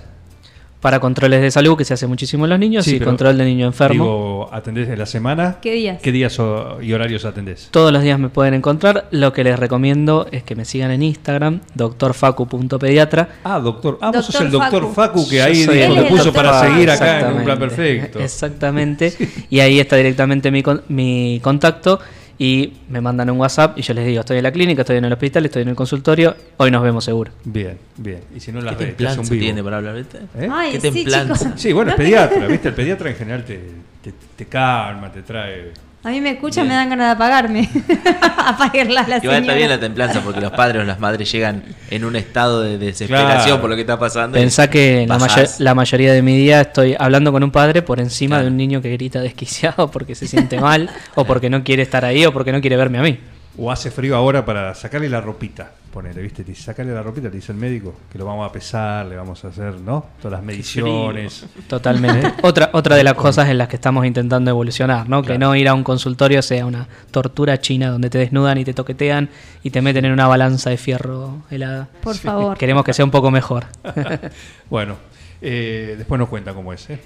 Para 0.81 0.99
controles 0.99 1.41
de 1.41 1.49
salud 1.49 1.75
que 1.75 1.83
se 1.83 1.95
hace 1.95 2.05
muchísimo 2.05 2.45
en 2.45 2.51
los 2.51 2.59
niños 2.59 2.85
Sí, 2.85 2.97
y 2.97 2.99
control 2.99 3.39
de 3.39 3.43
niño 3.43 3.65
enfermo. 3.65 4.03
Digo, 4.03 4.49
¿atendés 4.53 4.87
en 4.87 4.99
la 4.99 5.07
semana? 5.07 5.57
¿Qué 5.63 5.73
días? 5.73 5.99
¿Qué 5.99 6.11
días 6.11 6.39
o- 6.39 6.79
y 6.79 6.93
horarios 6.93 7.25
atendés? 7.25 7.69
Todos 7.71 7.91
los 7.91 8.03
días 8.03 8.19
me 8.19 8.29
pueden 8.29 8.53
encontrar. 8.53 9.07
Lo 9.09 9.33
que 9.33 9.43
les 9.43 9.57
recomiendo 9.57 10.27
es 10.31 10.43
que 10.43 10.55
me 10.55 10.63
sigan 10.63 10.91
en 10.91 11.01
Instagram, 11.01 11.61
doctorfacu.pediatra. 11.73 13.29
Ah, 13.43 13.59
doctor. 13.59 13.97
Ah, 13.99 14.11
vos 14.13 14.23
sos 14.27 14.39
el 14.41 14.51
doctor 14.51 14.83
Facu. 14.93 14.93
Facu, 15.23 15.27
que 15.29 15.41
ahí 15.41 15.53
dijo 15.65 15.71
que 15.71 16.01
puso 16.07 16.25
doctor 16.25 16.33
para 16.45 16.61
seguir 16.61 16.91
acá 16.91 17.31
en 17.31 17.37
un 17.37 17.43
plan 17.45 17.57
perfecto. 17.57 18.19
Exactamente. 18.19 19.13
Y 19.49 19.61
ahí 19.61 19.79
está 19.79 19.95
directamente 19.95 20.51
mi, 20.51 20.61
con- 20.61 20.83
mi 20.87 21.39
contacto. 21.43 21.99
Y 22.41 22.73
me 22.89 23.01
mandan 23.01 23.29
un 23.29 23.37
WhatsApp 23.37 23.77
y 23.77 23.81
yo 23.81 23.93
les 23.93 24.05
digo, 24.07 24.21
estoy 24.21 24.37
en 24.37 24.43
la 24.43 24.51
clínica, 24.51 24.81
estoy 24.83 24.95
en 24.97 25.03
el 25.05 25.11
hospital, 25.13 25.45
estoy 25.45 25.61
en 25.63 25.67
el 25.69 25.75
consultorio, 25.75 26.35
hoy 26.57 26.71
nos 26.71 26.81
vemos 26.81 27.03
seguro. 27.03 27.31
Bien, 27.43 27.77
bien. 27.97 28.21
Y 28.33 28.39
si 28.39 28.51
no 28.53 28.61
las 28.61 28.75
¿Qué 28.77 28.85
ves, 28.85 28.95
te 28.95 29.03
templanza 29.03 29.33
vivo. 29.33 29.43
tiene 29.43 29.61
para 29.63 29.77
hablar, 29.77 29.95
viste? 29.97 30.19
¿Eh? 30.39 30.47
Ay, 30.49 30.71
¿Qué 30.71 30.79
sí, 30.79 30.91
templanza? 31.03 31.35
chicos. 31.45 31.61
Sí, 31.61 31.73
bueno, 31.73 31.91
es 31.91 31.97
pediatra, 31.97 32.47
¿viste? 32.47 32.69
El 32.69 32.73
pediatra 32.75 33.09
en 33.09 33.15
general 33.17 33.43
te, 33.43 33.59
te, 34.01 34.13
te 34.37 34.45
calma, 34.45 35.11
te 35.11 35.21
trae. 35.21 35.73
A 36.01 36.09
mí 36.11 36.21
me 36.21 36.29
escuchan, 36.31 36.65
me 36.65 36.73
dan 36.75 36.89
ganas 36.89 37.07
de 37.07 37.11
apagarme. 37.11 37.69
Apagarla 38.37 39.05
la 39.07 39.17
Igual 39.17 39.41
está 39.41 39.53
bien 39.53 39.69
la 39.69 39.79
templanza 39.79 40.21
porque 40.21 40.39
los 40.39 40.51
padres 40.51 40.81
o 40.81 40.85
las 40.85 40.99
madres 40.99 41.29
llegan 41.29 41.63
en 41.89 42.05
un 42.05 42.15
estado 42.15 42.61
de 42.61 42.77
desesperación 42.77 43.43
Claro. 43.45 43.61
por 43.61 43.69
lo 43.69 43.75
que 43.75 43.81
está 43.81 43.99
pasando. 43.99 44.37
Pensá 44.37 44.69
que 44.69 45.05
la, 45.07 45.17
la 45.59 45.75
mayoría 45.75 46.13
de 46.13 46.21
mi 46.21 46.37
día 46.37 46.61
estoy 46.61 46.95
hablando 46.97 47.33
con 47.33 47.43
un 47.43 47.51
padre 47.51 47.81
por 47.81 47.99
encima 47.99 48.37
Claro. 48.37 48.45
de 48.45 48.51
un 48.51 48.57
niño 48.57 48.81
que 48.81 48.91
grita 48.91 49.19
desquiciado 49.19 49.91
porque 49.91 50.15
se 50.15 50.25
siente 50.25 50.57
mal 50.59 50.89
o 51.15 51.25
porque 51.25 51.49
no 51.49 51.63
quiere 51.65 51.83
estar 51.83 52.05
ahí 52.05 52.25
o 52.25 52.31
porque 52.31 52.53
no 52.53 52.61
quiere 52.61 52.77
verme 52.77 52.99
a 52.99 53.01
mí. 53.01 53.19
O 53.59 53.71
hace 53.71 53.91
frío 53.91 54.15
ahora 54.15 54.45
para 54.45 54.73
sacarle 54.73 55.09
la 55.09 55.19
ropita. 55.19 55.71
Ponele, 55.91 56.21
¿viste? 56.21 56.43
Te 56.43 56.51
dice, 56.51 56.63
sacarle 56.63 56.93
la 56.93 57.01
ropita, 57.01 57.29
te 57.29 57.35
dice 57.35 57.51
el 57.51 57.57
médico, 57.57 57.95
que 58.11 58.17
lo 58.17 58.25
vamos 58.25 58.47
a 58.47 58.51
pesar, 58.51 59.07
le 59.07 59.15
vamos 59.15 59.43
a 59.43 59.47
hacer, 59.47 59.73
¿no? 59.81 60.05
Todas 60.21 60.33
las 60.33 60.43
mediciones. 60.43 61.45
Totalmente. 61.67 62.31
otra, 62.43 62.69
otra 62.73 62.95
de 62.95 63.03
las 63.03 63.15
cosas 63.15 63.49
en 63.49 63.57
las 63.57 63.67
que 63.67 63.75
estamos 63.75 64.05
intentando 64.05 64.51
evolucionar, 64.51 65.09
¿no? 65.09 65.23
Que 65.23 65.37
no 65.37 65.55
ir 65.55 65.67
a 65.67 65.73
un 65.73 65.83
consultorio 65.83 66.41
sea 66.41 66.65
una 66.65 66.87
tortura 67.11 67.59
china 67.59 67.89
donde 67.89 68.09
te 68.09 68.19
desnudan 68.19 68.59
y 68.59 68.65
te 68.65 68.73
toquetean 68.73 69.29
y 69.63 69.71
te 69.71 69.81
meten 69.81 70.05
en 70.05 70.11
una 70.11 70.27
balanza 70.27 70.69
de 70.69 70.77
fierro 70.77 71.41
helada. 71.49 71.89
Por 72.01 72.15
favor. 72.15 72.57
Queremos 72.57 72.83
que 72.85 72.93
sea 72.93 73.03
un 73.03 73.11
poco 73.11 73.31
mejor. 73.31 73.65
Bueno, 74.69 74.97
eh, 75.41 75.95
después 75.97 76.19
nos 76.19 76.29
cuenta 76.29 76.53
cómo 76.53 76.73
es. 76.73 76.89
¿eh? 76.89 76.99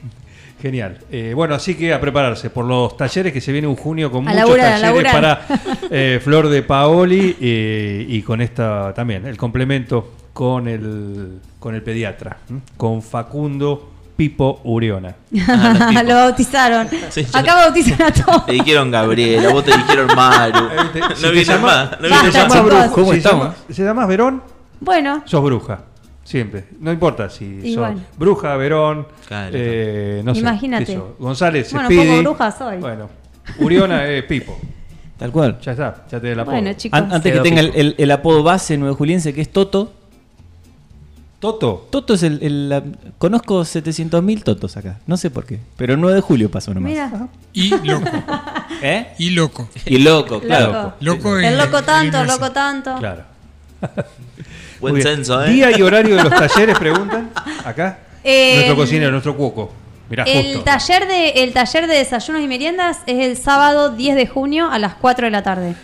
Genial. 0.61 0.99
Eh, 1.11 1.33
bueno, 1.35 1.55
así 1.55 1.75
que 1.75 1.93
a 1.93 1.99
prepararse 1.99 2.49
por 2.49 2.65
los 2.65 2.95
talleres 2.95 3.33
que 3.33 3.41
se 3.41 3.51
viene 3.51 3.67
un 3.67 3.75
junio 3.75 4.09
con 4.11 4.27
A 4.27 4.31
muchos 4.31 4.47
laburar, 4.47 4.81
talleres 4.81 5.11
para 5.11 5.41
eh, 5.91 6.21
Flor 6.23 6.47
de 6.49 6.61
Paoli 6.63 7.35
eh, 7.41 8.05
y 8.07 8.21
con 8.21 8.39
esta 8.41 8.93
también, 8.93 9.25
el 9.25 9.35
complemento 9.37 10.13
con 10.31 10.67
el, 10.67 11.39
con 11.59 11.75
el 11.75 11.81
pediatra, 11.83 12.37
con 12.77 13.01
Facundo 13.01 13.89
Pipo 14.15 14.61
Uriona. 14.63 15.15
Ah, 15.47 15.91
los 15.95 16.03
Lo 16.07 16.13
bautizaron. 16.15 16.87
Sí, 17.09 17.25
Acá 17.33 17.55
bautizan 17.55 18.01
a 18.01 18.11
todos. 18.13 18.45
Te 18.45 18.53
dijeron 18.53 18.89
Gabriela, 18.91 19.49
vos 19.51 19.65
te 19.65 19.75
dijeron 19.75 20.07
Maru. 20.15 20.69
No 21.21 21.31
viene 21.31 21.43
llama- 21.43 21.67
más. 21.67 21.91
No 21.99 22.07
viene 22.07 22.17
te 22.31 22.37
Basta, 22.39 22.55
llamas 22.55 22.73
más. 22.73 22.91
¿Cómo 22.91 23.11
si 23.11 23.17
estamos? 23.17 23.45
llama- 23.47 23.55
¿Se 23.69 23.83
llamas 23.83 24.07
Verón? 24.07 24.43
Bueno, 24.79 25.23
Sos 25.25 25.43
bruja. 25.43 25.81
Siempre. 26.23 26.65
No 26.79 26.91
importa 26.91 27.29
si 27.29 27.57
sos 27.59 27.65
Igual. 27.65 28.05
bruja, 28.17 28.55
Verón, 28.55 29.07
Claro. 29.27 29.51
eh, 29.53 30.21
no 30.23 30.33
sé. 30.33 30.39
Imagínate. 30.41 30.95
sos. 30.95 31.17
González, 31.19 31.71
Bueno, 31.73 31.87
Speedy. 31.89 32.07
poco 32.07 32.21
bruja 32.23 32.51
soy. 32.51 32.77
Bueno, 32.77 33.09
Uriona 33.59 34.07
es 34.07 34.23
Pipo. 34.23 34.57
Tal 35.17 35.31
cual. 35.31 35.59
Ya 35.61 35.71
está, 35.73 36.05
ya 36.09 36.19
te 36.19 36.29
da 36.29 36.35
la 36.37 36.43
bueno, 36.43 36.73
chicos. 36.73 36.97
An- 36.99 37.11
antes 37.13 37.31
que 37.33 37.39
tenga 37.41 37.59
el, 37.61 37.71
el- 37.75 37.95
el 37.97 38.11
apodo 38.11 38.41
base 38.43 38.77
nueve 38.77 38.95
juliense 38.95 39.33
que 39.33 39.41
es 39.41 39.51
Toto. 39.51 39.91
Toto. 41.39 41.87
Toto 41.89 42.13
es 42.13 42.23
el. 42.23 42.39
el- 42.41 42.69
la- 42.69 42.83
conozco 43.17 43.61
700.000 43.65 44.43
Totos 44.43 44.77
acá. 44.77 44.99
No 45.07 45.17
sé 45.17 45.29
por 45.29 45.45
qué. 45.45 45.59
Pero 45.75 45.93
el 45.93 45.99
9 46.01 46.15
de 46.15 46.21
julio 46.21 46.49
pasó 46.49 46.73
nomás. 46.73 46.89
Mira, 46.89 47.27
Y 47.51 47.69
loco. 47.85 48.09
¿Eh? 48.81 49.07
Y 49.19 49.29
loco. 49.31 49.67
Y 49.85 49.97
loco, 49.99 50.39
claro. 50.39 50.93
Loco. 51.01 51.27
Loco 51.35 51.37
el 51.37 51.57
loco 51.57 51.83
tanto, 51.83 52.21
el 52.21 52.27
loco 52.27 52.51
tanto. 52.51 52.95
Claro. 52.97 53.23
Buen 54.91 55.01
censo, 55.01 55.43
¿eh? 55.43 55.49
Día 55.51 55.77
y 55.77 55.81
horario 55.81 56.15
de 56.17 56.23
los 56.23 56.33
talleres, 56.47 56.77
preguntan. 56.77 57.29
Acá. 57.65 57.99
Eh, 58.23 58.53
nuestro 58.55 58.75
cocinero, 58.75 59.11
nuestro 59.11 59.35
cuoco. 59.35 59.71
Mirá, 60.09 60.23
El 60.23 60.45
justo. 60.55 60.63
taller, 60.63 61.07
de, 61.07 61.29
el 61.43 61.53
taller 61.53 61.87
de 61.87 61.95
desayunos 61.95 62.41
y 62.41 62.47
meriendas 62.47 62.99
es 63.07 63.25
el 63.25 63.37
sábado 63.37 63.89
10 63.89 64.15
de 64.15 64.27
junio 64.27 64.69
a 64.69 64.77
las 64.79 64.95
4 64.95 65.25
de 65.27 65.31
la 65.31 65.41
tarde. 65.43 65.75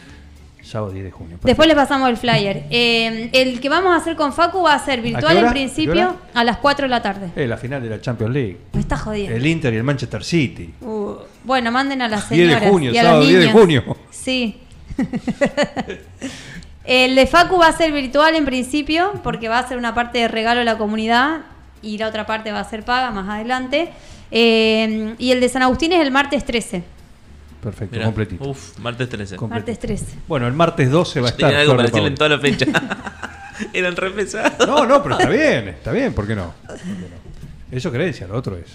Sábado 0.61 0.91
10 0.91 1.05
de 1.05 1.11
junio. 1.11 1.39
Después 1.41 1.67
les 1.67 1.75
pasamos 1.75 2.09
el 2.09 2.17
flyer. 2.17 2.65
Eh, 2.69 3.29
el 3.33 3.59
que 3.59 3.69
vamos 3.69 3.91
a 3.91 3.95
hacer 3.95 4.15
con 4.15 4.33
Facu 4.33 4.61
va 4.61 4.75
a 4.75 4.79
ser 4.85 5.01
virtual 5.01 5.37
en 5.37 5.45
¿A 5.45 5.47
qué 5.47 5.53
principio 5.53 6.15
a 6.33 6.43
las 6.43 6.57
4 6.57 6.83
de 6.85 6.89
la 6.89 7.01
tarde. 7.01 7.29
Eh, 7.35 7.47
la 7.47 7.57
final 7.57 7.81
de 7.81 7.89
la 7.89 7.99
Champions 8.01 8.33
League. 8.33 8.57
Me 8.73 8.81
está 8.81 8.95
jodiendo. 8.97 9.35
El 9.35 9.47
Inter 9.47 9.73
y 9.73 9.77
el 9.77 9.83
Manchester 9.83 10.23
City. 10.23 10.73
Uh, 10.81 11.13
bueno, 11.43 11.71
manden 11.71 12.01
a 12.03 12.07
las 12.07 12.29
10 12.29 12.59
de 12.61 12.69
junio, 12.69 12.91
y 12.91 12.97
a 12.97 13.01
sábado 13.03 13.19
los 13.21 13.27
10 13.29 13.39
de 13.39 13.45
niños. 13.47 13.59
junio. 13.61 13.97
Sí. 14.11 14.57
el 16.85 17.15
de 17.15 17.27
Facu 17.27 17.57
va 17.57 17.67
a 17.67 17.73
ser 17.77 17.91
virtual 17.91 18.35
en 18.35 18.45
principio 18.45 19.13
porque 19.23 19.47
va 19.49 19.59
a 19.59 19.67
ser 19.67 19.77
una 19.77 19.93
parte 19.93 20.19
de 20.19 20.27
regalo 20.27 20.61
a 20.61 20.63
la 20.63 20.77
comunidad 20.77 21.41
y 21.81 21.97
la 21.97 22.07
otra 22.07 22.25
parte 22.25 22.51
va 22.51 22.59
a 22.59 22.63
ser 22.69 22.83
paga 22.83 23.11
más 23.11 23.27
adelante. 23.29 23.89
Eh, 24.31 25.15
y 25.17 25.31
el 25.31 25.39
de 25.39 25.49
San 25.49 25.61
Agustín 25.63 25.91
es 25.93 26.01
el 26.01 26.11
martes 26.11 26.45
13. 26.45 26.83
Perfecto, 27.61 27.93
Mirá, 27.95 28.05
completito. 28.05 28.49
Uf, 28.49 28.77
martes 28.79 29.09
13. 29.09 29.35
Com- 29.35 29.49
Martes 29.49 29.79
13. 29.79 30.05
Bueno, 30.27 30.47
el 30.47 30.53
martes 30.53 30.89
12 30.89 31.19
va 31.19 31.27
a 31.27 31.31
Yo 31.31 31.37
tenía 31.37 31.49
estar. 31.49 31.61
algo 31.61 31.73
para 31.75 31.83
de 31.83 31.91
decirle 31.91 32.07
en 32.09 32.15
toda 32.15 32.29
la 32.29 32.39
fecha. 32.39 32.65
Eran 33.73 33.95
re 33.97 34.11
pesados. 34.11 34.65
No, 34.67 34.85
no, 34.85 35.03
pero 35.03 35.17
está 35.17 35.29
bien, 35.29 35.67
está 35.69 35.91
bien, 35.91 36.13
¿por 36.13 36.25
qué 36.25 36.35
no? 36.35 36.53
¿Por 36.65 36.77
qué 36.77 36.83
no? 36.85 37.75
Eso 37.77 37.89
es 37.89 37.93
creencia, 37.93 38.27
lo 38.27 38.35
otro 38.37 38.55
es. 38.57 38.65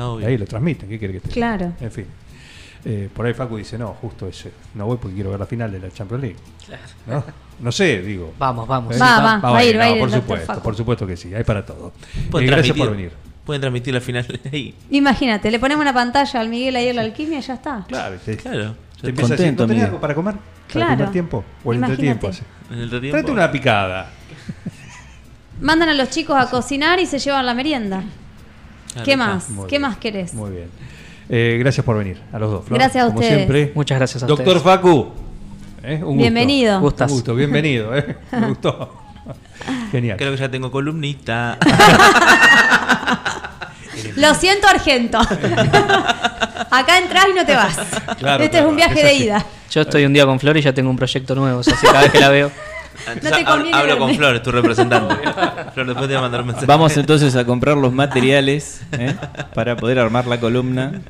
Obvio. 0.00 0.26
Ahí 0.28 0.38
lo 0.38 0.46
transmiten, 0.46 0.88
¿qué 0.88 0.98
quiere 0.98 1.14
que 1.14 1.20
te 1.20 1.28
diga? 1.28 1.34
Claro. 1.34 1.72
En 1.80 1.90
fin. 1.90 2.06
Eh, 2.84 3.08
por 3.14 3.26
ahí 3.26 3.34
Facu 3.34 3.56
dice, 3.58 3.76
no, 3.76 3.88
justo 4.00 4.26
ese. 4.26 4.50
No 4.74 4.86
voy 4.86 4.96
porque 4.96 5.14
quiero 5.14 5.30
ver 5.30 5.40
la 5.40 5.46
final 5.46 5.70
de 5.70 5.80
la 5.80 5.90
Champions 5.90 6.22
League. 6.22 6.36
¿No? 7.06 7.22
No 7.60 7.72
sé, 7.72 8.00
digo. 8.00 8.32
Vamos, 8.38 8.66
vamos. 8.66 8.96
¿Eh? 8.96 8.98
Va, 8.98 9.20
va, 9.20 9.34
Ah, 9.42 9.50
va 9.52 9.58
a 9.58 9.64
ir, 9.64 9.78
va 9.78 9.84
a 9.84 9.88
no, 9.88 9.94
ir 9.96 10.00
por 10.00 10.10
supuesto, 10.10 10.46
Facu. 10.46 10.62
por 10.62 10.76
supuesto 10.76 11.06
que 11.06 11.16
sí, 11.16 11.34
hay 11.34 11.44
para 11.44 11.64
todo. 11.66 11.92
Pueden 12.30 12.48
Eh, 12.48 12.52
gracias 12.52 12.74
transmitir- 12.76 12.86
por 12.88 12.96
venir. 12.96 13.12
Pueden 13.44 13.60
transmitir 13.60 13.92
la 13.94 14.00
final 14.00 14.40
ahí. 14.52 14.74
Imagínate, 14.90 15.50
le 15.50 15.58
ponemos 15.58 15.82
una 15.82 15.92
pantalla 15.92 16.40
al 16.40 16.48
Miguel 16.48 16.76
ahí 16.76 16.88
en 16.88 16.96
la 16.96 17.02
alquimia 17.02 17.38
y 17.38 17.42
ya 17.42 17.54
está. 17.54 17.84
Claro, 17.88 18.16
te, 18.24 18.36
Claro. 18.36 18.74
te 19.00 19.08
empieza 19.10 19.34
a 19.34 19.36
decir, 19.36 19.46
Contento, 19.56 19.62
¿no 19.64 19.68
tenés 19.68 19.84
algo 19.84 20.00
para 20.00 20.14
comer? 20.14 20.34
Claro. 20.68 20.90
¿Para 20.92 21.04
el 21.06 21.10
tiempo? 21.12 21.44
¿O 21.64 21.72
el 21.72 21.78
Imagínate. 21.78 22.06
entretiempo? 22.08 22.44
En 22.70 22.76
el 22.78 22.84
entretiempo. 22.84 23.12
Tráete 23.16 23.30
una 23.32 23.50
picada. 23.52 24.10
Mandan 25.60 25.88
a 25.90 25.94
los 25.94 26.08
chicos 26.10 26.36
a 26.40 26.48
cocinar 26.48 26.98
y 27.00 27.06
se 27.06 27.18
llevan 27.18 27.44
la 27.44 27.52
merienda. 27.54 28.02
Claro, 28.92 29.04
¿Qué 29.04 29.16
más? 29.16 29.46
¿Qué 29.68 29.78
bien. 29.78 29.82
más 29.82 29.96
querés? 29.98 30.34
Muy 30.34 30.50
bien. 30.50 30.70
Eh, 31.32 31.58
gracias 31.60 31.86
por 31.86 31.96
venir, 31.96 32.20
a 32.32 32.38
los 32.40 32.50
dos. 32.50 32.64
Flor, 32.64 32.78
Gracias 32.80 33.04
a 33.04 33.06
como 33.06 33.20
ustedes. 33.20 33.36
siempre. 33.36 33.72
Muchas 33.74 33.98
gracias 33.98 34.22
a 34.24 34.26
Doctor 34.26 34.56
ustedes. 34.56 34.62
Facu. 34.76 35.08
¿eh? 35.84 35.94
Un 35.94 36.00
gusto. 36.00 36.16
Bienvenido. 36.18 36.76
Un 36.76 36.82
Gustas. 36.82 37.10
gusto, 37.10 37.34
bienvenido. 37.36 37.96
¿eh? 37.96 38.16
Me 38.32 38.48
gustó. 38.48 38.96
Genial. 39.92 40.16
Creo 40.16 40.32
que 40.32 40.38
ya 40.38 40.50
tengo 40.50 40.70
columnista. 40.72 41.56
Lo 44.16 44.34
siento, 44.34 44.66
Argento. 44.66 45.18
Acá 46.70 46.98
entras 46.98 47.26
y 47.30 47.34
no 47.36 47.44
te 47.46 47.54
vas. 47.54 47.76
Claro, 48.18 48.42
este 48.44 48.58
es 48.58 48.64
un 48.64 48.76
viaje 48.76 48.98
es 48.98 49.02
de 49.04 49.10
así. 49.10 49.24
ida. 49.24 49.44
Yo 49.70 49.80
estoy 49.82 50.04
un 50.04 50.12
día 50.12 50.26
con 50.26 50.38
Flor 50.40 50.56
y 50.56 50.62
ya 50.62 50.72
tengo 50.72 50.90
un 50.90 50.96
proyecto 50.96 51.34
nuevo. 51.34 51.60
O 51.60 51.62
sea, 51.62 51.76
si 51.76 51.86
cada 51.86 52.02
vez 52.02 52.10
que 52.12 52.20
la 52.20 52.28
veo. 52.28 52.50
Entonces, 53.06 53.30
No 53.30 53.36
te 53.36 53.44
conviene 53.44 53.76
Hablo 53.76 53.98
con. 53.98 54.14
Flor, 54.14 54.40
tu 54.42 54.50
representante. 54.52 55.14
Flor, 55.74 55.86
después 55.86 56.08
te 56.08 56.14
voy 56.14 56.14
a 56.16 56.20
mandar 56.20 56.40
un 56.40 56.46
mensaje. 56.48 56.66
Vamos 56.66 56.96
entonces 56.96 57.34
a 57.36 57.44
comprar 57.44 57.76
los 57.76 57.92
materiales 57.92 58.82
¿eh? 58.92 59.14
para 59.54 59.76
poder 59.76 59.98
armar 59.98 60.26
la 60.26 60.38
columna. 60.40 61.00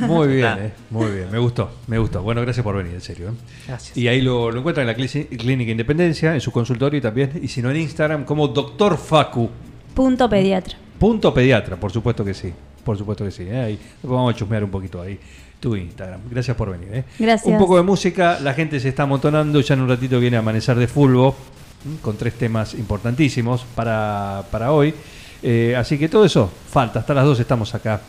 Muy 0.00 0.28
bien, 0.28 0.46
Ah. 0.46 0.58
eh, 0.60 0.72
muy 0.90 1.10
bien. 1.10 1.30
Me 1.30 1.38
gustó, 1.38 1.70
me 1.86 1.98
gustó. 1.98 2.22
Bueno, 2.22 2.40
gracias 2.42 2.62
por 2.64 2.76
venir, 2.76 2.94
en 2.94 3.00
serio. 3.00 3.28
eh. 3.28 3.32
Gracias. 3.68 3.96
Y 3.96 4.08
ahí 4.08 4.20
lo, 4.20 4.50
lo 4.50 4.58
encuentran 4.58 4.88
en 4.88 4.96
la 4.96 5.18
Clínica 5.38 5.70
Independencia, 5.70 6.34
en 6.34 6.40
su 6.40 6.50
consultorio 6.52 6.98
y 6.98 7.00
también, 7.02 7.38
y 7.42 7.48
si 7.48 7.62
no 7.62 7.70
en 7.70 7.76
Instagram, 7.76 8.24
como 8.24 8.48
Doctor 8.48 8.96
Facu. 8.98 9.50
Punto 9.94 10.28
pediatra. 10.28 10.76
Punto 10.98 11.32
pediatra, 11.34 11.76
por 11.76 11.92
supuesto 11.92 12.24
que 12.24 12.34
sí. 12.34 12.52
Por 12.84 12.96
supuesto 12.96 13.24
que 13.24 13.30
sí. 13.30 13.42
¿eh? 13.42 13.60
Ahí 13.60 13.78
vamos 14.02 14.34
a 14.34 14.36
chusmear 14.36 14.64
un 14.64 14.70
poquito 14.70 15.00
ahí 15.02 15.18
tu 15.60 15.76
Instagram. 15.76 16.20
Gracias 16.30 16.56
por 16.56 16.70
venir. 16.70 16.88
¿eh? 16.92 17.04
Gracias. 17.18 17.52
Un 17.52 17.58
poco 17.58 17.76
de 17.76 17.82
música, 17.82 18.38
la 18.40 18.54
gente 18.54 18.80
se 18.80 18.88
está 18.88 19.04
amontonando. 19.04 19.60
Ya 19.60 19.74
en 19.74 19.80
un 19.80 19.88
ratito 19.88 20.20
viene 20.20 20.36
a 20.36 20.40
Amanecer 20.40 20.76
de 20.76 20.86
Fulbo 20.86 21.36
¿m? 21.84 21.98
con 22.00 22.16
tres 22.16 22.34
temas 22.34 22.74
importantísimos 22.74 23.64
para, 23.74 24.44
para 24.50 24.72
hoy. 24.72 24.94
Eh, 25.42 25.74
así 25.76 25.98
que 25.98 26.08
todo 26.08 26.24
eso 26.24 26.50
falta. 26.70 27.00
Hasta 27.00 27.14
las 27.14 27.24
dos 27.24 27.38
estamos 27.40 27.74
acá 27.74 28.00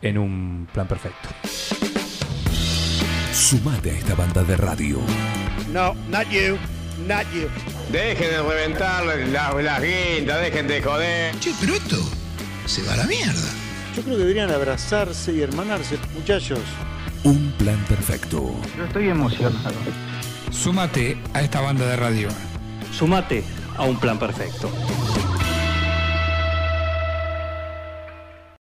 en 0.00 0.18
un 0.18 0.68
plan 0.72 0.86
perfecto. 0.86 1.28
Sumate 3.32 3.90
a 3.90 3.94
esta 3.94 4.14
banda 4.14 4.42
de 4.42 4.56
radio. 4.56 4.98
No, 5.72 5.94
not 6.10 6.28
you, 6.28 6.58
not 7.06 7.24
you. 7.32 7.48
Dejen 7.90 8.30
de 8.30 8.42
reventar 8.42 9.04
las, 9.04 9.54
las 9.62 9.82
guindas, 9.82 10.40
dejen 10.42 10.68
de 10.68 10.82
joder. 10.82 11.38
Che, 11.40 11.52
pero 11.60 11.74
esto 11.74 11.96
se 12.66 12.82
va 12.82 12.94
a 12.94 12.96
la 12.98 13.04
mierda. 13.04 13.48
Yo 13.96 14.02
creo 14.02 14.16
que 14.16 14.22
deberían 14.22 14.50
abrazarse 14.50 15.32
y 15.32 15.42
hermanarse, 15.42 15.98
muchachos. 16.14 16.60
Un 17.24 17.52
plan 17.52 17.78
perfecto. 17.88 18.52
Yo 18.76 18.84
estoy 18.84 19.08
emocionado. 19.08 19.74
Súmate 20.50 21.16
a 21.34 21.42
esta 21.42 21.60
banda 21.60 21.86
de 21.86 21.96
radio. 21.96 22.28
Sumate 22.92 23.44
a 23.76 23.84
un 23.84 23.96
plan 23.96 24.18
perfecto. 24.18 24.68